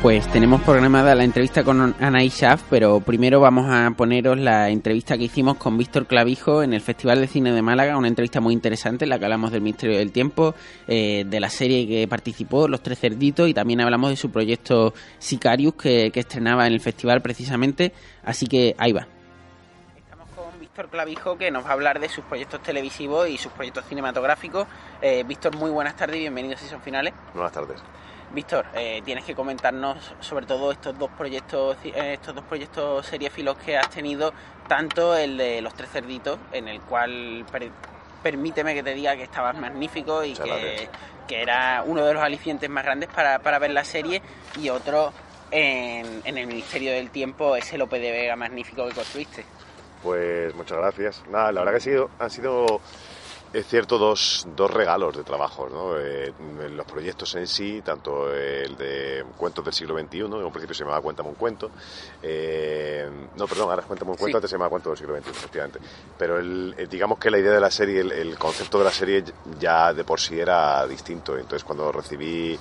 Pues 0.01 0.29
tenemos 0.29 0.63
programada 0.63 1.13
la 1.17 1.25
entrevista 1.25 1.65
con 1.65 1.95
Anaí 1.99 2.31
Schaff, 2.31 2.63
pero 2.71 3.01
primero 3.01 3.41
vamos 3.41 3.67
a 3.69 3.91
poneros 3.97 4.39
la 4.39 4.71
entrevista 4.71 5.19
que 5.19 5.25
hicimos 5.25 5.57
con 5.57 5.77
Víctor 5.77 6.07
Clavijo 6.07 6.63
en 6.63 6.73
el 6.73 6.81
Festival 6.81 7.21
de 7.21 7.27
Cine 7.27 7.53
de 7.53 7.63
Málaga, 7.63 7.99
una 7.99 8.07
entrevista 8.07 8.41
muy 8.41 8.55
interesante 8.55 9.05
en 9.05 9.11
la 9.11 9.19
que 9.19 9.25
hablamos 9.25 9.51
del 9.51 9.61
Ministerio 9.61 9.99
del 9.99 10.13
Tiempo, 10.13 10.55
eh, 10.87 11.25
de 11.27 11.41
la 11.41 11.51
serie 11.51 11.89
que 11.89 12.07
participó, 12.07 12.69
Los 12.69 12.81
Tres 12.81 13.01
Cerditos, 13.01 13.49
y 13.49 13.55
también 13.55 13.81
hablamos 13.81 14.11
de 14.11 14.17
su 14.17 14.31
proyecto 14.31 14.95
Sicarius 15.19 15.75
que, 15.75 16.13
que 16.13 16.21
estrenaba 16.21 16.65
en 16.69 16.75
el 16.75 16.81
festival 16.81 17.21
precisamente, 17.21 17.93
así 18.23 18.47
que 18.47 18.77
ahí 18.79 18.93
va. 18.93 19.09
Estamos 19.97 20.29
con 20.37 20.61
Víctor 20.61 20.91
Clavijo 20.91 21.37
que 21.37 21.51
nos 21.51 21.65
va 21.65 21.71
a 21.71 21.73
hablar 21.73 21.99
de 21.99 22.09
sus 22.09 22.25
proyectos 22.25 22.63
televisivos 22.63 23.29
y 23.29 23.37
sus 23.37 23.51
proyectos 23.51 23.85
cinematográficos. 23.87 24.69
Eh, 25.03 25.25
Víctor, 25.27 25.57
muy 25.57 25.73
buenas 25.73 25.97
tardes 25.97 26.19
y 26.19 26.21
bienvenidos 26.21 26.61
a 26.61 26.61
Season 26.61 26.81
Finales. 26.83 27.13
Buenas 27.35 27.53
tardes. 27.53 27.83
Víctor, 28.31 28.67
eh, 28.75 29.01
tienes 29.05 29.25
que 29.25 29.35
comentarnos 29.35 30.13
sobre 30.21 30.45
todo 30.47 30.71
estos 30.71 30.99
dos 30.99 31.11
proyectos, 31.17 31.77
eh, 31.85 32.15
estos 32.15 32.35
dos 32.35 32.45
proyectos 32.45 33.07
seriefilos 33.07 33.57
que 33.59 33.79
has 33.79 33.89
tenido, 33.91 34.33
tanto 34.69 35.17
el 35.17 35.37
de 35.39 35.63
los 35.63 35.75
tres 35.75 35.91
cerditos, 35.91 36.39
en 36.53 36.69
el 36.69 36.81
cual 36.83 37.47
per- 37.51 37.71
permíteme 38.23 38.75
que 38.75 38.83
te 38.83 38.95
diga 38.95 39.17
que 39.17 39.23
estabas 39.23 39.57
magnífico 39.57 40.23
y 40.25 40.35
que, 40.35 40.89
que 41.27 41.43
era 41.43 41.83
uno 41.87 42.05
de 42.05 42.13
los 42.15 42.23
alicientes 42.23 42.69
más 42.69 42.85
grandes 42.85 43.09
para, 43.09 43.39
para 43.39 43.59
ver 43.59 43.71
la 43.71 43.85
serie, 43.85 44.21
y 44.61 44.69
otro 44.69 45.13
en, 45.51 46.21
en 46.25 46.37
el 46.37 46.47
Ministerio 46.47 46.93
del 46.93 47.11
Tiempo, 47.11 47.57
ese 47.57 47.79
Lope 47.79 47.99
de 47.99 48.13
Vega 48.13 48.37
magnífico 48.37 48.87
que 48.87 48.95
construiste. 48.95 49.45
Pues 50.03 50.55
muchas 50.55 50.79
gracias. 50.79 51.23
Nada, 51.31 51.51
la 51.51 51.61
verdad 51.61 51.73
que 51.73 51.79
ha 51.79 51.81
sido, 51.81 52.11
han 52.19 52.31
sido, 52.31 52.81
es 53.53 53.67
cierto, 53.67 53.99
dos, 53.99 54.47
dos 54.57 54.71
regalos 54.71 55.17
de 55.17 55.25
trabajo. 55.25 55.69
¿no? 55.69 55.99
Eh, 55.99 56.33
los 56.71 56.87
proyectos 56.87 57.35
en 57.37 57.47
sí, 57.47 57.81
tanto 57.85 58.33
el 58.35 58.77
de 58.77 59.25
Cuentos 59.37 59.65
del 59.65 59.75
siglo 59.75 59.99
XXI, 59.99 60.19
en 60.21 60.33
un 60.35 60.51
principio 60.53 60.75
se 60.75 60.85
llamaba 60.85 61.01
Cuéntame 61.01 61.29
un 61.31 61.35
cuento. 61.35 61.71
eh, 62.23 63.09
no, 63.37 63.47
perdón, 63.47 63.71
ahora 63.71 63.83
es 63.83 63.87
Cuéntame 63.87 64.11
un 64.13 64.17
cuento, 64.17 64.37
Sí. 64.37 64.39
antes 64.39 64.51
se 64.51 64.55
llamaba 64.57 64.71
Cuentos 64.71 64.91
del 64.93 64.99
siglo 64.99 65.17
XXI, 65.21 65.31
efectivamente. 65.31 65.79
Pero 66.19 66.39
el, 66.39 66.75
el- 66.77 66.89
digamos 66.89 67.19
que 67.19 67.31
la 67.31 67.39
idea 67.39 67.53
de 67.53 67.61
la 67.61 67.71
serie, 67.71 68.01
el, 68.01 68.13
el 68.13 68.39
concepto 68.39 68.79
de 68.79 68.85
la 68.85 68.91
serie 68.93 69.25
ya 69.59 69.93
de 69.93 70.05
por 70.05 70.21
sí 70.21 70.39
era 70.39 70.87
distinto. 70.87 71.37
Entonces 71.37 71.65
cuando 71.65 71.91
recibí 71.93 72.59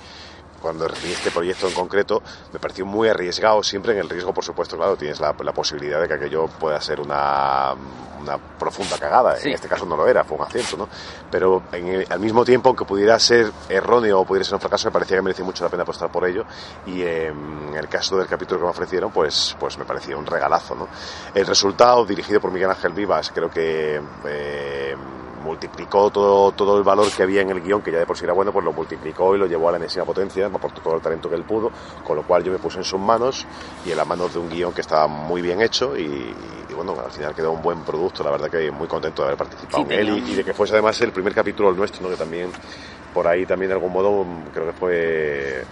cuando 0.60 0.88
recibí 0.88 1.12
este 1.12 1.30
proyecto 1.30 1.68
en 1.68 1.74
concreto 1.74 2.22
me 2.52 2.58
pareció 2.58 2.84
muy 2.86 3.08
arriesgado, 3.08 3.62
siempre 3.62 3.92
en 3.92 3.98
el 4.00 4.08
riesgo, 4.08 4.32
por 4.34 4.44
supuesto, 4.44 4.76
claro, 4.76 4.96
tienes 4.96 5.20
la, 5.20 5.34
la 5.42 5.52
posibilidad 5.52 6.00
de 6.00 6.08
que 6.08 6.14
aquello 6.14 6.46
pueda 6.46 6.80
ser 6.80 7.00
una, 7.00 7.74
una 8.20 8.38
profunda 8.38 8.98
cagada. 8.98 9.36
Sí. 9.36 9.48
En 9.48 9.54
este 9.54 9.68
caso 9.68 9.86
no 9.86 9.96
lo 9.96 10.06
era, 10.08 10.24
fue 10.24 10.36
un 10.36 10.44
acierto, 10.44 10.76
¿no? 10.76 10.88
Pero 11.30 11.62
en 11.72 11.86
el- 11.88 12.06
al 12.10 12.20
mismo 12.20 12.44
tiempo, 12.44 12.68
aunque 12.70 12.84
pudiera 12.84 13.18
ser 13.18 13.50
erróneo 13.68 14.20
o 14.20 14.24
pudiera 14.24 14.44
ser 14.44 14.54
un 14.54 14.60
fracaso, 14.60 14.88
me 14.88 14.92
parecía 14.92 15.16
que 15.16 15.22
merecía 15.22 15.44
mucho 15.44 15.64
la 15.64 15.70
pena 15.70 15.82
apostar 15.84 16.10
por 16.10 16.26
ello. 16.26 16.44
Y 16.86 17.02
eh, 17.02 17.26
en 17.28 17.74
el 17.76 17.88
caso 17.88 18.16
del 18.18 18.26
capítulo 18.26 18.60
que 18.60 18.64
me 18.64 18.70
ofrecieron, 18.70 19.10
pues, 19.10 19.56
pues 19.58 19.78
me 19.78 19.84
parecía 19.84 20.16
un 20.16 20.26
regalazo, 20.26 20.74
¿no? 20.74 20.88
El 21.34 21.46
resultado, 21.46 22.04
dirigido 22.04 22.40
por 22.40 22.50
Miguel 22.50 22.70
Ángel 22.70 22.92
Vivas, 22.92 23.30
creo 23.34 23.50
que... 23.50 24.00
eh, 24.26 24.96
multiplicó 25.38 26.10
todo, 26.10 26.52
todo 26.52 26.78
el 26.78 26.84
valor 26.84 27.10
que 27.10 27.22
había 27.22 27.42
en 27.42 27.50
el 27.50 27.60
guion, 27.60 27.82
que 27.82 27.92
ya 27.92 27.98
de 27.98 28.06
por 28.06 28.16
sí 28.16 28.24
era 28.24 28.32
bueno, 28.32 28.52
pues 28.52 28.64
lo 28.64 28.72
multiplicó 28.72 29.34
y 29.34 29.38
lo 29.38 29.46
llevó 29.46 29.68
a 29.68 29.72
la 29.72 29.78
enésima 29.78 30.04
potencia, 30.04 30.48
me 30.48 30.56
aportó 30.56 30.80
todo 30.80 30.94
el 30.96 31.00
talento 31.00 31.28
que 31.28 31.36
él 31.36 31.44
pudo, 31.44 31.70
con 32.04 32.16
lo 32.16 32.22
cual 32.22 32.42
yo 32.44 32.52
me 32.52 32.58
puse 32.58 32.78
en 32.78 32.84
sus 32.84 33.00
manos 33.00 33.46
y 33.84 33.90
en 33.90 33.96
las 33.96 34.06
manos 34.06 34.32
de 34.32 34.38
un 34.40 34.48
guion 34.48 34.72
que 34.72 34.80
estaba 34.80 35.06
muy 35.06 35.40
bien 35.42 35.60
hecho 35.60 35.96
y, 35.96 36.34
y 36.68 36.74
bueno, 36.74 36.94
al 37.04 37.10
final 37.10 37.34
quedó 37.34 37.52
un 37.52 37.62
buen 37.62 37.80
producto, 37.82 38.22
la 38.22 38.30
verdad 38.30 38.50
que 38.50 38.70
muy 38.70 38.86
contento 38.86 39.22
de 39.22 39.28
haber 39.28 39.38
participado 39.38 39.84
Sí, 39.86 39.92
en 39.94 39.98
él 39.98 40.22
y, 40.28 40.34
de 40.34 40.44
que 40.44 40.54
fuese 40.54 40.74
además 40.74 41.00
el 41.00 41.12
primer 41.12 41.34
capítulo 41.34 41.70
el 41.70 41.76
nuestro, 41.76 42.02
¿no? 42.02 42.10
que 42.10 42.16
también 42.16 42.50
por 43.14 43.26
ahí 43.26 43.46
también 43.46 43.68
de 43.68 43.74
algún 43.74 43.92
modo 43.92 44.24
creo 44.52 44.66
que 44.66 44.72
fue 44.72 45.64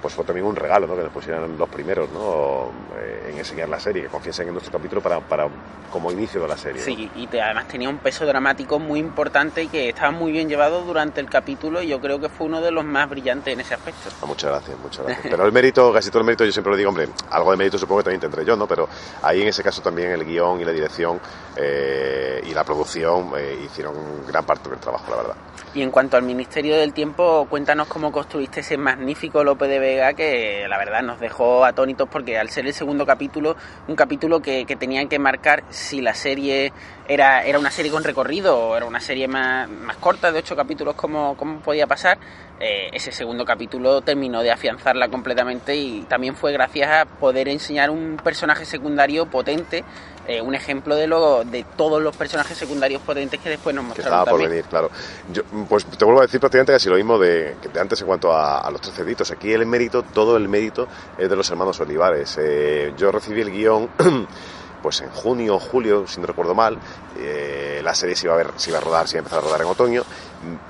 pues 0.00 0.14
fue 0.14 0.24
también 0.24 0.46
un 0.46 0.56
regalo, 0.56 0.86
¿no? 0.86 0.96
Que 0.96 1.02
nos 1.02 1.12
pusieran 1.12 1.56
los 1.58 1.68
primeros, 1.68 2.08
¿no? 2.10 2.70
Eh, 2.98 3.28
en 3.32 3.38
enseñar 3.38 3.68
la 3.68 3.78
serie, 3.78 4.02
que 4.02 4.08
confiesen 4.08 4.48
en 4.48 4.54
nuestro 4.54 4.72
capítulo 4.72 5.00
para, 5.00 5.20
para 5.20 5.48
como 5.92 6.10
inicio 6.12 6.40
de 6.42 6.48
la 6.48 6.56
serie. 6.56 6.80
¿no? 6.80 6.84
Sí, 6.84 7.10
y 7.16 7.26
te- 7.26 7.40
además 7.42 7.66
tenía 7.68 7.88
un 7.88 7.98
peso 7.98 8.24
dramático 8.26 8.78
muy 8.78 8.98
importante 9.00 9.62
y 9.64 9.68
que 9.68 9.88
estaba 9.88 10.10
muy 10.10 10.32
bien 10.32 10.48
llevado 10.48 10.82
durante 10.84 11.20
el 11.20 11.28
capítulo 11.28 11.82
y 11.82 11.88
yo 11.88 12.00
creo 12.00 12.20
que 12.20 12.28
fue 12.28 12.46
uno 12.46 12.60
de 12.60 12.70
los 12.70 12.84
más 12.84 13.08
brillantes 13.10 13.52
en 13.52 13.60
ese 13.60 13.74
aspecto. 13.74 14.08
Ah, 14.22 14.26
Muchas 14.26 14.50
gracias, 14.50 14.78
muchas 14.78 15.04
gracias. 15.06 15.26
Pero 15.30 15.44
el 15.46 15.52
mérito, 15.52 15.92
casi 15.92 16.10
todo 16.10 16.20
el 16.20 16.26
mérito, 16.26 16.44
yo 16.44 16.52
siempre 16.52 16.70
lo 16.70 16.76
digo, 16.76 16.88
hombre, 16.90 17.08
algo 17.30 17.50
de 17.50 17.56
mérito 17.56 17.76
supongo 17.78 18.00
que 18.00 18.04
también 18.04 18.20
tendré 18.20 18.44
yo, 18.44 18.56
¿no? 18.56 18.66
Pero 18.66 18.88
ahí 19.22 19.42
en 19.42 19.48
ese 19.48 19.62
caso 19.62 19.82
también 19.82 20.10
el 20.12 20.24
guion 20.24 20.60
y 20.60 20.64
la 20.64 20.72
dirección 20.72 21.20
eh, 21.56 22.40
y 22.46 22.54
la 22.54 22.64
producción 22.64 23.32
eh, 23.36 23.58
hicieron 23.64 23.94
gran 24.26 24.44
parte 24.44 24.70
del 24.70 24.78
trabajo, 24.78 25.10
la 25.10 25.16
verdad. 25.16 25.34
Y 25.74 25.82
en 25.82 25.90
cuanto 25.90 26.16
al 26.16 26.24
Ministerio 26.24 26.76
del 26.76 26.92
Tiempo, 26.92 27.46
cuéntanos 27.48 27.86
cómo 27.86 28.10
construiste 28.10 28.60
ese 28.60 28.76
magnífico 28.76 29.44
Lope 29.44 29.68
de 29.68 29.78
Vega 29.78 30.14
que 30.14 30.66
la 30.68 30.78
verdad 30.78 31.02
nos 31.02 31.20
dejó 31.20 31.64
atónitos 31.64 32.08
porque 32.08 32.38
al 32.38 32.50
ser 32.50 32.66
el 32.66 32.74
segundo 32.74 33.06
capítulo, 33.06 33.56
un 33.86 33.94
capítulo 33.94 34.40
que, 34.40 34.64
que 34.64 34.74
tenía 34.74 35.06
que 35.06 35.18
marcar 35.18 35.62
si 35.70 36.00
la 36.00 36.14
serie 36.14 36.72
era, 37.10 37.44
era 37.44 37.58
una 37.58 37.72
serie 37.72 37.90
con 37.90 38.04
recorrido 38.04 38.76
era 38.76 38.86
una 38.86 39.00
serie 39.00 39.26
más, 39.26 39.68
más 39.68 39.96
corta 39.96 40.30
de 40.30 40.38
ocho 40.38 40.54
capítulos 40.54 40.94
como, 40.94 41.36
como 41.36 41.58
podía 41.58 41.86
pasar, 41.88 42.18
eh, 42.60 42.88
ese 42.92 43.10
segundo 43.10 43.44
capítulo 43.44 44.00
terminó 44.00 44.42
de 44.42 44.52
afianzarla 44.52 45.08
completamente 45.08 45.74
y 45.74 46.02
también 46.02 46.36
fue 46.36 46.52
gracias 46.52 46.88
a 46.88 47.04
poder 47.06 47.48
enseñar 47.48 47.90
un 47.90 48.16
personaje 48.22 48.64
secundario 48.64 49.26
potente, 49.26 49.82
eh, 50.28 50.40
un 50.40 50.54
ejemplo 50.54 50.94
de, 50.94 51.08
lo, 51.08 51.42
de 51.42 51.64
todos 51.76 52.00
los 52.00 52.16
personajes 52.16 52.56
secundarios 52.56 53.02
potentes 53.02 53.40
que 53.40 53.48
después 53.48 53.74
nos 53.74 53.84
Que 53.86 53.88
mostraron 53.88 54.18
estaba 54.20 54.30
por 54.30 54.48
venir, 54.48 54.64
claro. 54.66 54.90
Yo, 55.32 55.42
pues 55.68 55.86
te 55.86 56.04
vuelvo 56.04 56.20
a 56.20 56.24
decir 56.26 56.38
prácticamente 56.38 56.72
casi 56.72 56.88
lo 56.88 56.94
mismo 56.94 57.18
de, 57.18 57.56
que 57.60 57.70
de 57.70 57.80
antes 57.80 58.00
en 58.02 58.06
cuanto 58.06 58.32
a, 58.32 58.60
a 58.60 58.70
los 58.70 58.82
cerditos. 58.82 59.30
Aquí 59.32 59.52
el 59.52 59.66
mérito, 59.66 60.02
todo 60.02 60.36
el 60.36 60.48
mérito 60.48 60.86
es 61.18 61.28
de 61.28 61.34
los 61.34 61.50
hermanos 61.50 61.80
Olivares. 61.80 62.38
Eh, 62.40 62.92
yo 62.96 63.10
recibí 63.10 63.40
el 63.40 63.50
guion 63.50 63.88
pues 64.82 65.00
en 65.00 65.10
junio 65.10 65.56
o 65.56 65.60
julio, 65.60 66.06
si 66.06 66.20
no 66.20 66.26
recuerdo 66.26 66.54
mal. 66.54 66.78
Eh, 67.18 67.80
la 67.82 67.94
serie 67.94 68.16
se 68.16 68.26
iba, 68.26 68.34
a 68.34 68.38
ver, 68.38 68.52
se 68.56 68.70
iba 68.70 68.78
a 68.78 68.82
rodar, 68.82 69.08
se 69.08 69.16
iba 69.16 69.20
a 69.20 69.22
empezar 69.22 69.38
a 69.38 69.42
rodar 69.42 69.60
en 69.60 69.66
otoño. 69.66 70.02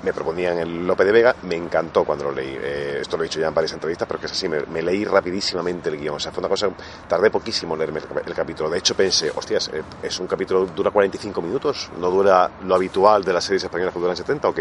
Me 0.03 0.13
proponían 0.13 0.57
el 0.59 0.85
Lope 0.85 1.05
de 1.05 1.11
Vega, 1.11 1.35
me 1.43 1.55
encantó 1.55 2.03
cuando 2.03 2.25
lo 2.25 2.31
leí. 2.31 2.57
Eh, 2.59 2.99
esto 3.01 3.17
lo 3.17 3.23
he 3.23 3.27
dicho 3.27 3.39
ya 3.39 3.47
en 3.47 3.53
varias 3.53 3.73
entrevistas, 3.73 4.07
pero 4.07 4.19
que 4.19 4.25
es 4.25 4.31
así, 4.31 4.47
me, 4.49 4.81
leí 4.81 5.05
rapidísimamente 5.05 5.89
el 5.89 5.97
guion. 5.97 6.15
O 6.15 6.19
sea, 6.19 6.31
fue 6.31 6.41
una 6.41 6.49
cosa, 6.49 6.69
tardé 7.07 7.29
poquísimo 7.29 7.75
en 7.75 7.79
leerme 7.79 8.01
el, 8.25 8.33
capítulo. 8.33 8.69
De 8.69 8.79
hecho, 8.79 8.95
pensé, 8.95 9.31
hostias, 9.33 9.69
eh, 9.73 9.81
es 10.03 10.19
un 10.19 10.27
capítulo, 10.27 10.65
dura 10.65 10.91
45 10.91 11.41
minutos, 11.41 11.89
no 11.97 12.09
dura 12.09 12.49
lo 12.63 12.75
habitual 12.75 13.23
de 13.23 13.33
las 13.33 13.43
series 13.45 13.63
españolas 13.63 13.93
que 13.93 13.99
duran 13.99 14.15
70, 14.15 14.49
o 14.49 14.53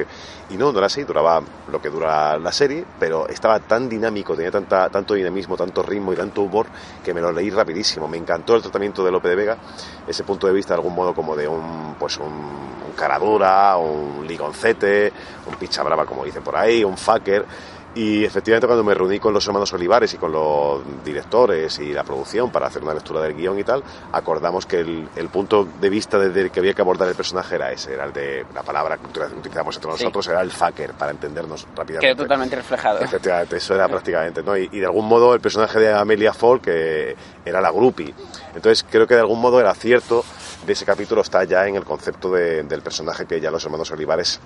Y 0.51 0.57
no, 0.57 0.73
no 0.73 0.79
era 0.79 0.87
así, 0.87 1.03
duraba 1.03 1.43
lo 1.71 1.81
que 1.81 1.91
dura 1.91 2.39
la 2.39 2.53
serie, 2.53 2.85
pero 2.99 3.29
estaba 3.29 3.59
tan 3.61 3.89
dinámico, 3.89 4.35
tenía 4.37 4.51
tanta, 4.51 4.89
tanto 4.91 5.15
dinamismo, 5.15 5.57
tanto 5.57 5.83
ritmo 5.83 6.13
y 6.13 6.17
tanto 6.17 6.43
humor, 6.43 6.67
que 7.05 7.13
me 7.13 7.21
lo 7.21 7.33
leí 7.33 7.51
rapidísimo. 7.51 8.07
Me 8.07 8.17
encantó 8.17 8.55
el 8.55 8.63
tratamiento 8.63 9.05
de 9.05 9.11
Lope 9.11 9.29
de 9.29 9.35
Vega, 9.35 9.59
ese 10.07 10.23
punto 10.25 10.47
de 10.47 10.53
vista 10.53 10.75
de 10.75 10.79
algún 10.79 10.95
modo 10.95 11.15
como 11.15 11.35
de 11.35 11.49
un, 11.49 11.97
pues 11.99 12.19
un, 12.19 12.27
un 12.27 12.93
caradura, 12.97 13.77
un 13.77 14.27
ligoncete, 14.27 15.00
un 15.47 15.55
picha 15.57 15.83
brava 15.83 16.05
como 16.05 16.25
dicen 16.25 16.43
por 16.43 16.57
ahí, 16.57 16.85
un 16.85 16.97
fucker 16.97 17.47
y 17.95 18.25
efectivamente 18.25 18.69
cuando 18.69 18.85
me 18.85 18.95
reuní 18.95 19.19
con 19.19 19.35
los 19.35 19.45
hermanos 19.47 19.73
Olivares 19.73 20.15
y 20.15 20.17
con 20.17 20.31
los 20.31 20.81
directores 21.05 21.77
y 21.81 21.93
la 21.93 22.05
producción 22.05 22.51
para 22.51 22.69
hacer 22.69 22.83
una 22.83 22.95
lectura 22.95 23.21
del 23.21 23.35
guion 23.35 23.59
y 23.59 23.65
tal, 23.65 23.83
acordamos 24.13 24.65
que 24.65 24.79
el, 24.79 25.29
punto 25.33 25.67
de 25.81 25.91
vista 25.91 26.19
desde 26.19 26.43
el 26.43 26.51
que 26.53 26.61
había 26.61 26.73
que 26.73 26.83
abordar 26.83 27.09
el 27.09 27.17
personaje 27.17 27.57
era 27.57 27.73
ese, 27.73 27.95
era 27.95 28.05
el 28.05 28.13
de 28.13 28.47
la 28.55 28.63
palabra 28.63 28.97
que 28.97 29.07
utilizamos 29.07 29.75
entre 29.75 29.91
nosotros, 29.91 30.29
era 30.29 30.41
el 30.41 30.53
fucker, 30.53 30.93
para 30.93 31.11
entendernos 31.11 31.67
rápidamente. 31.75 32.07
Quedó 32.07 32.23
totalmente 32.23 32.57
reflejado. 32.57 33.01
Efectivamente, 33.01 33.57
eso 33.57 33.75
era 33.75 33.89
prácticamente, 33.89 34.43
¿no? 34.43 34.57
Y, 34.57 34.69
de 34.69 34.87
algún 34.87 35.07
modo 35.07 35.35
el 35.35 35.41
personaje 35.41 35.79
de 35.81 35.93
Amelia 35.93 36.33
Folk 36.33 36.63
que 36.63 37.17
era 37.45 37.61
la 37.61 37.71
groupie. 37.71 38.15
Entonces 38.55 38.85
creo 38.89 39.07
que 39.07 39.15
de 39.15 39.21
algún 39.21 39.41
modo 39.41 39.61
era 39.61 39.75
cierto 39.75 40.25
de 40.65 40.73
ese 40.73 40.85
capítulo 40.85 41.23
está 41.23 41.43
ya 41.45 41.67
en 41.67 41.75
el 41.75 41.85
concepto 41.85 42.31
del 42.31 42.83
personaje 42.83 43.27
que 43.27 43.41
ya 43.41 43.51
los 43.51 43.65
hermanos 43.65 43.91
Olivares 43.91 44.41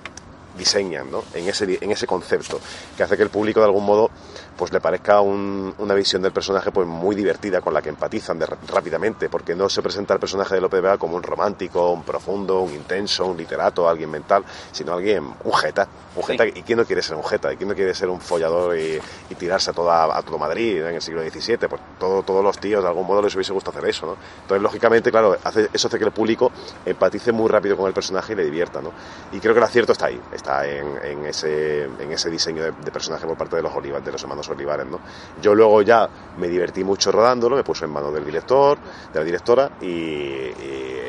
diseñan 0.57 1.11
¿no? 1.11 1.25
en, 1.35 1.49
ese, 1.49 1.79
en 1.81 1.91
ese 1.91 2.07
concepto, 2.07 2.61
que 2.97 3.03
hace 3.03 3.17
que 3.17 3.23
el 3.23 3.31
público 3.31 3.61
de 3.61 3.67
algún 3.67 3.85
modo 3.85 4.11
pues 4.57 4.73
le 4.73 4.81
parezca 4.81 5.21
una 5.21 5.95
visión 5.95 6.23
del 6.23 6.33
personaje 6.33 6.71
pues 6.71 6.87
muy 6.87 7.17
divertida 7.17 7.61
con 7.61 7.75
la 7.75 7.83
que 7.83 7.89
empatizan 7.89 8.41
rápidamente 8.69 9.29
porque 9.29 9.55
no 9.55 9.69
se 9.69 9.83
presenta 9.83 10.15
el 10.15 10.21
personaje 10.21 10.55
de 10.55 10.61
Lope 10.61 10.77
de 10.77 10.83
Vega 10.83 10.99
como 10.99 11.17
un 11.17 11.23
romántico, 11.23 11.91
un 11.91 12.03
profundo, 12.03 12.61
un 12.61 12.73
intenso, 12.73 13.27
un 13.27 13.37
literato, 13.37 13.89
alguien 13.89 14.11
mental, 14.11 14.45
sino 14.71 14.95
alguien, 14.95 15.25
un 15.45 15.53
jeta, 15.55 15.89
un 16.17 16.23
jeta, 16.23 16.47
y 16.47 16.63
quién 16.63 16.79
no 16.79 16.85
quiere 16.85 17.03
ser 17.03 17.17
un 17.17 17.25
jeta, 17.25 17.53
y 17.53 17.57
quién 17.57 17.69
no 17.69 17.75
quiere 17.75 17.95
ser 17.95 18.09
un 18.09 18.21
follador 18.21 18.79
y, 18.79 19.01
tirarse 19.35 19.73
a 19.73 19.75
toda 19.75 20.17
a 20.17 20.23
todo 20.23 20.39
Madrid 20.39 20.81
en 20.87 20.95
el 20.95 21.03
siglo 21.03 21.21
XVII, 21.21 21.69
pues 21.69 21.83
todo, 21.99 22.23
todos 22.23 22.45
los 22.45 22.57
tíos 22.59 22.85
de 22.85 22.89
algún 22.89 23.05
modo 23.05 23.21
les 23.21 23.35
hubiese 23.35 23.53
gustado 23.53 23.77
hacer 23.77 23.91
eso, 23.91 24.07
¿no? 24.07 24.17
Entonces 24.43 24.63
lógicamente, 24.63 25.11
claro, 25.11 25.37
hace, 25.43 25.69
eso 25.73 25.89
hace 25.89 25.99
que 25.99 26.05
el 26.05 26.13
público 26.13 26.53
empatice 26.87 27.33
muy 27.33 27.49
rápido 27.49 27.77
con 27.77 27.89
el 27.89 27.93
personaje 27.93 28.33
y 28.33 28.37
le 28.37 28.45
divierta, 28.45 28.81
¿no? 28.81 28.93
Y 29.33 29.41
creo 29.41 29.53
que 29.53 29.59
el 29.59 29.65
acierto 29.65 29.91
está 29.91 30.07
ahí, 30.07 30.21
está 30.33 30.67
en, 30.69 31.27
ese, 31.27 31.85
en 31.85 32.13
ese 32.13 32.31
diseño 32.31 32.63
de, 32.63 32.71
de 32.71 32.91
personaje 32.93 33.27
por 33.27 33.37
parte 33.37 33.57
de 33.57 33.63
los 33.63 33.75
Olivas, 33.75 34.05
de 34.05 34.13
los 34.13 34.23
hermanos 34.23 34.44
Olivares, 34.49 34.87
¿no? 34.87 35.01
Yo 35.41 35.55
luego 35.55 35.83
ya 35.83 36.09
me 36.39 36.49
divertí 36.49 36.85
mucho 36.85 37.13
rodándolo, 37.13 37.57
me 37.57 37.65
puse 37.65 37.85
en 37.85 37.93
manos 37.93 38.13
del 38.13 38.25
director, 38.25 38.79
de 39.13 39.19
la 39.19 39.25
directora 39.25 39.71
y, 39.81 40.53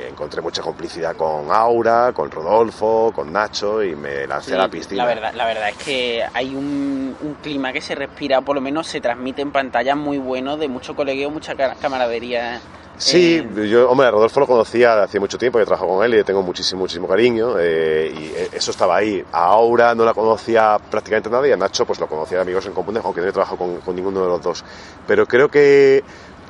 encontré 0.09 0.41
mucha 0.41 0.61
complicidad 0.61 1.13
con 1.17 1.51
Aura, 1.51 2.13
con 2.13 2.31
Rodolfo, 2.31 3.11
con 3.13 3.33
Nacho 3.33 3.83
y 3.83 3.97
me 3.97 4.25
lancé 4.25 4.55
a 4.55 4.59
la 4.59 4.69
piscina. 4.69 5.03
La 5.03 5.13
verdad, 5.13 5.33
la 5.33 5.45
verdad 5.45 5.69
es 5.69 5.75
que 5.75 6.23
hay 6.33 6.55
un, 6.55 7.17
un, 7.21 7.33
clima 7.43 7.73
que 7.73 7.81
se 7.81 7.95
respira, 7.95 8.39
por 8.39 8.55
lo 8.55 8.61
menos 8.61 8.87
se 8.87 9.01
transmite 9.01 9.41
en 9.41 9.51
pantalla 9.51 9.93
muy 9.93 10.17
bueno, 10.17 10.55
de 10.55 10.69
mucho 10.69 10.95
colegueo, 10.95 11.29
mucha 11.29 11.55
camaradería 11.55 12.61
Sí, 12.97 13.45
eh, 13.57 13.67
yo, 13.67 13.89
hombre, 13.89 14.07
a 14.07 14.11
Rodolfo 14.11 14.39
lo 14.39 14.47
conocía 14.47 15.03
hace 15.03 15.19
mucho 15.19 15.37
tiempo, 15.37 15.59
yo 15.59 15.65
trabajo 15.65 15.87
con 15.87 16.05
él 16.05 16.13
y 16.13 16.17
le 16.17 16.23
tengo 16.23 16.41
muchísimo, 16.41 16.81
muchísimo 16.81 17.07
cariño 17.07 17.55
eh, 17.59 18.13
y 18.17 18.25
eh, 18.27 18.49
eso 18.53 18.71
estaba 18.71 18.95
ahí. 18.95 19.23
A 19.33 19.47
Aura 19.47 19.93
no 19.93 20.05
la 20.05 20.13
conocía 20.13 20.77
prácticamente 20.89 21.29
nadie 21.29 21.49
y 21.49 21.51
a 21.51 21.57
Nacho 21.57 21.85
pues 21.85 21.99
lo 21.99 22.07
conocía 22.07 22.37
de 22.37 22.43
amigos 22.43 22.65
en 22.67 22.73
común, 22.73 22.97
aunque 23.03 23.19
no 23.19 23.27
he 23.27 23.31
trabajado 23.33 23.57
con, 23.57 23.77
con, 23.81 23.95
ninguno 23.95 24.21
de 24.21 24.27
los 24.27 24.41
dos. 24.41 24.63
Pero 25.05 25.25
creo 25.25 25.49
que, 25.49 26.03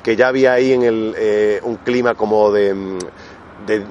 que 0.04 0.14
ya 0.14 0.28
había 0.28 0.52
ahí 0.52 0.72
en 0.72 0.84
el, 0.84 1.60
un 1.64 1.76
clima 1.76 2.14
como 2.14 2.52
de, 2.52 2.72
de, 3.66 3.84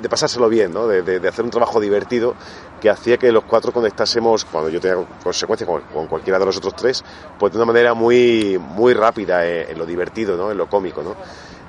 de, 0.00 0.08
pasárselo 0.08 0.48
bien, 0.48 0.72
¿no? 0.72 0.86
de, 0.86 1.02
de, 1.02 1.28
hacer 1.28 1.44
un 1.44 1.50
trabajo 1.50 1.80
divertido 1.80 2.36
que 2.80 2.88
hacía 2.88 3.16
que 3.16 3.32
los 3.32 3.42
cuatro 3.42 3.72
conectásemos, 3.72 4.44
cuando 4.44 4.70
yo 4.70 4.80
tenía 4.80 5.04
consecuencias 5.24 5.68
con, 5.68 5.80
con, 5.92 6.06
cualquiera 6.06 6.38
de 6.38 6.46
los 6.46 6.56
otros 6.56 6.76
tres, 6.76 7.04
pues 7.36 7.52
de 7.52 7.58
una 7.58 7.66
manera 7.66 7.94
muy, 7.94 8.58
muy 8.58 8.94
rápida 8.94 9.44
en 9.44 9.76
lo 9.76 9.84
divertido, 9.84 10.36
¿no? 10.36 10.52
en 10.52 10.58
lo 10.58 10.68
cómico. 10.68 11.02
¿no? 11.02 11.16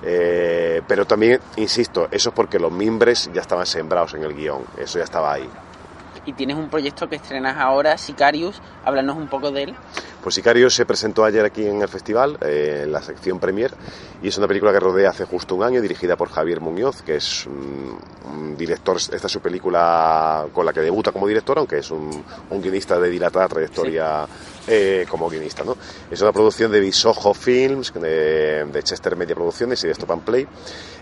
Eh, 0.01 0.81
pero 0.87 1.05
también, 1.05 1.39
insisto, 1.57 2.07
eso 2.11 2.29
es 2.29 2.35
porque 2.35 2.59
los 2.59 2.71
mimbres 2.71 3.29
ya 3.33 3.41
estaban 3.41 3.65
sembrados 3.65 4.13
en 4.13 4.23
el 4.23 4.33
guion, 4.33 4.63
eso 4.77 4.97
ya 4.97 5.03
estaba 5.03 5.33
ahí. 5.33 5.49
Y 6.25 6.33
tienes 6.33 6.57
un 6.57 6.69
proyecto 6.69 7.07
que 7.09 7.15
estrenas 7.15 7.57
ahora, 7.57 7.97
Sicarius, 7.97 8.61
háblanos 8.85 9.17
un 9.17 9.27
poco 9.27 9.51
de 9.51 9.63
él. 9.63 9.75
Pues 10.21 10.35
Sicario 10.35 10.69
se 10.69 10.85
presentó 10.85 11.23
ayer 11.23 11.45
aquí 11.45 11.65
en 11.65 11.81
el 11.81 11.87
festival, 11.87 12.37
eh, 12.41 12.81
en 12.83 12.91
la 12.91 13.01
sección 13.01 13.39
Premier, 13.39 13.71
y 14.21 14.27
es 14.27 14.37
una 14.37 14.49
película 14.49 14.73
que 14.73 14.79
rodea 14.79 15.11
hace 15.11 15.23
justo 15.23 15.55
un 15.55 15.63
año, 15.63 15.81
dirigida 15.81 16.17
por 16.17 16.29
Javier 16.29 16.59
Muñoz, 16.59 17.01
que 17.03 17.15
es 17.15 17.45
un, 17.45 18.57
director, 18.57 18.97
esta 18.97 19.27
es 19.27 19.31
su 19.31 19.39
película 19.39 20.45
con 20.53 20.65
la 20.65 20.73
que 20.73 20.81
debuta 20.81 21.13
como 21.13 21.25
director, 21.25 21.57
aunque 21.57 21.77
es 21.77 21.89
un, 21.89 22.23
guionista 22.51 22.99
de 22.99 23.09
dilatada 23.09 23.47
trayectoria 23.47 24.27
eh, 24.67 25.05
como 25.09 25.29
guionista. 25.29 25.63
¿no? 25.63 25.77
Es 26.11 26.21
una 26.21 26.33
producción 26.33 26.69
de 26.69 26.81
Bisojo 26.81 27.33
Films, 27.33 27.93
de, 27.93 28.65
de 28.65 28.83
Chester 28.83 29.15
Media 29.15 29.35
Producciones 29.35 29.81
y 29.85 29.87
de 29.87 29.93
Stop 29.93 30.11
and 30.11 30.23
Play. 30.23 30.47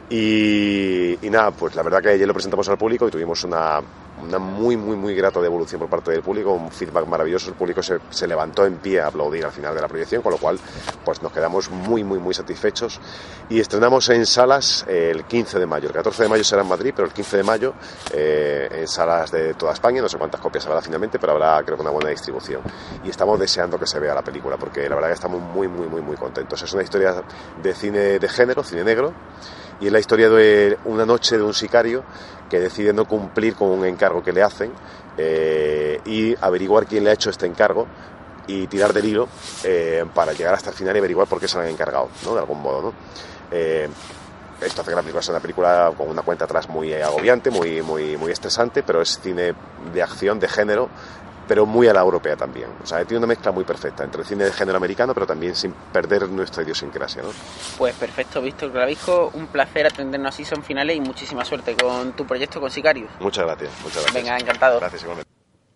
Y, 0.10 1.26
y, 1.26 1.30
nada, 1.30 1.52
pues 1.52 1.76
la 1.76 1.84
verdad 1.84 2.02
que 2.02 2.10
ayer 2.10 2.28
lo 2.28 2.34
presentamos 2.34 2.68
al 2.70 2.78
público 2.78 3.08
y 3.08 3.12
tuvimos 3.12 3.44
una, 3.44 3.82
una 4.24 4.40
muy, 4.40 4.76
muy, 4.78 4.96
muy 4.96 5.14
grata 5.14 5.40
devolución 5.40 5.80
por 5.80 5.90
parte 5.90 6.12
del 6.12 6.22
público, 6.22 6.52
un 6.52 6.72
feedback 6.72 7.06
maravilloso. 7.06 7.50
El 7.50 7.56
público 7.56 7.84
se, 7.84 8.00
se, 8.10 8.28
levantó 8.28 8.66
en 8.66 8.78
pie 8.78 9.02
a 9.02 9.08
aplaudir 9.08 9.46
al 9.46 9.52
final 9.52 9.76
de 9.76 9.82
la 9.82 9.88
proyección, 9.88 10.22
con 10.22 10.32
lo 10.32 10.38
cual 10.38 10.60
pues 11.04 11.22
nos 11.22 11.32
quedamos 11.32 11.70
muy, 11.70 12.04
muy, 12.04 12.20
muy 12.20 12.34
satisfechos. 12.34 13.00
Y 13.50 13.60
estrenamos 13.60 14.10
en 14.10 14.26
salas 14.26 14.86
el 14.88 15.26
15 15.26 15.60
de 15.60 15.66
mayo. 15.66 15.88
El 15.88 15.94
14 15.94 16.24
de 16.24 16.30
mayo 16.30 16.44
será 16.44 16.62
en 16.64 16.70
Madrid, 16.70 16.94
pero 16.96 17.08
el 17.08 17.14
15 17.14 17.38
de 17.38 17.44
mayo 17.44 17.74
eh, 18.14 18.70
en 18.72 18.88
salas 18.88 19.32
de 19.32 19.54
toda 19.54 19.74
España. 19.74 20.02
No 20.02 20.10
sé 20.10 20.18
cuántas 20.18 20.42
copias 20.42 20.66
habrá 20.66 20.82
finalmente, 20.82 21.20
pero 21.20 21.34
habrá 21.34 21.62
creo 21.64 21.78
que 21.78 21.84
una 21.84 21.92
buena 21.92 22.10
distribución. 22.10 22.62
Y 23.04 23.10
estamos 23.10 23.40
deseando 23.40 23.78
que 23.78 23.86
se 23.88 24.00
vea 24.00 24.16
la 24.16 24.24
película, 24.24 24.58
porque 24.58 24.88
la 24.90 24.96
verdad 24.96 25.10
que 25.10 25.16
estamos 25.16 25.42
muy, 25.42 25.68
muy, 25.68 25.88
muy, 25.88 26.02
muy 26.02 26.16
contentos. 26.16 26.62
Es 26.62 26.74
una 26.74 26.84
historia 26.84 27.24
de 27.62 27.74
cine 27.76 28.20
de 28.20 28.30
género, 28.30 28.64
cine 28.64 28.84
negro 28.84 29.14
y 29.80 29.88
es 29.88 29.92
la 29.92 30.00
historia 30.00 30.30
de 30.30 30.78
una 30.86 31.06
noche 31.06 31.38
de 31.38 31.44
un 31.44 31.54
sicario 31.54 32.04
que 32.50 32.60
decide 32.60 32.94
no 32.94 33.06
cumplir 33.06 33.56
con 33.56 33.70
un 33.70 33.86
encargo 33.86 34.24
que 34.24 34.32
le 34.32 34.42
hacen 34.42 34.72
eh, 35.18 36.00
y 36.06 36.36
averiguar 36.40 36.86
quién 36.86 37.04
le 37.04 37.10
ha 37.10 37.14
hecho 37.14 37.30
este 37.30 37.46
encargo 37.46 37.88
y 38.48 38.68
tirar 38.68 38.94
del 38.94 39.06
hilo 39.06 39.28
eh, 39.64 40.06
para 40.14 40.34
llegar 40.34 40.54
hasta 40.54 40.70
el 40.70 40.76
final 40.76 40.96
y 40.96 41.00
averiguar 41.00 41.28
por 41.28 41.40
qué 41.40 41.48
se 41.48 41.58
lo 41.58 41.64
han 41.64 41.70
encargado, 41.70 42.10
¿no? 42.24 42.34
De 42.34 42.40
algún 42.40 42.62
modo, 42.62 42.82
¿no? 42.82 42.94
Eh, 43.52 43.90
esto 44.62 44.82
hace 44.82 44.90
que 44.90 44.96
la 44.96 45.02
película 45.02 45.22
sea 45.22 45.34
una 45.34 45.42
película 45.42 45.94
con 45.96 46.10
una 46.10 46.24
cuenta 46.24 46.46
atrás 46.46 46.68
muy 46.68 46.92
agobiante, 46.94 47.52
muy, 47.52 47.82
muy, 47.82 48.18
muy 48.18 48.32
estresante, 48.32 48.82
pero 48.82 49.02
es 49.02 49.20
cine 49.20 49.54
de 49.94 50.02
acción, 50.02 50.40
de 50.40 50.48
género, 50.48 50.90
pero 51.48 51.66
muy 51.66 51.88
a 51.88 51.94
la 51.94 52.02
europea 52.02 52.36
también. 52.36 52.70
O 52.84 52.86
sea, 52.86 53.04
tiene 53.06 53.20
una 53.20 53.28
mezcla 53.28 53.52
muy 53.52 53.64
perfecta 53.64 54.04
entre 54.04 54.22
el 54.22 54.28
cine 54.28 54.46
de 54.46 54.52
género 54.52 54.78
americano, 54.78 55.14
pero 55.14 55.26
también 55.26 55.56
sin 55.56 55.72
perder 55.72 56.30
nuestra 56.30 56.64
idiosincrasia, 56.64 57.24
¿no? 57.24 57.30
Pues 57.78 57.96
perfecto, 57.96 58.42
Víctor 58.42 58.72
Clavijo, 58.72 59.32
un 59.34 59.48
placer 59.48 59.86
atendernos 59.86 60.34
así 60.34 60.44
son 60.44 60.64
finales 60.64 60.98
y 60.98 61.02
muchísima 61.02 61.46
suerte 61.46 61.76
con 61.76 62.14
tu 62.14 62.26
proyecto 62.26 62.60
con 62.60 62.70
Sicarius. 62.70 63.10
Muchas 63.20 63.46
gracias, 63.46 63.72
muchas 63.84 64.04
gracias. 64.04 64.14
Venga, 64.14 64.38
encantado. 64.38 64.80
Gracias 64.80 65.04
igualmente. 65.04 65.30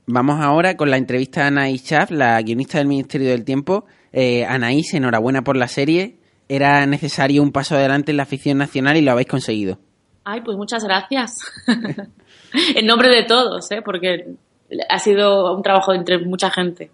Vamos 0.08 0.42
ahora 0.42 0.76
con 0.76 0.90
la 0.90 0.98
entrevista 0.98 1.44
a 1.44 1.48
Anaís 1.48 1.84
Schaff, 1.84 2.12
la 2.12 2.42
guionista 2.42 2.80
del 2.80 2.88
Ministerio 2.88 3.30
del 3.30 3.46
Tiempo. 3.46 3.86
Eh, 4.12 4.46
Anaís, 4.46 4.94
enhorabuena 4.94 5.44
por 5.44 5.56
la 5.56 5.68
serie. 5.68 6.18
Era 6.50 6.86
necesario 6.86 7.42
un 7.42 7.52
paso 7.52 7.76
adelante 7.76 8.12
en 8.12 8.18
la 8.18 8.26
ficción 8.26 8.58
nacional 8.58 8.98
y 8.98 9.02
lo 9.02 9.12
habéis 9.12 9.28
conseguido. 9.28 9.80
Ay, 10.26 10.42
pues 10.42 10.58
muchas 10.58 10.84
gracias. 10.84 11.38
en 12.76 12.86
nombre 12.86 13.10
de 13.10 13.24
todos, 13.24 13.72
¿eh? 13.72 13.82
porque 13.84 14.36
ha 14.90 15.00
sido 15.00 15.56
un 15.56 15.64
trabajo 15.64 15.94
entre 15.94 16.20
mucha 16.20 16.50
gente. 16.50 16.92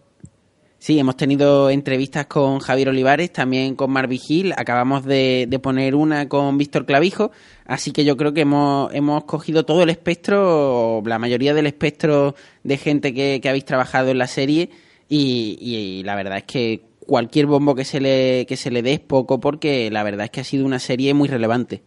Sí, 0.80 1.00
hemos 1.00 1.18
tenido 1.18 1.72
entrevistas 1.72 2.28
con 2.28 2.60
Javier 2.60 2.90
Olivares, 2.90 3.34
también 3.34 3.76
con 3.76 3.92
Mar 3.92 4.08
Vigil, 4.08 4.54
acabamos 4.56 5.04
de, 5.06 5.50
poner 5.62 5.96
una 5.96 6.30
con 6.30 6.60
Víctor 6.60 6.86
Clavijo, 6.86 7.32
así 7.66 7.92
que 7.92 8.06
yo 8.06 8.16
creo 8.16 8.32
que 8.32 8.42
hemos, 8.42 8.94
hemos 8.94 9.24
cogido 9.24 9.66
todo 9.66 9.82
el 9.82 9.90
espectro, 9.90 11.02
la 11.04 11.18
mayoría 11.18 11.56
del 11.56 11.66
espectro 11.66 12.36
de 12.64 12.78
gente 12.78 13.12
que, 13.12 13.42
habéis 13.50 13.66
trabajado 13.66 14.12
en 14.12 14.20
la 14.20 14.28
serie 14.28 14.70
y, 15.10 16.04
la 16.06 16.16
verdad 16.16 16.38
es 16.38 16.44
que 16.44 16.82
cualquier 17.08 17.48
bombo 17.48 17.74
que 17.74 17.84
se, 17.84 18.00
le, 18.00 18.46
que 18.46 18.56
se 18.56 18.70
le 18.70 18.84
dé 18.84 18.94
es 18.94 19.00
poco 19.00 19.40
porque 19.40 19.90
la 19.90 20.04
verdad 20.04 20.26
es 20.26 20.32
que 20.32 20.42
ha 20.42 20.44
sido 20.44 20.64
una 20.64 20.80
serie 20.80 21.16
muy 21.16 21.28
relevante. 21.28 21.82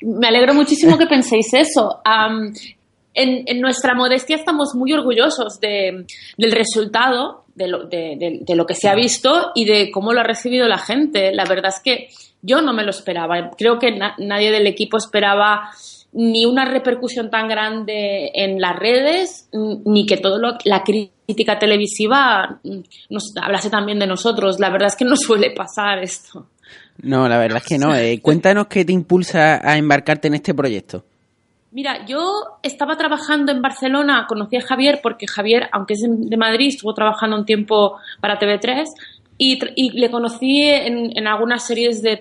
Me 0.00 0.26
alegro 0.26 0.54
muchísimo 0.54 0.98
que 0.98 1.06
penséis 1.06 1.54
eso 1.54 2.00
en, 3.16 3.60
nuestra 3.60 3.94
modestia 3.94 4.36
estamos 4.36 4.74
muy 4.74 4.92
orgullosos 4.92 5.58
de, 5.60 6.04
del 6.36 6.52
resultado, 6.52 7.44
de 7.54 7.68
lo, 7.68 7.84
de, 7.84 8.44
lo, 8.54 8.66
que 8.66 8.74
se 8.74 8.88
ha 8.88 8.94
visto 8.94 9.52
y 9.54 9.64
de 9.64 9.90
cómo 9.90 10.12
lo 10.12 10.20
ha 10.20 10.24
recibido 10.24 10.68
la 10.68 10.78
gente. 10.78 11.32
La 11.32 11.46
verdad 11.46 11.72
es 11.74 11.80
que 11.82 12.08
yo 12.42 12.60
no 12.60 12.72
me 12.72 12.84
lo 12.84 12.90
esperaba. 12.90 13.50
Creo 13.56 13.78
que 13.78 13.98
nadie 14.18 14.50
del 14.50 14.66
equipo 14.66 14.98
esperaba 14.98 15.70
ni 16.12 16.44
una 16.44 16.64
repercusión 16.64 17.30
tan 17.30 17.48
grande 17.48 18.30
en 18.34 18.60
las 18.60 18.76
redes, 18.76 19.48
ni 19.52 20.06
que 20.06 20.18
todo 20.18 20.38
lo, 20.38 20.56
la 20.64 20.82
crítica 20.82 21.58
televisiva 21.58 22.60
nos 23.10 23.34
hablase 23.40 23.70
también 23.70 23.98
de 23.98 24.06
nosotros. 24.06 24.60
La 24.60 24.70
verdad 24.70 24.88
es 24.88 24.96
que 24.96 25.04
no 25.04 25.16
suele 25.16 25.50
pasar 25.50 26.02
esto. 26.02 26.46
No, 27.02 27.28
la 27.28 27.38
verdad 27.38 27.62
es 27.62 27.68
que 27.68 27.78
no. 27.78 27.94
Eh, 27.96 28.20
cuéntanos 28.20 28.66
qué 28.66 28.84
te 28.84 28.92
impulsa 28.92 29.60
a 29.66 29.78
embarcarte 29.78 30.28
en 30.28 30.34
este 30.34 30.54
proyecto. 30.54 31.04
Mira, 31.76 32.06
yo 32.06 32.56
estaba 32.62 32.96
trabajando 32.96 33.52
en 33.52 33.60
Barcelona, 33.60 34.24
conocí 34.26 34.56
a 34.56 34.62
Javier 34.62 35.00
porque 35.02 35.26
Javier, 35.26 35.68
aunque 35.72 35.92
es 35.92 36.00
de 36.08 36.36
Madrid, 36.38 36.68
estuvo 36.68 36.94
trabajando 36.94 37.36
un 37.36 37.44
tiempo 37.44 37.98
para 38.18 38.38
TV3 38.38 38.86
y, 39.36 39.90
le 39.90 40.10
conocí 40.10 40.62
en, 40.62 41.26
algunas 41.26 41.66
series 41.66 42.00
de, 42.00 42.18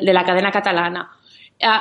la 0.00 0.24
cadena 0.24 0.52
catalana. 0.52 1.10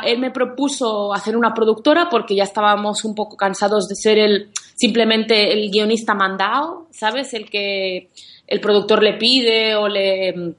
Él 0.03 0.17
me 0.17 0.31
propuso 0.31 1.13
hacer 1.13 1.37
una 1.37 1.53
productora 1.53 2.09
porque 2.09 2.33
ya 2.33 2.45
estábamos 2.45 3.05
un 3.05 3.13
poco 3.13 3.37
cansados 3.37 3.87
de 3.87 3.93
ser 3.93 4.47
simplemente 4.73 5.53
el 5.53 5.69
guionista 5.69 6.15
mandado, 6.15 6.87
¿sabes? 6.89 7.31
El 7.35 7.47
que 7.47 8.09
el 8.47 8.59
productor 8.59 9.03
le 9.03 9.19
pide 9.19 9.75
o 9.75 9.87
le 9.87 10.55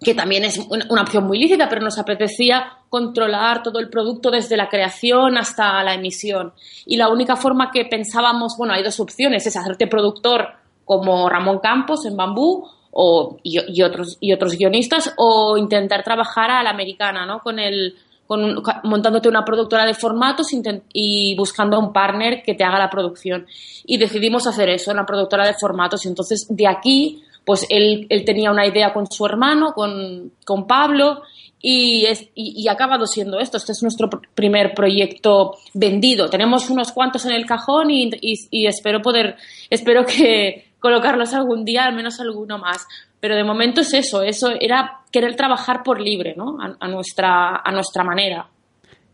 que 0.00 0.14
también 0.14 0.44
es 0.44 0.58
una 0.58 1.02
opción 1.02 1.26
muy 1.26 1.38
lícita, 1.38 1.68
pero 1.68 1.82
nos 1.82 1.98
apetecía 1.98 2.77
controlar 2.88 3.62
todo 3.62 3.78
el 3.78 3.88
producto 3.88 4.30
desde 4.30 4.56
la 4.56 4.68
creación 4.68 5.36
hasta 5.36 5.82
la 5.82 5.94
emisión. 5.94 6.52
Y 6.86 6.96
la 6.96 7.08
única 7.08 7.36
forma 7.36 7.70
que 7.70 7.84
pensábamos, 7.84 8.56
bueno, 8.56 8.74
hay 8.74 8.82
dos 8.82 9.00
opciones, 9.00 9.46
es 9.46 9.56
hacerte 9.56 9.86
productor 9.86 10.48
como 10.84 11.28
Ramón 11.28 11.58
Campos 11.58 12.06
en 12.06 12.16
Bambú 12.16 12.66
o, 12.90 13.36
y, 13.42 13.82
otros, 13.82 14.16
y 14.20 14.32
otros 14.32 14.56
guionistas, 14.56 15.12
o 15.16 15.58
intentar 15.58 16.02
trabajar 16.02 16.50
a 16.50 16.62
la 16.62 16.70
americana, 16.70 17.26
¿no? 17.26 17.40
Con 17.40 17.58
el, 17.58 17.94
con, 18.26 18.62
montándote 18.84 19.28
una 19.28 19.44
productora 19.44 19.84
de 19.84 19.94
formatos 19.94 20.48
y 20.92 21.36
buscando 21.36 21.76
a 21.76 21.80
un 21.80 21.92
partner 21.92 22.42
que 22.42 22.54
te 22.54 22.64
haga 22.64 22.78
la 22.78 22.90
producción. 22.90 23.46
Y 23.84 23.98
decidimos 23.98 24.46
hacer 24.46 24.70
eso, 24.70 24.90
una 24.90 25.06
productora 25.06 25.46
de 25.46 25.54
formatos. 25.54 26.04
Y 26.04 26.08
entonces, 26.08 26.46
de 26.48 26.66
aquí 26.66 27.22
pues 27.48 27.64
él, 27.70 28.06
él 28.10 28.26
tenía 28.26 28.50
una 28.50 28.66
idea 28.66 28.92
con 28.92 29.10
su 29.10 29.24
hermano, 29.24 29.72
con, 29.72 30.32
con 30.44 30.66
Pablo, 30.66 31.22
y, 31.60 32.06
es, 32.06 32.28
y, 32.34 32.66
ha 32.68 32.72
acabado 32.72 33.06
siendo 33.06 33.40
esto. 33.40 33.56
Este 33.56 33.72
es 33.72 33.82
nuestro 33.82 34.08
primer 34.34 34.74
proyecto 34.74 35.56
vendido. 35.74 36.28
Tenemos 36.30 36.70
unos 36.70 36.92
cuantos 36.92 37.24
en 37.26 37.32
el 37.32 37.46
cajón 37.46 37.90
y, 37.90 38.10
y, 38.20 38.66
espero 38.66 39.02
poder, 39.02 39.36
espero 39.70 40.04
que 40.04 40.72
colocarlos 40.80 41.34
algún 41.34 41.64
día, 41.64 41.84
al 41.84 41.94
menos 41.94 42.20
alguno 42.20 42.58
más. 42.58 42.86
Pero 43.20 43.34
de 43.34 43.44
momento 43.44 43.80
es 43.80 43.92
eso, 43.94 44.22
eso 44.22 44.50
era 44.60 45.00
querer 45.10 45.34
trabajar 45.34 45.82
por 45.82 46.00
libre, 46.00 46.34
¿no? 46.36 46.56
a 46.60 46.86
nuestra, 46.86 47.56
a 47.64 47.72
nuestra 47.72 48.04
manera. 48.04 48.48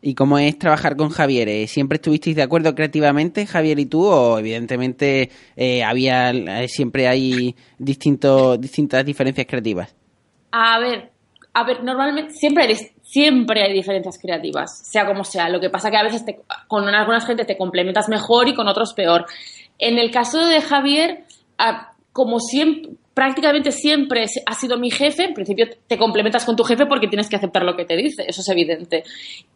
¿Y 0.07 0.15
cómo 0.15 0.39
es 0.39 0.59
trabajar 0.59 0.97
con 0.97 1.09
Javier? 1.09 1.49
Eh, 1.49 1.67
¿Siempre 1.67 1.97
estuvisteis 1.97 2.37
de 2.37 2.43
acuerdo 2.43 2.75
creativamente, 2.75 3.47
Javier 3.47 3.79
y 3.79 3.87
tú? 3.87 4.05
¿O 4.05 4.39
evidentemente 4.39 5.31
eh, 5.57 5.83
había 5.83 6.31
eh, 6.31 6.69
siempre 6.69 7.09
hay 7.09 7.57
distintos, 7.79 8.61
distintas 8.61 9.03
diferencias 9.03 9.47
creativas? 9.47 9.97
A 10.53 10.79
ver, 10.79 11.11
a 11.55 11.65
ver, 11.65 11.85
normalmente 11.85 12.35
siempre 12.35 12.65
hay, 12.65 12.77
siempre 13.03 13.63
hay 13.63 13.73
diferencias 13.73 14.19
creativas, 14.21 14.87
sea 14.87 15.07
como 15.07 15.23
sea. 15.23 15.49
Lo 15.49 15.61
que 15.61 15.71
pasa 15.71 15.91
que 15.91 15.97
a 15.97 16.03
veces 16.03 16.25
con 16.67 16.89
algunas 16.89 17.25
gente 17.25 17.45
te 17.45 17.57
complementas 17.57 18.09
mejor 18.09 18.49
y 18.49 18.55
con 18.55 18.67
otros 18.67 18.93
peor. 18.93 19.27
En 19.79 19.99
el 19.99 20.11
caso 20.11 20.45
de 20.45 20.61
Javier, 20.61 21.25
ah, 21.59 21.93
como 22.13 22.41
siempre, 22.41 22.91
prácticamente 23.15 23.71
siempre 23.71 24.27
ha 24.45 24.55
sido 24.55 24.79
mi 24.79 24.91
jefe. 24.91 25.27
En 25.27 25.35
principio 25.35 25.67
te 25.87 25.97
complementas 25.97 26.45
con 26.45 26.57
tu 26.57 26.65
jefe 26.65 26.87
porque 26.87 27.07
tienes 27.07 27.29
que 27.29 27.37
aceptar 27.37 27.63
lo 27.63 27.77
que 27.77 27.85
te 27.85 27.97
dice, 27.97 28.25
eso 28.27 28.41
es 28.41 28.49
evidente. 28.49 29.05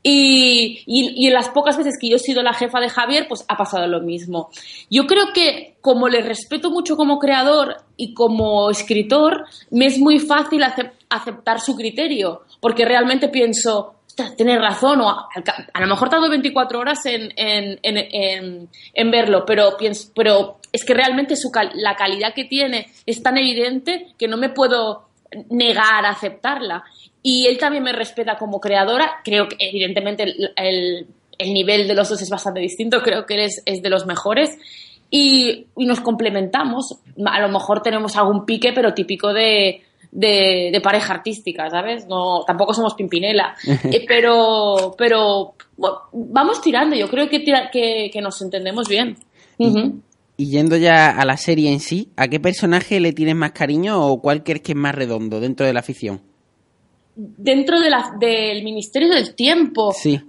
Y, 0.02 0.84
y, 0.86 1.26
en 1.26 1.34
las 1.34 1.48
pocas 1.48 1.76
veces 1.76 1.98
que 2.00 2.08
yo 2.08 2.16
he 2.16 2.20
sido 2.20 2.44
la 2.44 2.54
jefa 2.54 2.78
de 2.78 2.88
Javier, 2.88 3.26
pues 3.28 3.44
ha 3.48 3.56
pasado 3.56 3.88
lo 3.88 4.00
mismo. 4.00 4.50
Yo 4.88 5.06
creo 5.06 5.32
que 5.34 5.74
como 5.80 6.08
le 6.08 6.22
respeto 6.22 6.70
mucho 6.70 6.96
como 6.96 7.18
creador 7.18 7.76
y 7.96 8.14
como 8.14 8.70
escritor, 8.70 9.46
me 9.70 9.86
es 9.86 9.98
muy 9.98 10.20
fácil 10.20 10.62
aceptar 11.10 11.60
su 11.60 11.74
criterio, 11.74 12.42
porque 12.60 12.84
realmente 12.84 13.28
pienso, 13.28 13.94
tienes 14.36 14.60
razón, 14.60 15.00
o 15.00 15.08
a, 15.08 15.80
lo 15.80 15.86
mejor 15.86 16.08
tardo 16.08 16.28
24 16.28 16.78
horas 16.78 17.06
en, 17.06 17.32
en, 17.36 17.78
en, 17.82 18.68
en, 18.94 19.10
verlo, 19.10 19.44
pero, 19.46 19.76
pienso, 19.78 20.10
pero 20.14 20.58
es 20.72 20.84
que 20.84 20.94
realmente 20.94 21.36
su 21.36 21.50
la 21.74 21.96
calidad 21.96 22.34
que 22.34 22.44
tiene 22.44 22.88
es 23.06 23.22
tan 23.22 23.38
evidente 23.38 24.08
que 24.18 24.28
no 24.28 24.36
me 24.36 24.50
puedo 24.50 25.08
negar 25.50 26.04
a 26.04 26.10
aceptarla. 26.10 26.84
Y 27.22 27.46
él 27.46 27.58
también 27.58 27.82
me 27.82 27.92
respeta 27.92 28.36
como 28.36 28.60
creadora, 28.60 29.20
creo 29.24 29.48
que 29.48 29.56
evidentemente 29.58 30.22
el, 30.22 31.06
el, 31.38 31.52
nivel 31.52 31.88
de 31.88 31.94
los 31.94 32.08
dos 32.08 32.22
es 32.22 32.30
bastante 32.30 32.60
distinto, 32.60 33.02
creo 33.02 33.26
que 33.26 33.34
él 33.34 33.40
es, 33.40 33.62
es 33.66 33.82
de 33.82 33.90
los 33.90 34.06
mejores. 34.06 34.56
Y, 35.10 35.66
y, 35.76 35.86
nos 35.86 36.00
complementamos. 36.00 36.98
A 37.24 37.40
lo 37.40 37.48
mejor 37.48 37.82
tenemos 37.82 38.14
algún 38.16 38.44
pique, 38.44 38.72
pero 38.74 38.92
típico 38.92 39.32
de, 39.32 39.82
de, 40.10 40.80
pareja 40.82 41.14
artística, 41.14 41.68
¿sabes? 41.70 42.06
No, 42.06 42.42
tampoco 42.46 42.74
somos 42.74 42.94
Pimpinela. 42.94 43.54
Eh, 43.90 44.04
pero, 44.06 44.94
pero 44.98 45.54
vamos 46.12 46.60
tirando, 46.60 46.96
yo 46.96 47.08
creo 47.08 47.28
que, 47.28 47.42
que, 47.42 48.20
nos 48.20 48.42
entendemos 48.42 48.88
bien. 48.88 49.16
y, 49.56 50.50
yendo 50.50 50.76
ya 50.76 51.10
a 51.10 51.24
la 51.24 51.36
serie 51.36 51.72
en 51.72 51.80
sí, 51.80 52.10
¿a 52.16 52.28
qué 52.28 52.38
personaje 52.40 53.00
le 53.00 53.12
tienes 53.12 53.36
más 53.36 53.52
cariño 53.52 54.04
o 54.04 54.20
cuál 54.20 54.42
crees 54.42 54.62
que 54.62 54.72
es 54.72 54.78
más 54.78 54.94
redondo 54.94 55.40
dentro 55.40 55.64
de 55.64 55.72
la 55.72 55.82
ficción? 55.82 56.20
Dentro 57.14 57.80
de 57.80 57.90
la, 57.90 58.12
del 58.18 58.62
Ministerio 58.62 59.08
del 59.08 59.34
Tiempo. 59.34 59.92
Sí. 59.92 60.20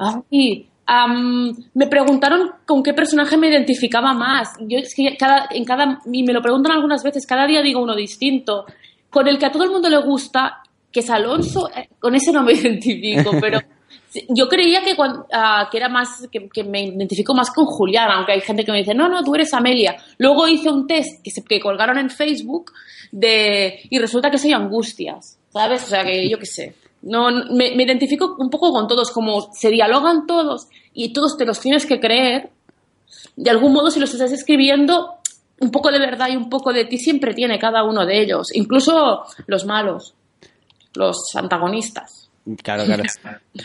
me 1.73 1.87
preguntaron 1.87 2.51
con 2.65 2.81
qué 2.81 2.93
personaje 2.93 3.35
me 3.35 3.49
identificaba 3.49 4.13
más. 4.13 4.53
Yo 4.61 4.77
es 4.77 4.93
que 4.95 5.17
cada, 5.17 5.47
en 5.51 5.65
cada, 5.65 5.99
y 6.11 6.23
me 6.23 6.33
lo 6.33 6.41
preguntan 6.41 6.73
algunas 6.73 7.03
veces, 7.03 7.25
cada 7.25 7.45
día 7.45 7.61
digo 7.61 7.81
uno 7.81 7.95
distinto 7.95 8.65
con 9.09 9.27
el 9.27 9.37
que 9.37 9.45
a 9.45 9.51
todo 9.51 9.63
el 9.63 9.71
mundo 9.71 9.89
le 9.89 9.97
gusta, 9.97 10.63
que 10.91 11.01
es 11.01 11.09
Alonso, 11.09 11.69
eh, 11.75 11.89
con 11.99 12.15
ese 12.15 12.31
no 12.31 12.43
me 12.43 12.53
identifico, 12.53 13.31
pero 13.39 13.59
yo 14.29 14.47
creía 14.47 14.81
que, 14.81 14.95
ah, 15.33 15.67
que 15.71 15.77
era 15.77 15.89
más, 15.89 16.27
que, 16.31 16.63
me 16.63 16.83
identifico 16.83 17.33
más 17.33 17.51
con 17.51 17.65
Julián, 17.65 18.09
aunque 18.11 18.33
hay 18.33 18.41
gente 18.41 18.65
que 18.65 18.71
me 18.71 18.79
dice, 18.79 18.93
no, 18.93 19.07
no, 19.07 19.23
tú 19.23 19.35
eres 19.35 19.53
Amelia. 19.53 19.97
Luego 20.17 20.47
hice 20.47 20.69
un 20.69 20.87
test 20.87 21.25
que 21.47 21.59
colgaron 21.59 21.97
en 21.97 22.09
Facebook 22.09 22.71
de, 23.11 23.79
y 23.89 23.99
resulta 23.99 24.31
que 24.31 24.37
soy 24.37 24.53
Angustias, 24.53 25.37
¿sabes? 25.51 25.83
O 25.83 25.87
sea, 25.87 26.03
que 26.03 26.27
yo 26.29 26.39
qué 26.39 26.45
sé. 26.45 26.75
No, 27.01 27.29
me, 27.31 27.75
me 27.75 27.83
identifico 27.83 28.35
un 28.39 28.49
poco 28.49 28.71
con 28.71 28.87
todos, 28.87 29.11
como 29.11 29.53
se 29.53 29.69
dialogan 29.69 30.25
todos 30.25 30.67
y 30.93 31.13
todos 31.13 31.37
te 31.37 31.45
los 31.45 31.59
tienes 31.59 31.85
que 31.85 31.99
creer. 31.99 32.49
De 33.35 33.49
algún 33.49 33.73
modo, 33.73 33.89
si 33.89 33.99
los 33.99 34.11
estás 34.11 34.31
escribiendo, 34.31 35.18
un 35.61 35.71
poco 35.71 35.91
de 35.91 35.99
verdad 35.99 36.29
y 36.29 36.35
un 36.35 36.49
poco 36.49 36.73
de 36.73 36.85
ti 36.85 36.97
siempre 36.97 37.33
tiene 37.33 37.59
cada 37.59 37.83
uno 37.83 38.05
de 38.05 38.21
ellos, 38.21 38.47
incluso 38.53 39.23
los 39.47 39.65
malos, 39.65 40.15
los 40.93 41.17
antagonistas. 41.35 42.29
Claro, 42.63 42.85
claro. 42.85 43.03
o 43.55 43.59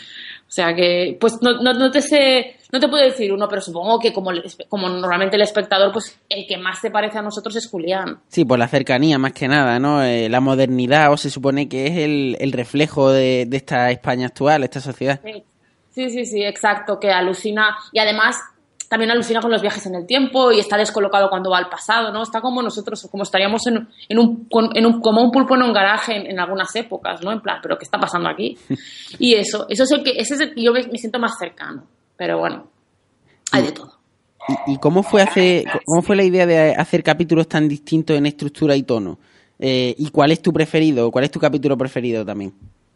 sea 0.47 0.75
que, 0.75 1.17
pues 1.19 1.39
no, 1.41 1.61
no, 1.61 1.91
te 1.91 2.01
sé, 2.01 2.57
no 2.71 2.79
te 2.79 2.87
puedo 2.87 3.03
decir 3.03 3.31
uno, 3.31 3.47
pero 3.47 3.61
supongo 3.61 3.99
que 3.99 4.13
como, 4.13 4.31
como 4.69 4.89
normalmente 4.89 5.37
el 5.37 5.41
espectador, 5.41 5.91
pues 5.91 6.19
el 6.29 6.45
que 6.45 6.57
más 6.57 6.79
se 6.79 6.91
parece 6.91 7.17
a 7.17 7.21
nosotros 7.21 7.55
es 7.55 7.67
Julián. 7.67 8.19
Sí, 8.27 8.45
por 8.45 8.59
la 8.59 8.67
cercanía 8.67 9.17
más 9.17 9.33
que 9.33 9.47
nada, 9.47 9.79
¿no? 9.79 10.03
Eh, 10.03 10.29
la 10.29 10.41
modernidad 10.41 11.11
o 11.11 11.17
se 11.17 11.29
supone 11.29 11.67
que 11.67 11.87
es 11.87 11.97
el, 11.97 12.37
el 12.39 12.51
reflejo 12.51 13.11
de, 13.11 13.45
de, 13.47 13.57
esta 13.57 13.89
España 13.89 14.27
actual, 14.27 14.63
esta 14.63 14.81
sociedad. 14.81 15.19
Sí, 15.91 16.09
sí, 16.09 16.25
sí, 16.25 16.43
exacto, 16.43 16.99
que 16.99 17.09
alucina 17.09 17.77
y 17.93 17.99
además 17.99 18.37
también 18.87 19.11
alucina 19.11 19.41
con 19.41 19.51
los 19.51 19.61
viajes 19.61 19.85
en 19.85 19.95
el 19.95 20.05
tiempo 20.05 20.51
y 20.51 20.59
está 20.59 20.77
descolocado 20.77 21.29
cuando 21.29 21.49
va 21.49 21.57
al 21.57 21.69
pasado, 21.69 22.11
¿no? 22.11 22.23
Está 22.23 22.41
como 22.41 22.61
nosotros, 22.61 23.07
como 23.09 23.23
estaríamos 23.23 23.65
en, 23.67 23.87
en, 24.09 24.19
un, 24.19 24.47
en 24.73 24.85
un, 24.85 25.01
como 25.01 25.21
un 25.21 25.31
pulpo 25.31 25.55
en 25.55 25.63
un 25.63 25.73
garaje 25.73 26.29
en, 26.29 26.39
algunas 26.39 26.75
épocas, 26.75 27.21
¿no? 27.23 27.31
En 27.31 27.41
plan, 27.41 27.59
¿pero 27.61 27.77
qué 27.77 27.85
está 27.85 27.99
pasando 27.99 28.29
aquí? 28.29 28.57
Y 29.19 29.35
eso, 29.35 29.65
eso 29.69 29.83
es 29.83 29.91
el 29.91 30.03
que, 30.03 30.11
ese 30.11 30.35
es 30.35 30.41
el 30.41 30.53
que 30.53 30.61
yo 30.61 30.73
me, 30.73 30.83
siento 30.97 31.19
más 31.19 31.37
cercano. 31.39 31.85
Pero 32.17 32.37
bueno, 32.37 32.67
hay 33.51 33.63
de 33.63 33.71
todo. 33.71 33.93
¿Y, 34.67 34.77
cómo 34.77 35.03
fue 35.03 35.21
hacer, 35.21 35.65
cómo 35.85 36.01
fue 36.01 36.15
la 36.15 36.23
idea 36.23 36.45
de 36.45 36.75
hacer 36.75 37.01
capítulos 37.01 37.47
tan 37.47 37.67
distintos 37.67 38.15
en 38.15 38.25
estructura 38.25 38.75
y 38.75 38.83
tono? 38.83 39.17
Eh, 39.57 39.95
¿Y 39.97 40.09
cuál 40.09 40.31
es 40.31 40.41
tu 40.41 40.51
preferido? 40.51 41.09
¿Cuál 41.11 41.25
es 41.25 41.31
tu 41.31 41.39
capítulo 41.39 41.77
preferido 41.77 42.25
también? 42.25 42.53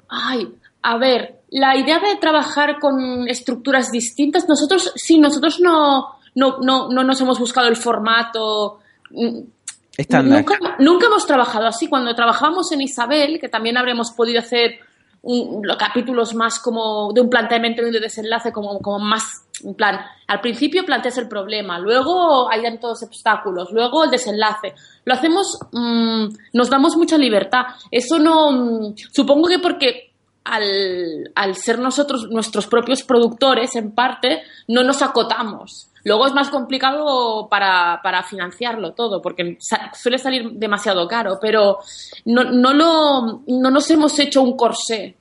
Ay, 0.09 0.53
a 0.81 0.97
ver, 0.97 1.38
la 1.51 1.75
idea 1.77 1.99
de 1.99 2.15
trabajar 2.17 2.79
con 2.79 3.27
estructuras 3.27 3.91
distintas, 3.91 4.47
nosotros 4.47 4.91
sí, 4.95 5.19
nosotros 5.19 5.59
no, 5.59 6.15
no, 6.35 6.59
no, 6.59 6.89
no 6.89 7.03
nos 7.03 7.19
hemos 7.21 7.39
buscado 7.39 7.67
el 7.67 7.75
formato. 7.75 8.79
Mm, 9.11 9.39
Estándar. 9.97 10.45
Nunca, 10.79 11.07
hemos 11.07 11.25
trabajado 11.25 11.67
así. 11.67 11.87
Cuando 11.87 12.15
trabajamos 12.15 12.71
en 12.71 12.81
Isabel, 12.81 13.39
que 13.39 13.49
también 13.49 13.77
habremos 13.77 14.11
podido 14.11 14.39
hacer 14.39 14.79
capítulos 15.77 16.33
más 16.33 16.59
como 16.59 17.11
de 17.11 17.19
un 17.19 17.29
planteamiento 17.29 17.85
y 17.85 17.91
de 17.91 17.99
desenlace, 17.99 18.53
como, 18.53 18.79
como 18.79 18.99
más, 18.99 19.45
en 19.61 19.73
plan, 19.73 19.99
al 20.27 20.39
principio 20.39 20.85
planteas 20.85 21.17
el 21.17 21.27
problema, 21.27 21.77
luego 21.79 22.49
hay 22.49 22.61
todos 22.77 23.03
obstáculos, 23.03 23.71
luego 23.73 24.05
el 24.05 24.11
desenlace. 24.11 24.73
Lo 25.03 25.13
hacemos, 25.13 25.59
mm, 25.73 26.27
nos 26.53 26.69
damos 26.69 26.95
mucha 26.95 27.17
libertad. 27.17 27.63
Eso 27.91 28.19
no, 28.19 28.51
mm, 28.51 28.95
supongo 29.11 29.49
que 29.49 29.59
porque 29.59 30.08
al, 30.43 31.31
al 31.35 31.55
ser 31.55 31.79
nosotros 31.79 32.29
nuestros 32.29 32.67
propios 32.67 33.03
productores, 33.03 33.75
en 33.75 33.91
parte, 33.91 34.43
no 34.67 34.83
nos 34.83 35.01
acotamos. 35.01 35.89
Luego 36.03 36.27
es 36.27 36.33
más 36.33 36.49
complicado 36.49 37.47
para, 37.49 37.99
para 38.01 38.23
financiarlo 38.23 38.93
todo, 38.93 39.21
porque 39.21 39.57
suele 39.93 40.17
salir 40.17 40.51
demasiado 40.51 41.07
caro, 41.07 41.37
pero 41.41 41.79
no, 42.25 42.45
no, 42.45 42.73
lo, 42.73 43.43
no 43.47 43.71
nos 43.71 43.91
hemos 43.91 44.17
hecho 44.19 44.41
un 44.41 44.55
corsé. 44.55 45.17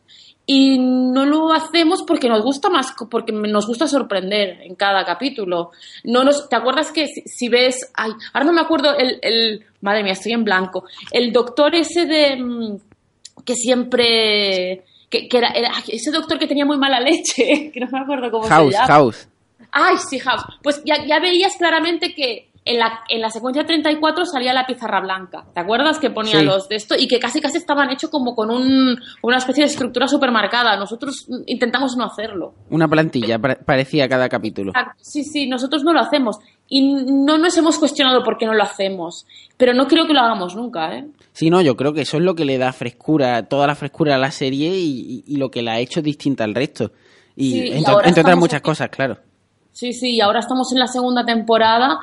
Y 0.50 0.78
no 0.78 1.26
lo 1.26 1.52
hacemos 1.52 2.02
porque 2.04 2.26
nos 2.26 2.42
gusta 2.42 2.70
más, 2.70 2.94
porque 3.10 3.32
nos 3.32 3.66
gusta 3.66 3.86
sorprender 3.86 4.62
en 4.62 4.76
cada 4.76 5.04
capítulo. 5.04 5.72
No 6.04 6.24
nos, 6.24 6.48
¿Te 6.48 6.56
acuerdas 6.56 6.90
que 6.90 7.06
si, 7.06 7.20
si 7.22 7.50
ves, 7.50 7.92
ay, 7.92 8.12
ahora 8.32 8.46
no 8.46 8.54
me 8.54 8.62
acuerdo 8.62 8.96
el, 8.96 9.18
el, 9.20 9.66
madre 9.82 10.02
mía, 10.02 10.14
estoy 10.14 10.32
en 10.32 10.44
blanco, 10.44 10.84
el 11.10 11.34
doctor 11.34 11.74
ese 11.74 12.06
de, 12.06 12.36
mm, 12.36 12.76
que 13.44 13.54
siempre, 13.54 14.84
que, 15.10 15.28
que 15.28 15.38
era, 15.38 15.48
era- 15.50 15.72
ese 15.88 16.10
doctor 16.10 16.38
que 16.38 16.46
tenía 16.46 16.64
muy 16.66 16.78
mala 16.78 17.00
leche, 17.00 17.70
que 17.74 17.80
no 17.80 17.86
me 17.90 18.00
acuerdo 18.00 18.30
cómo 18.30 18.46
House, 18.48 18.72
se 18.72 18.78
llama. 18.80 18.86
House. 18.86 19.28
Ay, 19.70 19.96
sí, 20.08 20.18
House. 20.18 20.42
Pues 20.62 20.82
ya, 20.84 21.04
ya 21.06 21.20
veías 21.20 21.56
claramente 21.56 22.14
que 22.14 22.48
en 22.64 22.78
la, 22.78 23.00
en 23.08 23.20
la 23.22 23.30
secuencia 23.30 23.64
34 23.64 24.26
salía 24.26 24.52
la 24.52 24.66
pizarra 24.66 25.00
blanca. 25.00 25.44
¿Te 25.54 25.60
acuerdas 25.60 25.98
que 25.98 26.10
ponía 26.10 26.40
Sí. 26.40 26.44
los 26.44 26.68
de 26.68 26.76
esto? 26.76 26.94
Y 26.98 27.08
que 27.08 27.18
casi 27.18 27.40
casi 27.40 27.56
estaban 27.56 27.90
hechos 27.90 28.10
como 28.10 28.34
con 28.34 28.50
un, 28.50 28.98
una 29.22 29.36
especie 29.38 29.64
de 29.64 29.70
estructura 29.70 30.06
supermarcada. 30.06 30.76
Nosotros 30.76 31.26
intentamos 31.46 31.96
no 31.96 32.04
hacerlo. 32.04 32.54
Una 32.68 32.86
plantilla 32.86 33.38
pa- 33.38 33.56
parecía 33.64 34.06
cada 34.08 34.28
capítulo. 34.28 34.72
Sí, 34.98 35.24
sí, 35.24 35.46
nosotros 35.48 35.82
no 35.82 35.94
lo 35.94 36.00
hacemos. 36.00 36.36
Y 36.68 36.82
no 36.82 37.38
nos 37.38 37.56
hemos 37.56 37.78
cuestionado 37.78 38.22
por 38.22 38.36
qué 38.38 38.46
no 38.46 38.54
lo 38.54 38.62
hacemos. 38.62 39.26
Pero 39.56 39.72
no 39.74 39.86
creo 39.88 40.06
que 40.06 40.12
lo 40.12 40.20
hagamos 40.20 40.54
nunca, 40.54 40.94
¿eh? 40.96 41.06
Sí, 41.32 41.50
no, 41.50 41.60
yo 41.62 41.76
creo 41.76 41.92
que 41.92 42.02
eso 42.02 42.16
es 42.18 42.22
lo 42.22 42.34
que 42.34 42.44
le 42.44 42.58
da 42.58 42.72
frescura, 42.72 43.44
toda 43.48 43.66
la 43.66 43.74
frescura 43.74 44.16
a 44.16 44.18
la 44.18 44.30
serie 44.30 44.68
y, 44.76 45.24
y- 45.26 45.34
y 45.34 45.36
lo 45.36 45.50
que 45.50 45.62
la 45.62 45.72
ha 45.72 45.78
hecho 45.80 46.02
distinta 46.02 46.44
al 46.44 46.54
resto. 46.54 46.92
Y, 47.36 47.52
Sí, 47.52 47.68
entre, 47.72 47.94
otras 47.94 48.36
muchas 48.36 48.58
aquí. 48.58 48.64
cosas, 48.64 48.88
claro. 48.90 49.16
Sí, 49.72 49.92
sí, 49.92 50.16
y 50.16 50.20
ahora 50.20 50.40
estamos 50.40 50.72
en 50.72 50.80
la 50.80 50.88
segunda 50.88 51.24
temporada 51.24 52.00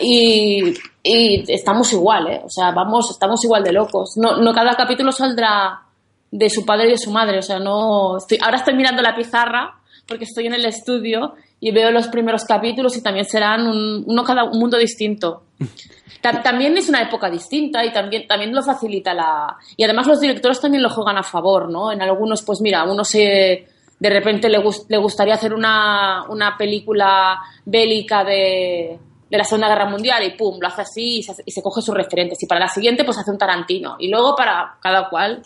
y, 0.00 0.74
y 1.02 1.44
estamos 1.52 1.92
igual, 1.92 2.26
¿eh? 2.28 2.40
O 2.44 2.48
sea, 2.50 2.70
vamos, 2.72 3.10
estamos 3.10 3.42
igual 3.44 3.62
de 3.62 3.72
locos. 3.72 4.14
No, 4.16 4.36
no 4.38 4.52
cada 4.52 4.74
capítulo 4.74 5.12
saldrá 5.12 5.82
de 6.30 6.50
su 6.50 6.64
padre 6.64 6.88
y 6.88 6.90
de 6.92 6.98
su 6.98 7.10
madre, 7.10 7.38
o 7.38 7.42
sea, 7.42 7.58
no... 7.58 8.16
Estoy, 8.16 8.38
ahora 8.42 8.56
estoy 8.56 8.74
mirando 8.74 9.02
la 9.02 9.14
pizarra 9.14 9.74
porque 10.06 10.24
estoy 10.24 10.46
en 10.46 10.54
el 10.54 10.64
estudio 10.64 11.34
y 11.64 11.70
veo 11.70 11.92
los 11.92 12.08
primeros 12.08 12.44
capítulos 12.44 12.96
y 12.96 13.02
también 13.02 13.24
serán 13.24 13.68
un, 13.68 14.02
uno 14.04 14.24
cada 14.24 14.42
un 14.44 14.58
mundo 14.58 14.76
distinto. 14.76 15.44
Ta- 16.20 16.42
También 16.42 16.76
es 16.76 16.88
una 16.88 17.02
época 17.02 17.30
distinta 17.30 17.84
y 17.84 17.92
también, 17.92 18.26
también 18.26 18.52
lo 18.54 18.62
facilita 18.62 19.14
la... 19.14 19.56
Y 19.76 19.84
además 19.84 20.06
los 20.08 20.20
directores 20.20 20.60
también 20.60 20.82
lo 20.82 20.90
juegan 20.90 21.16
a 21.18 21.22
favor, 21.22 21.68
¿no? 21.70 21.90
En 21.92 22.02
algunos, 22.02 22.42
pues 22.42 22.60
mira, 22.60 22.82
uno 22.84 23.04
se... 23.04 23.66
De 23.98 24.10
repente 24.10 24.48
le, 24.48 24.58
gus- 24.58 24.86
le 24.88 24.96
gustaría 24.98 25.34
hacer 25.34 25.54
una, 25.54 26.24
una 26.28 26.56
película 26.56 27.38
bélica 27.64 28.24
de, 28.24 28.98
de 29.30 29.38
la 29.38 29.44
Segunda 29.44 29.68
Guerra 29.68 29.88
Mundial 29.88 30.24
y 30.24 30.36
pum, 30.36 30.58
lo 30.60 30.66
hace 30.66 30.82
así 30.82 31.18
y 31.18 31.22
se, 31.22 31.34
y 31.46 31.50
se 31.52 31.62
coge 31.62 31.80
sus 31.80 31.94
referentes. 31.94 32.42
Y 32.42 32.46
para 32.46 32.60
la 32.60 32.68
siguiente, 32.68 33.04
pues 33.04 33.18
hace 33.18 33.30
un 33.30 33.38
Tarantino. 33.38 33.94
Y 34.00 34.08
luego 34.08 34.34
para 34.34 34.76
cada 34.80 35.08
cual 35.08 35.42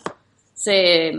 se, 0.55 1.11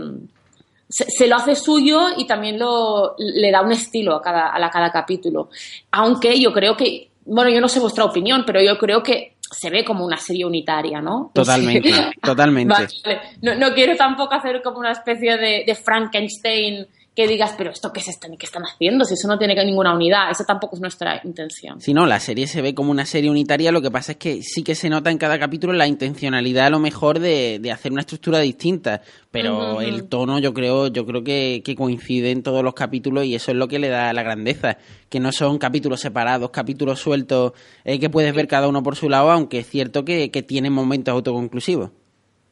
se, 0.89 1.05
se 1.09 1.27
lo 1.27 1.35
hace 1.35 1.55
suyo 1.55 2.07
y 2.17 2.25
también 2.25 2.57
lo, 2.59 3.15
le 3.17 3.51
da 3.51 3.61
un 3.61 3.71
estilo 3.71 4.15
a 4.15 4.21
cada, 4.21 4.47
a 4.49 4.59
la- 4.59 4.69
cada 4.69 4.91
capítulo. 4.91 5.49
Aunque 5.91 6.39
yo 6.39 6.51
creo 6.51 6.75
que, 6.75 7.11
bueno, 7.25 7.49
yo 7.51 7.61
no 7.61 7.67
sé 7.67 7.79
vuestra 7.79 8.05
opinión, 8.05 8.43
pero 8.45 8.61
yo 8.61 8.77
creo 8.77 9.01
que 9.03 9.35
se 9.39 9.69
ve 9.69 9.83
como 9.85 10.05
una 10.05 10.17
serie 10.17 10.45
unitaria, 10.45 11.01
¿no? 11.01 11.31
Totalmente, 11.33 11.91
totalmente. 12.21 12.73
Vale, 12.73 13.19
No, 13.41 13.55
no 13.55 13.73
quiero 13.73 13.95
tampoco 13.95 14.33
hacer 14.35 14.61
como 14.61 14.79
una 14.79 14.91
especie 14.91 15.37
de, 15.37 15.63
de 15.65 15.75
Frankenstein 15.75 16.87
que 17.19 17.27
digas, 17.27 17.53
pero 17.57 17.71
esto 17.71 17.91
qué 17.91 17.99
es 17.99 18.07
esto, 18.07 18.29
ni 18.29 18.37
qué 18.37 18.45
están 18.45 18.63
haciendo, 18.63 19.03
si 19.03 19.15
eso 19.15 19.27
no 19.27 19.37
tiene 19.37 19.53
ninguna 19.65 19.93
unidad. 19.93 20.31
Esa 20.31 20.45
tampoco 20.45 20.77
es 20.77 20.81
nuestra 20.81 21.19
intención. 21.25 21.81
Si 21.81 21.93
no, 21.93 22.05
la 22.05 22.17
serie 22.21 22.47
se 22.47 22.61
ve 22.61 22.73
como 22.73 22.91
una 22.91 23.05
serie 23.05 23.29
unitaria, 23.29 23.73
lo 23.73 23.81
que 23.81 23.91
pasa 23.91 24.13
es 24.13 24.17
que 24.17 24.41
sí 24.41 24.63
que 24.63 24.73
se 24.73 24.89
nota 24.89 25.11
en 25.11 25.17
cada 25.17 25.37
capítulo 25.37 25.73
la 25.73 25.85
intencionalidad 25.85 26.67
a 26.67 26.69
lo 26.69 26.79
mejor 26.79 27.19
de, 27.19 27.59
de 27.59 27.71
hacer 27.73 27.91
una 27.91 28.01
estructura 28.01 28.39
distinta, 28.39 29.01
pero 29.31 29.81
el 29.81 30.07
tono 30.07 30.39
yo 30.39 30.53
creo, 30.53 30.87
yo 30.87 31.05
creo 31.05 31.21
que, 31.21 31.61
que 31.65 31.75
coincide 31.75 32.31
en 32.31 32.41
todos 32.41 32.63
los 32.63 32.73
capítulos 32.73 33.25
y 33.25 33.35
eso 33.35 33.51
es 33.51 33.57
lo 33.57 33.67
que 33.67 33.79
le 33.79 33.89
da 33.89 34.13
la 34.13 34.23
grandeza, 34.23 34.77
que 35.09 35.19
no 35.19 35.33
son 35.33 35.57
capítulos 35.57 35.99
separados, 35.99 36.51
capítulos 36.51 37.01
sueltos 37.01 37.51
eh, 37.83 37.99
que 37.99 38.09
puedes 38.09 38.33
ver 38.33 38.47
cada 38.47 38.69
uno 38.69 38.81
por 38.81 38.95
su 38.95 39.09
lado, 39.09 39.29
aunque 39.29 39.59
es 39.59 39.67
cierto 39.67 40.05
que, 40.05 40.31
que 40.31 40.41
tienen 40.41 40.71
momentos 40.71 41.11
autoconclusivos. 41.11 41.91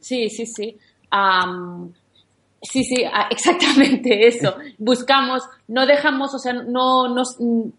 Sí, 0.01 0.29
sí, 0.29 0.45
sí. 0.45 0.77
Sí, 2.71 2.83
sí, 2.83 3.03
ah, 3.11 3.27
exactamente 3.31 4.27
eso. 4.27 4.55
Buscamos, 4.77 5.43
no 5.67 5.85
dejamos, 5.85 6.33
o 6.33 6.39
sea, 6.39 6.53
no 6.53 7.07
nos. 7.09 7.35
mm, 7.39 7.69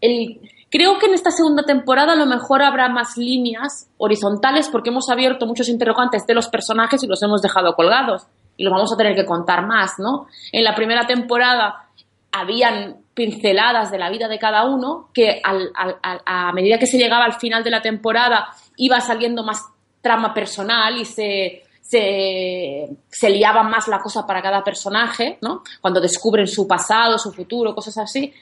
El, 0.00 0.40
creo 0.70 0.98
que 0.98 1.06
en 1.06 1.14
esta 1.14 1.30
segunda 1.30 1.62
temporada 1.64 2.12
a 2.12 2.16
lo 2.16 2.26
mejor 2.26 2.62
habrá 2.62 2.88
más 2.88 3.16
líneas 3.16 3.88
horizontales 3.96 4.68
porque 4.68 4.90
hemos 4.90 5.08
abierto 5.10 5.46
muchos 5.46 5.68
interrogantes 5.68 6.26
de 6.26 6.34
los 6.34 6.48
personajes 6.48 7.02
y 7.02 7.06
los 7.06 7.22
hemos 7.22 7.40
dejado 7.42 7.74
colgados. 7.74 8.26
Y 8.56 8.64
los 8.64 8.72
vamos 8.72 8.92
a 8.92 8.96
tener 8.96 9.14
que 9.14 9.24
contar 9.24 9.66
más, 9.66 9.92
¿no? 9.98 10.26
En 10.52 10.64
la 10.64 10.74
primera 10.74 11.06
temporada 11.06 11.86
habían 12.32 12.96
pinceladas 13.14 13.90
de 13.90 13.98
la 13.98 14.10
vida 14.10 14.28
de 14.28 14.38
cada 14.38 14.64
uno 14.64 15.08
que 15.14 15.40
al- 15.42 15.70
a 15.74 16.52
medida 16.52 16.78
que 16.78 16.86
se 16.86 16.98
llegaba 16.98 17.24
al 17.24 17.34
final 17.40 17.64
de 17.64 17.70
la 17.70 17.82
temporada 17.82 18.48
iba 18.76 19.00
saliendo 19.00 19.42
más 19.42 19.62
trama 20.02 20.32
personal 20.34 20.96
y 20.98 21.04
se, 21.04 21.64
se, 21.88 22.88
se 23.08 23.30
liaba 23.30 23.62
más 23.62 23.88
la 23.88 24.00
cosa 24.00 24.26
para 24.26 24.42
cada 24.42 24.62
personaje, 24.62 25.38
¿no? 25.40 25.62
Cuando 25.80 26.00
descubren 26.00 26.46
su 26.46 26.66
pasado, 26.66 27.18
su 27.18 27.32
futuro, 27.32 27.74
cosas 27.74 27.96
así. 27.98 28.32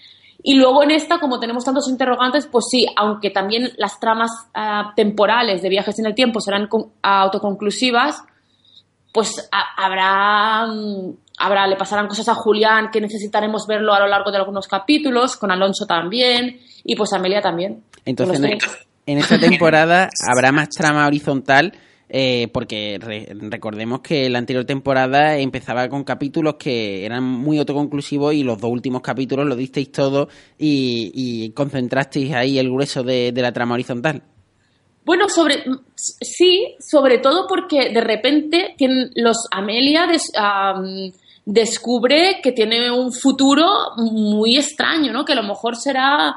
Y 0.43 0.55
luego 0.55 0.83
en 0.83 0.91
esta, 0.91 1.19
como 1.19 1.39
tenemos 1.41 1.65
tantos 1.65 1.89
interrogantes, 1.89 2.47
pues 2.47 2.67
sí, 2.71 2.87
aunque 2.97 3.31
también 3.31 3.71
las 3.79 3.99
tramas 4.01 4.31
ah, 4.55 4.93
temporales 4.97 5.63
de 5.63 5.69
viajes 5.69 5.99
en 5.99 6.07
el 6.07 6.15
tiempo 6.15 6.41
serán 6.41 6.67
con- 6.67 6.91
autoconclusivas, 7.03 8.23
pues 9.13 9.49
ha- 9.53 9.85
habrá, 9.85 10.67
mm, 10.67 11.13
habrá, 11.39 11.67
le 11.67 11.77
pasarán 11.77 12.07
cosas 12.09 12.29
a 12.29 12.35
Julián 12.35 12.91
que 12.91 13.01
necesitaremos 13.01 13.67
verlo 13.67 13.95
a 13.95 14.01
lo 14.01 14.07
largo 14.09 14.31
de 14.31 14.39
algunos 14.39 14.67
capítulos, 14.69 15.37
con 15.37 15.51
Alonso 15.51 15.87
también, 15.87 16.61
y 16.85 16.97
pues 16.97 17.13
Amelia 17.13 17.41
también. 17.41 17.83
Entonces, 18.05 18.41
en, 18.41 18.59
tres. 18.59 18.87
en 19.07 19.19
esta 19.19 19.39
temporada 19.39 20.09
habrá 20.37 20.53
más 20.53 20.69
trama 20.69 21.07
horizontal, 21.07 21.73
eh, 22.09 22.49
porque 22.53 22.99
re- 23.01 23.29
recordemos 23.51 24.01
que 24.01 24.29
la 24.31 24.39
anterior 24.39 24.65
temporada 24.65 25.37
empezaba 25.39 25.89
con 25.89 26.05
capítulos 26.05 26.55
que 26.59 27.05
eran 27.05 27.25
muy 27.25 27.59
autoconclusivos 27.59 28.35
y 28.35 28.45
los 28.45 28.61
dos 28.61 28.71
últimos 28.71 29.03
capítulos 29.03 29.47
lo 29.47 29.57
disteis 29.57 29.91
todo 29.91 30.29
y, 30.59 31.11
y 31.15 31.51
concentrasteis 31.51 32.33
ahí 32.35 32.59
el 32.59 32.71
grueso 32.71 33.03
de, 33.03 33.33
la 33.35 33.53
trama 33.53 33.75
horizontal. 33.75 34.23
Bueno, 35.05 35.29
sobre 35.29 35.65
sí, 35.95 36.75
sobre 36.81 37.19
todo 37.19 37.47
porque 37.49 37.91
de 37.91 38.01
repente 38.01 38.75
los 39.15 39.37
Amelia 39.53 40.07
des- 40.07 40.33
am, 40.37 41.13
descubre 41.45 42.41
que 42.43 42.51
tiene 42.53 42.91
un 42.91 43.13
futuro 43.13 43.65
muy 43.97 44.57
extraño, 44.57 45.13
¿no? 45.13 45.25
Que 45.25 45.33
a 45.33 45.37
lo 45.37 45.45
mejor 45.45 45.77
será 45.77 46.37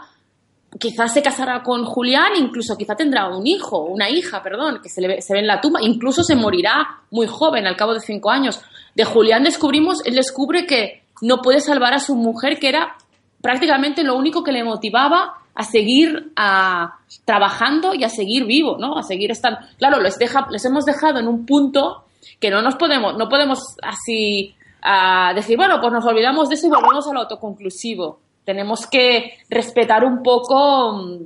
quizás 0.77 1.13
se 1.13 1.21
casará 1.21 1.63
con 1.63 1.85
Julián, 1.85 2.33
incluso 2.37 2.77
quizá 2.77 2.95
tendrá 2.95 3.27
un 3.27 3.47
hijo, 3.47 3.81
una 3.85 4.09
hija, 4.09 4.43
perdón, 4.43 4.79
que 4.83 4.89
se, 4.89 5.01
le 5.01 5.07
ve, 5.07 5.21
se 5.21 5.33
ve 5.33 5.39
en 5.39 5.47
la 5.47 5.61
tumba, 5.61 5.79
incluso 5.81 6.23
se 6.23 6.35
morirá 6.35 7.01
muy 7.11 7.27
joven, 7.27 7.65
al 7.65 7.75
cabo 7.75 7.93
de 7.93 8.01
cinco 8.01 8.29
años. 8.29 8.61
De 8.95 9.05
Julián 9.05 9.43
descubrimos, 9.43 10.05
él 10.05 10.15
descubre 10.15 10.65
que 10.65 11.03
no 11.21 11.41
puede 11.41 11.59
salvar 11.59 11.93
a 11.93 11.99
su 11.99 12.15
mujer, 12.15 12.59
que 12.59 12.69
era 12.69 12.95
prácticamente 13.41 14.03
lo 14.03 14.15
único 14.15 14.43
que 14.43 14.51
le 14.51 14.63
motivaba 14.63 15.35
a 15.55 15.63
seguir 15.63 16.31
a, 16.35 16.99
trabajando 17.25 17.93
y 17.93 18.03
a 18.03 18.09
seguir 18.09 18.45
vivo, 18.45 18.77
¿no? 18.79 18.97
A 18.97 19.03
seguir 19.03 19.31
estando. 19.31 19.59
Claro, 19.77 19.99
les, 19.99 20.17
deja, 20.17 20.47
les 20.51 20.63
hemos 20.65 20.85
dejado 20.85 21.19
en 21.19 21.27
un 21.27 21.45
punto 21.45 22.05
que 22.39 22.49
no 22.49 22.61
nos 22.61 22.75
podemos, 22.75 23.17
no 23.17 23.27
podemos 23.27 23.75
así 23.81 24.55
a 24.81 25.33
decir, 25.33 25.57
bueno, 25.57 25.79
pues 25.81 25.91
nos 25.91 26.05
olvidamos 26.05 26.47
de 26.47 26.55
eso 26.55 26.67
y 26.67 26.69
volvemos 26.69 27.07
al 27.07 27.17
autoconclusivo. 27.17 28.19
Tenemos 28.49 28.87
que 28.87 29.33
respetar 29.47 30.03
un 30.03 30.23
poco, 30.23 30.93
mm, 31.03 31.17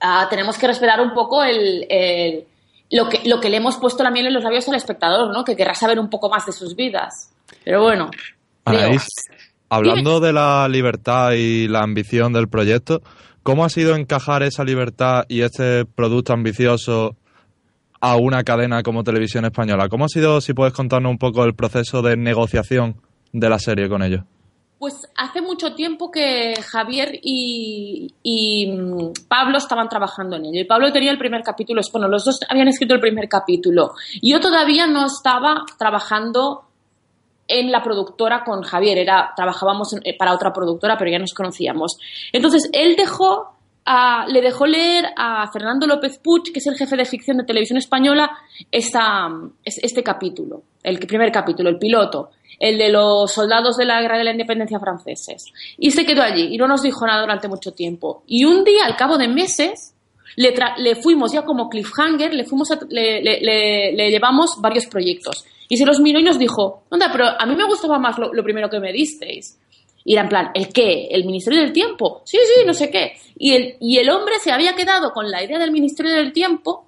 ah, 0.00 0.26
tenemos 0.28 0.58
que 0.58 0.66
respetar 0.66 1.00
un 1.00 1.14
poco 1.14 1.44
el, 1.44 1.86
el- 1.88 2.44
lo, 2.90 3.08
que, 3.08 3.20
lo 3.28 3.40
que 3.40 3.48
le 3.48 3.58
hemos 3.58 3.76
puesto 3.76 4.02
la 4.02 4.10
miel 4.10 4.26
en 4.26 4.34
los 4.34 4.42
labios 4.42 4.66
al 4.68 4.74
espectador, 4.74 5.32
¿no? 5.32 5.44
Que 5.44 5.54
querrá 5.54 5.74
saber 5.74 6.00
un 6.00 6.10
poco 6.10 6.28
más 6.28 6.46
de 6.46 6.52
sus 6.52 6.74
vidas. 6.74 7.30
Pero 7.64 7.80
bueno. 7.82 8.10
Anaís, 8.64 9.06
hablando 9.68 10.18
de 10.18 10.32
la 10.32 10.66
libertad 10.68 11.30
y 11.32 11.68
la 11.68 11.82
ambición 11.82 12.32
del 12.32 12.48
proyecto, 12.48 13.00
¿cómo 13.44 13.64
ha 13.64 13.68
sido 13.68 13.94
encajar 13.94 14.42
esa 14.42 14.64
libertad 14.64 15.26
y 15.28 15.42
este 15.42 15.84
producto 15.84 16.32
ambicioso 16.32 17.14
a 18.00 18.16
una 18.16 18.42
cadena 18.42 18.82
como 18.82 19.04
Televisión 19.04 19.44
Española? 19.44 19.88
¿Cómo 19.88 20.06
ha 20.06 20.08
sido, 20.08 20.40
si 20.40 20.54
puedes 20.54 20.72
contarnos 20.74 21.10
un 21.10 21.18
poco 21.18 21.44
el 21.44 21.54
proceso 21.54 22.02
de 22.02 22.16
negociación 22.16 22.96
de 23.32 23.48
la 23.48 23.60
serie 23.60 23.88
con 23.88 24.02
ellos? 24.02 24.24
Pues 24.84 25.08
hace 25.16 25.40
mucho 25.40 25.74
tiempo 25.74 26.10
que 26.10 26.52
Javier 26.62 27.18
y, 27.22 28.12
mm, 28.70 29.12
Pablo 29.26 29.56
estaban 29.56 29.88
trabajando 29.88 30.36
en 30.36 30.44
ello. 30.44 30.60
Y 30.60 30.64
Pablo 30.64 30.92
tenía 30.92 31.10
el 31.10 31.16
primer 31.16 31.42
capítulo, 31.42 31.80
bueno, 31.90 32.06
los 32.06 32.22
dos 32.22 32.40
habían 32.50 32.68
escrito 32.68 32.92
el 32.92 33.00
primer 33.00 33.26
capítulo. 33.26 33.94
Yo 34.20 34.40
todavía 34.40 34.86
no 34.86 35.06
estaba 35.06 35.64
trabajando 35.78 36.64
en 37.48 37.72
la 37.72 37.82
productora 37.82 38.44
con 38.44 38.60
Javier. 38.60 38.98
Era, 38.98 39.32
trabajábamos 39.34 39.94
eh, 40.04 40.18
para 40.18 40.34
otra 40.34 40.52
productora, 40.52 40.98
pero 40.98 41.10
ya 41.10 41.18
nos 41.18 41.32
conocíamos. 41.32 41.96
Entonces, 42.30 42.68
él 42.74 42.94
dejó 42.94 43.53
le 44.28 44.40
dejó 44.40 44.66
leer 44.66 45.06
a 45.16 45.50
Fernando 45.52 45.86
López 45.86 46.18
Puig, 46.18 46.52
que 46.52 46.58
es 46.58 46.66
el 46.66 46.76
jefe 46.76 46.96
de 46.96 47.04
ficción 47.04 47.36
de 47.36 47.44
televisión 47.44 47.78
española, 47.78 48.30
esta, 48.70 49.28
este 49.64 50.02
capítulo, 50.02 50.62
el 50.82 50.98
primer 50.98 51.30
capítulo, 51.30 51.68
el 51.68 51.78
piloto, 51.78 52.30
el 52.58 52.78
de 52.78 52.88
los 52.88 53.30
soldados 53.30 53.76
de 53.76 53.84
la 53.84 54.00
guerra 54.00 54.18
de 54.18 54.24
la 54.24 54.30
independencia 54.30 54.80
franceses. 54.80 55.44
Y 55.78 55.90
se 55.90 56.06
quedó 56.06 56.22
allí 56.22 56.54
y 56.54 56.56
no 56.56 56.66
nos 56.66 56.82
dijo 56.82 57.06
nada 57.06 57.20
durante 57.20 57.48
mucho 57.48 57.72
tiempo. 57.72 58.22
Y 58.26 58.44
un 58.44 58.64
día, 58.64 58.86
al 58.86 58.96
cabo 58.96 59.18
de 59.18 59.28
meses, 59.28 59.94
le, 60.36 60.54
le 60.78 60.96
fuimos 60.96 61.32
ya 61.32 61.42
como 61.42 61.68
cliffhanger, 61.68 62.32
le, 62.32 62.44
fuimos 62.44 62.70
le, 62.88 63.22
le, 63.22 64.10
llevamos 64.10 64.60
varios 64.60 64.86
proyectos. 64.86 65.44
Y 65.68 65.76
se 65.76 65.86
los 65.86 66.00
miró 66.00 66.20
y 66.20 66.24
nos 66.24 66.38
dijo, 66.38 66.84
onda, 66.90 67.10
pero 67.12 67.26
a 67.26 67.46
mí 67.46 67.54
me 67.54 67.66
gustaba 67.66 67.98
más 67.98 68.16
lo 68.18 68.42
primero 68.42 68.68
que 68.70 68.80
me 68.80 68.92
disteis. 68.92 69.58
Y 70.04 70.12
era 70.12 70.22
en 70.22 70.28
plan, 70.28 70.50
¿el 70.54 70.68
qué? 70.68 71.08
¿El 71.10 71.24
Ministerio 71.24 71.60
del 71.60 71.72
Tiempo? 71.72 72.22
Sí, 72.24 72.36
sí, 72.36 72.66
no 72.66 72.74
sé 72.74 72.90
qué. 72.90 73.14
Y 73.36 73.54
el, 73.54 73.76
y 73.80 73.98
el 73.98 74.10
hombre 74.10 74.34
se 74.38 74.52
había 74.52 74.74
quedado 74.74 75.12
con 75.12 75.30
la 75.30 75.42
idea 75.42 75.58
del 75.58 75.72
Ministerio 75.72 76.12
del 76.12 76.32
Tiempo 76.32 76.86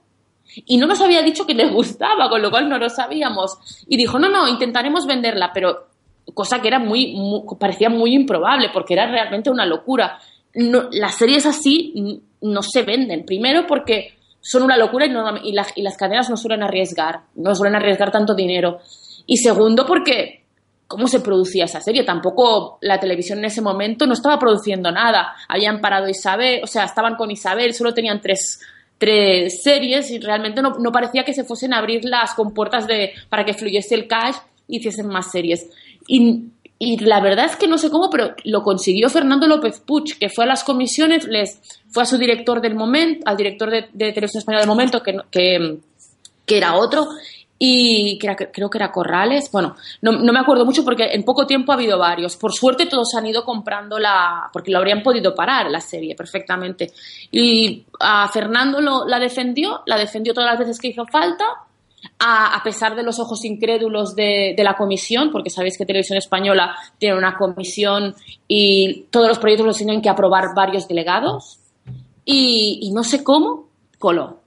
y 0.65 0.77
no 0.77 0.87
nos 0.87 1.01
había 1.01 1.23
dicho 1.23 1.47
que 1.47 1.55
le 1.55 1.69
gustaba, 1.69 2.29
con 2.29 2.41
lo 2.43 2.51
cual 2.51 2.69
no 2.69 2.79
lo 2.79 2.89
sabíamos. 2.89 3.59
Y 3.89 3.97
dijo, 3.97 4.19
no, 4.19 4.29
no, 4.29 4.47
intentaremos 4.49 5.07
venderla, 5.07 5.51
pero 5.53 5.89
cosa 6.35 6.61
que 6.61 6.69
era 6.69 6.79
muy, 6.79 7.15
parecía 7.59 7.89
muy 7.89 8.15
improbable 8.15 8.69
porque 8.73 8.95
era 8.95 9.07
realmente 9.11 9.51
una 9.51 9.67
locura. 9.67 10.19
No, 10.55 10.89
las 10.93 11.17
series 11.17 11.47
así 11.47 12.23
no 12.43 12.63
se 12.63 12.83
venden. 12.83 13.25
Primero 13.25 13.67
porque 13.67 14.15
son 14.41 14.63
una 14.63 14.77
locura 14.77 15.07
y, 15.07 15.51
y, 15.51 15.55
y 15.75 15.83
las 15.83 15.97
cadenas 15.97 16.31
no 16.31 16.37
suelen 16.37 16.63
arriesgar, 16.63 17.23
no 17.35 17.55
suelen 17.55 17.77
arriesgar 17.77 18.11
tanto 18.11 18.35
dinero. 18.35 18.79
Y 19.27 19.39
segundo 19.39 19.85
porque 19.87 20.46
cómo 20.87 21.09
se 21.09 21.21
producía 21.21 21.65
esa 21.65 21.81
serie. 21.81 22.05
Tampoco 22.05 22.79
la 22.81 23.01
televisión 23.01 23.39
en 23.39 23.47
ese 23.47 23.61
momento 23.61 24.07
no 24.07 24.13
estaba 24.13 24.39
produciendo 24.39 24.91
nada. 24.91 25.35
Habían 25.49 25.81
parado 25.81 26.09
Isabel, 26.09 26.61
o 26.63 26.67
sea, 26.67 26.85
estaban 26.85 27.17
con 27.17 27.31
Isabel, 27.31 27.75
solo 27.75 27.93
tenían 27.93 28.21
tres, 28.21 28.61
tres 28.99 29.63
series 29.63 30.11
y 30.11 30.19
realmente 30.19 30.63
no, 30.63 30.79
no, 30.79 30.93
parecía 30.93 31.25
que 31.25 31.35
se 31.35 31.45
fuesen 31.45 31.75
a 31.75 31.79
abrir 31.79 32.05
las 32.05 32.35
compuertas 32.35 32.87
de, 32.87 33.13
para 33.29 33.45
que 33.45 33.55
fluyese 33.55 33.95
el 33.95 34.07
cash 34.07 34.37
y 34.69 34.79
hiciesen 34.79 35.09
más 35.09 35.31
series. 35.31 35.67
Y, 36.07 36.45
y 36.79 36.99
la 36.99 37.21
verdad 37.21 37.47
es 37.47 37.57
que 37.57 37.69
no 37.69 37.79
sé 37.79 37.91
cómo, 37.91 38.11
pero 38.11 38.35
lo 38.45 38.63
consiguió 38.63 39.09
Fernando 39.09 39.49
López 39.49 39.81
Puig, 39.81 40.19
que 40.19 40.29
fue 40.29 40.45
a 40.45 40.49
las 40.49 40.63
comisiones, 40.63 41.27
les 41.27 41.61
fue 41.89 42.03
a 42.03 42.07
su 42.07 42.19
director 42.19 42.61
del 42.61 42.75
momento, 42.75 43.23
al 43.27 43.37
director 43.37 43.71
de, 43.71 43.89
de 43.93 44.13
Televisión 44.13 44.41
Española 44.41 44.61
del 44.61 44.69
momento, 44.69 45.03
que, 45.03 45.17
que, 45.31 45.79
que 46.45 46.57
era 46.59 46.77
otro, 46.77 47.09
y 47.59 48.19
creo 48.19 48.71
que 48.71 48.79
era 48.79 48.93
Corrales. 48.93 49.51
Bueno, 49.51 49.77
no, 50.03 50.13
me 50.13 50.39
acuerdo 50.39 50.65
mucho 50.65 50.85
porque 50.85 51.09
en 51.13 51.25
poco 51.25 51.47
tiempo 51.47 51.73
ha 51.73 51.77
habido 51.77 51.99
varios. 51.99 52.37
Por 52.37 52.53
suerte 52.53 52.87
todos 52.87 53.15
han 53.15 53.27
ido 53.27 53.45
comprando 53.45 53.99
la, 53.99 54.51
porque 54.53 54.71
lo 54.71 54.79
habrían 54.79 55.03
podido 55.03 55.35
parar 55.35 55.71
la 55.71 55.81
serie 55.81 56.15
perfectamente. 56.15 56.93
Y 57.31 57.85
a 58.01 58.29
Fernando 58.29 58.81
lo, 58.81 59.07
la 59.07 59.19
defendió, 59.19 59.83
la 59.87 59.97
defendió 59.97 60.35
todas 60.35 60.51
las 60.51 60.59
veces 60.59 60.79
que 60.79 60.89
hizo 60.89 61.07
falta, 61.07 61.45
a, 62.19 62.61
pesar 62.63 62.95
de 62.95 63.03
los 63.03 63.19
ojos 63.19 63.45
incrédulos 63.45 64.15
de, 64.15 64.55
de, 64.57 64.65
la 64.65 64.77
comisión, 64.77 65.31
porque 65.33 65.51
sabéis 65.51 65.77
que 65.77 65.87
Televisión 65.87 66.19
Española 66.19 66.77
tiene 66.99 67.17
una 67.17 67.37
comisión 67.37 68.15
y 68.47 69.07
todos 69.11 69.29
los 69.29 69.39
proyectos 69.39 69.67
los 69.67 69.77
tienen 69.77 70.03
que 70.03 70.09
aprobar 70.09 70.55
varios 70.55 70.87
delegados. 70.87 71.59
Y 72.25 72.91
no 72.93 73.05
sé 73.05 73.23
cómo, 73.23 73.69
coló 73.99 74.46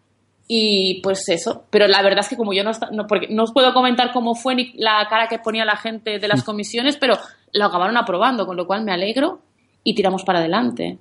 y 0.52 1.00
pues 1.04 1.30
eso, 1.30 1.66
pero 1.70 1.88
la 1.88 2.02
verdad 2.02 2.22
es 2.22 2.28
que 2.28 2.36
como 2.36 2.54
yo 2.54 2.64
no, 2.64 2.72
no, 2.92 3.06
porque 3.06 3.28
no 3.30 3.44
os 3.44 3.54
puedo 3.54 3.72
comentar 3.72 4.12
cómo 4.12 4.34
fue 4.34 4.56
ni 4.56 4.74
la 4.78 5.06
cara 5.08 5.28
que 5.28 5.38
ponía 5.38 5.64
la 5.64 5.78
gente 5.78 6.18
de 6.18 6.28
las 6.28 6.42
mm. 6.42 6.46
comisiones, 6.46 6.98
pero 6.98 7.20
lo 7.54 7.66
acabaron 7.66 7.96
aprobando, 7.98 8.48
con 8.48 8.58
lo 8.58 8.66
cual 8.66 8.84
me 8.84 8.92
alegro 8.92 9.42
y 9.84 9.94
tiramos 9.94 10.24
para 10.24 10.40
adelante. 10.40 10.98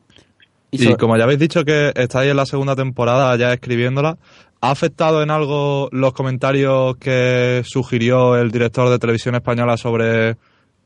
Y 0.71 0.95
como 0.97 1.17
ya 1.17 1.25
habéis 1.25 1.39
dicho 1.39 1.65
que 1.65 1.93
estáis 1.97 2.31
en 2.31 2.37
la 2.37 2.45
segunda 2.45 2.77
temporada 2.77 3.35
ya 3.37 3.55
escribiéndola, 3.55 4.19
¿ha 4.61 4.71
afectado 4.71 5.23
en 5.23 5.31
algo 5.31 5.89
los 5.93 6.13
comentarios 6.13 6.99
que 6.99 7.63
sugirió 7.65 8.37
el 8.37 8.51
director 8.51 8.91
de 8.91 8.99
televisión 8.99 9.35
española 9.35 9.79
sobre 9.79 10.37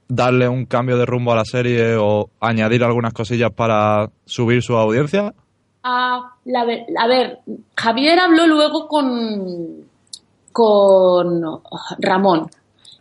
darle 0.07 0.47
un 0.47 0.67
cambio 0.67 0.99
de 0.99 1.05
rumbo 1.05 1.33
a 1.33 1.37
la 1.37 1.45
serie 1.45 1.97
o 1.97 2.31
añadir 2.39 2.85
algunas 2.85 3.13
cosillas 3.13 3.51
para 3.51 4.09
subir 4.25 4.63
su 4.63 4.77
audiencia? 4.77 5.35
A, 5.83 6.33
a 6.97 7.07
ver, 7.07 7.39
Javier 7.77 8.21
habló 8.21 8.47
luego 8.47 8.87
con, 8.87 9.89
con 10.53 11.61
Ramón, 11.99 12.49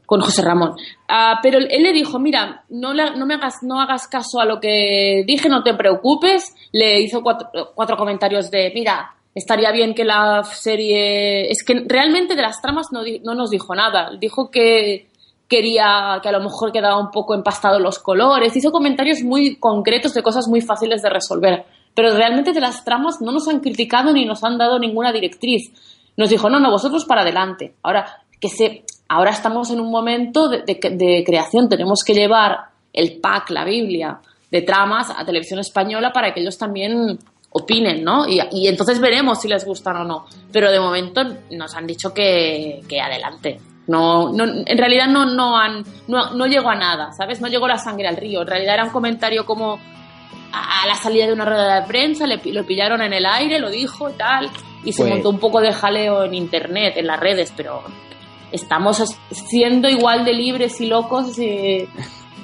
con 0.06 0.22
José 0.22 0.42
Ramón. 0.42 0.74
Ah, 1.08 1.40
pero 1.44 1.60
él 1.60 1.84
le 1.84 1.94
dijo, 1.94 2.18
mira, 2.20 2.64
no, 2.70 2.94
no, 2.94 3.26
me 3.26 3.36
hagas, 3.36 3.62
no 3.62 3.80
hagas 3.80 4.08
caso 4.08 4.40
a 4.40 4.46
lo 4.46 4.60
que 4.60 5.24
dije, 5.28 5.48
no 5.50 5.64
te 5.64 5.74
preocupes. 5.74 6.56
Le 6.72 7.02
hizo 7.02 7.22
cuatro, 7.22 7.50
cuatro, 7.76 7.98
comentarios 7.98 8.50
de, 8.50 8.72
mira, 8.74 9.14
estaría 9.36 9.72
bien 9.72 9.94
que 9.94 10.06
la 10.06 10.44
serie... 10.44 11.52
Es 11.52 11.64
que 11.64 11.84
realmente 11.88 12.36
de 12.36 12.42
las 12.42 12.62
tramas 12.62 12.88
no, 12.92 13.02
no 13.24 13.36
nos 13.36 13.52
dijo 13.52 13.76
nada. 13.76 14.12
Dijo 14.20 14.50
que 14.50 15.08
quería 15.48 16.20
que 16.24 16.30
a 16.30 16.32
lo 16.32 16.40
mejor 16.40 16.72
quedaba 16.72 16.98
un 16.98 17.12
poco 17.12 17.36
empastado 17.36 17.78
los 17.78 18.00
colores. 18.00 18.56
Hizo 18.56 18.72
comentarios 18.72 19.22
muy 19.22 19.58
concretos 19.58 20.14
de 20.14 20.24
cosas 20.24 20.48
muy 20.48 20.62
fáciles 20.62 21.02
de 21.02 21.10
resolver 21.10 21.66
pero 21.94 22.16
realmente 22.16 22.54
de 22.54 22.62
las 22.62 22.84
tramas 22.84 23.22
no 23.22 23.32
nos 23.32 23.48
han 23.48 23.60
criticado 23.60 24.14
ni 24.14 24.26
nos 24.26 24.44
han 24.44 24.58
dado 24.58 24.80
ninguna 24.80 25.12
directriz. 25.12 25.72
Nos 26.18 26.30
dijo, 26.30 26.50
no, 26.50 26.60
no, 26.60 26.72
vosotros 26.72 27.06
para 27.06 27.22
adelante. 27.22 27.74
Ahora, 27.84 28.24
que 28.39 28.50
se, 28.50 28.84
ahora 29.08 29.32
estamos 29.32 29.70
en 29.72 29.80
un 29.80 29.92
momento 29.92 30.50
de, 30.50 30.64
de, 30.64 31.24
creación, 31.26 31.70
tenemos 31.70 32.04
que 32.06 32.14
llevar 32.14 32.58
el 32.94 33.20
pack, 33.20 33.50
la 33.52 33.66
Biblia, 33.66 34.20
de 34.50 34.62
tramas 34.62 35.10
a 35.10 35.26
televisión 35.26 35.60
española 35.60 36.12
para 36.12 36.34
que 36.34 36.42
ellos 36.42 36.58
también 36.58 37.20
opinen, 37.52 38.04
¿no? 38.04 38.28
Y, 38.28 38.42
y, 38.52 38.68
entonces 38.68 39.00
veremos 39.00 39.42
si 39.42 39.48
les 39.48 39.66
gustan 39.66 39.98
o 39.98 40.04
no. 40.04 40.26
Pero 40.52 40.72
de 40.72 40.80
momento 40.80 41.22
nos 41.52 41.76
han 41.76 41.88
dicho 41.88 42.14
que, 42.14 42.82
que 42.88 43.02
adelante. 43.02 43.60
No, 43.88 44.32
no, 44.32 44.46
en 44.46 44.78
realidad 44.78 45.08
no, 45.08 45.26
no, 45.26 45.58
han, 45.58 45.84
no, 46.08 46.34
no 46.34 46.46
llegó 46.46 46.70
a 46.70 46.76
nada, 46.76 47.12
¿sabes? 47.12 47.42
No 47.42 47.48
llegó 47.48 47.68
la 47.68 47.78
sangre 47.78 48.08
al 48.08 48.16
río. 48.16 48.42
En 48.42 48.48
realidad 48.48 48.76
era 48.76 48.84
un 48.86 48.92
comentario 48.92 49.46
como 49.46 49.80
a 50.52 50.88
la 50.88 50.95
salida 50.95 51.28
de 51.28 51.34
una 51.34 51.45
rueda 51.45 51.82
de 51.82 51.88
prensa, 51.88 52.28
le, 52.28 52.39
lo 52.52 52.66
pillaron 52.66 53.02
en 53.02 53.14
el 53.14 53.26
aire, 53.26 53.60
lo 53.60 53.70
dijo 53.70 54.10
y 54.10 54.14
tal, 54.14 54.49
y 54.84 54.93
se 54.93 55.04
pues 55.04 55.14
montó 55.14 55.30
un 55.30 55.39
poco 55.39 55.62
de 55.62 55.74
jaleo 55.74 56.24
en 56.24 56.34
internet, 56.34 56.93
en 56.97 57.08
las 57.08 57.20
redes, 57.20 57.54
pero 57.56 57.84
estamos 58.52 59.02
siendo 59.32 59.89
igual 59.89 60.26
de 60.26 60.34
libres 60.34 60.80
y 60.82 60.88
locos 60.88 61.36
de, 61.36 61.88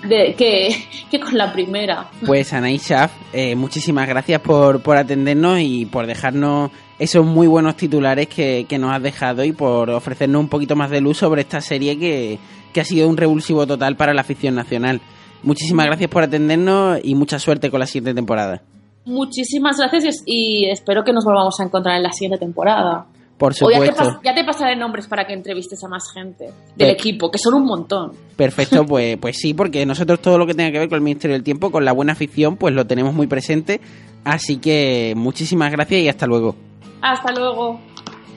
que, 0.10 0.88
que, 1.12 1.20
con 1.20 1.38
la 1.38 1.52
primera. 1.52 2.10
Pues 2.26 2.54
Anaí 2.54 2.78
Schaff, 2.78 3.12
eh, 3.34 3.56
muchísimas 3.56 4.08
gracias 4.08 4.40
por, 4.42 4.82
por 4.82 4.98
atendernos 4.98 5.60
y 5.60 5.86
por 5.86 6.06
dejarnos 6.08 6.72
esos 7.00 7.26
muy 7.26 7.48
buenos 7.48 7.76
titulares 7.76 8.28
que, 8.28 8.66
que, 8.68 8.80
nos 8.80 8.94
has 8.94 9.02
dejado 9.02 9.44
y 9.44 9.52
por 9.52 9.90
ofrecernos 9.90 10.42
un 10.42 10.50
poquito 10.50 10.76
más 10.76 10.90
de 10.90 11.02
luz 11.02 11.18
sobre 11.18 11.42
esta 11.42 11.62
serie 11.62 12.00
que, 12.00 12.40
que 12.74 12.82
ha 12.82 12.86
sido 12.86 13.08
un 13.08 13.18
revulsivo 13.18 13.68
total 13.68 13.96
para 13.96 14.14
la 14.14 14.22
afición 14.22 14.56
nacional. 14.56 15.02
Muchísimas 15.44 15.86
gracias 15.86 16.10
por 16.10 16.24
atendernos 16.24 17.00
y 17.04 17.16
mucha 17.16 17.40
suerte 17.40 17.70
con 17.70 17.80
la 17.80 17.86
siguiente 17.86 18.14
temporada. 18.14 18.62
Muchísimas 19.06 19.78
gracias 19.78 20.24
y 20.26 20.70
espero 20.70 21.04
que 21.04 21.14
nos 21.14 21.24
volvamos 21.24 21.60
a 21.60 21.64
encontrar 21.64 21.96
en 21.96 22.04
la 22.04 22.12
siguiente 22.12 22.38
temporada. 22.38 23.06
Por 23.38 23.54
supuesto. 23.54 24.20
ya, 24.24 24.34
te 24.34 24.44
pasaré 24.44 24.76
nombres 24.76 25.08
para 25.08 25.26
que 25.28 25.34
entrevistes 25.34 25.84
a 25.84 25.88
más 25.88 26.12
gente 26.12 26.50
del 26.76 26.90
equipo, 26.90 27.30
que 27.30 27.38
son 27.38 27.54
un 27.54 27.66
montón. 27.66 28.12
Perfecto, 28.36 28.86
pues, 28.88 29.18
pues 29.18 29.38
sí, 29.38 29.54
porque 29.54 29.86
nosotros 29.86 30.20
todo 30.22 30.40
lo 30.40 30.48
que 30.48 30.56
tenga 30.56 30.72
que 30.72 30.80
ver 30.80 30.90
con 30.90 30.98
el 30.98 31.04
Ministerio 31.04 31.36
del 31.36 31.44
Tiempo, 31.44 31.72
con 31.72 31.86
la 31.86 31.92
buena 31.92 32.14
afición, 32.14 32.58
pues 32.58 32.74
lo 32.74 32.88
tenemos 32.88 33.14
muy 33.14 33.28
presente. 33.28 33.80
Así 34.24 34.58
que 34.58 35.14
muchísimas 35.16 35.72
gracias 35.72 36.02
y 36.02 36.10
hasta 36.10 36.26
luego. 36.26 36.56
Hasta 37.02 37.32
luego. 37.32 37.80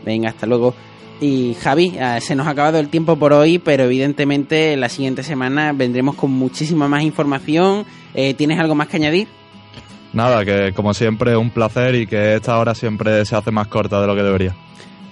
Venga, 0.04 0.28
hasta 0.28 0.46
luego. 0.46 0.74
Y 1.20 1.54
Javi, 1.60 1.92
eh, 1.98 2.18
se 2.22 2.34
nos 2.34 2.46
ha 2.46 2.50
acabado 2.50 2.78
el 2.78 2.88
tiempo 2.88 3.16
por 3.16 3.34
hoy, 3.34 3.58
pero 3.58 3.84
evidentemente 3.84 4.74
la 4.76 4.88
siguiente 4.88 5.22
semana 5.22 5.72
vendremos 5.72 6.14
con 6.14 6.30
muchísima 6.30 6.88
más 6.88 7.02
información. 7.02 7.84
Eh, 8.14 8.32
¿Tienes 8.34 8.58
algo 8.58 8.74
más 8.74 8.88
que 8.88 8.96
añadir? 8.96 9.28
Nada, 10.14 10.44
que 10.44 10.72
como 10.72 10.94
siempre 10.94 11.36
un 11.36 11.50
placer 11.50 11.94
y 11.94 12.06
que 12.06 12.36
esta 12.36 12.58
hora 12.58 12.74
siempre 12.74 13.24
se 13.26 13.36
hace 13.36 13.50
más 13.50 13.68
corta 13.68 14.00
de 14.00 14.06
lo 14.06 14.14
que 14.16 14.22
debería. 14.22 14.56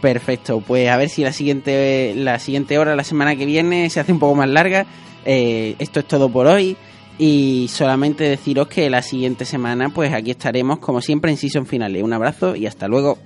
Perfecto, 0.00 0.60
pues 0.60 0.88
a 0.88 0.96
ver 0.96 1.08
si 1.08 1.22
la 1.22 1.32
siguiente, 1.32 2.14
la 2.16 2.38
siguiente 2.38 2.78
hora, 2.78 2.96
la 2.96 3.04
semana 3.04 3.36
que 3.36 3.44
viene, 3.44 3.90
se 3.90 4.00
hace 4.00 4.12
un 4.12 4.18
poco 4.18 4.34
más 4.34 4.48
larga. 4.48 4.86
Eh, 5.26 5.76
esto 5.78 6.00
es 6.00 6.06
todo 6.06 6.30
por 6.30 6.46
hoy 6.46 6.76
y 7.18 7.66
solamente 7.68 8.24
deciros 8.24 8.68
que 8.68 8.88
la 8.88 9.02
siguiente 9.02 9.44
semana 9.44 9.90
pues 9.90 10.12
aquí 10.14 10.30
estaremos 10.30 10.78
como 10.78 11.02
siempre 11.02 11.30
en 11.30 11.36
Season 11.36 11.66
Finales. 11.66 12.02
Un 12.02 12.12
abrazo 12.14 12.56
y 12.56 12.66
hasta 12.66 12.88
luego. 12.88 13.18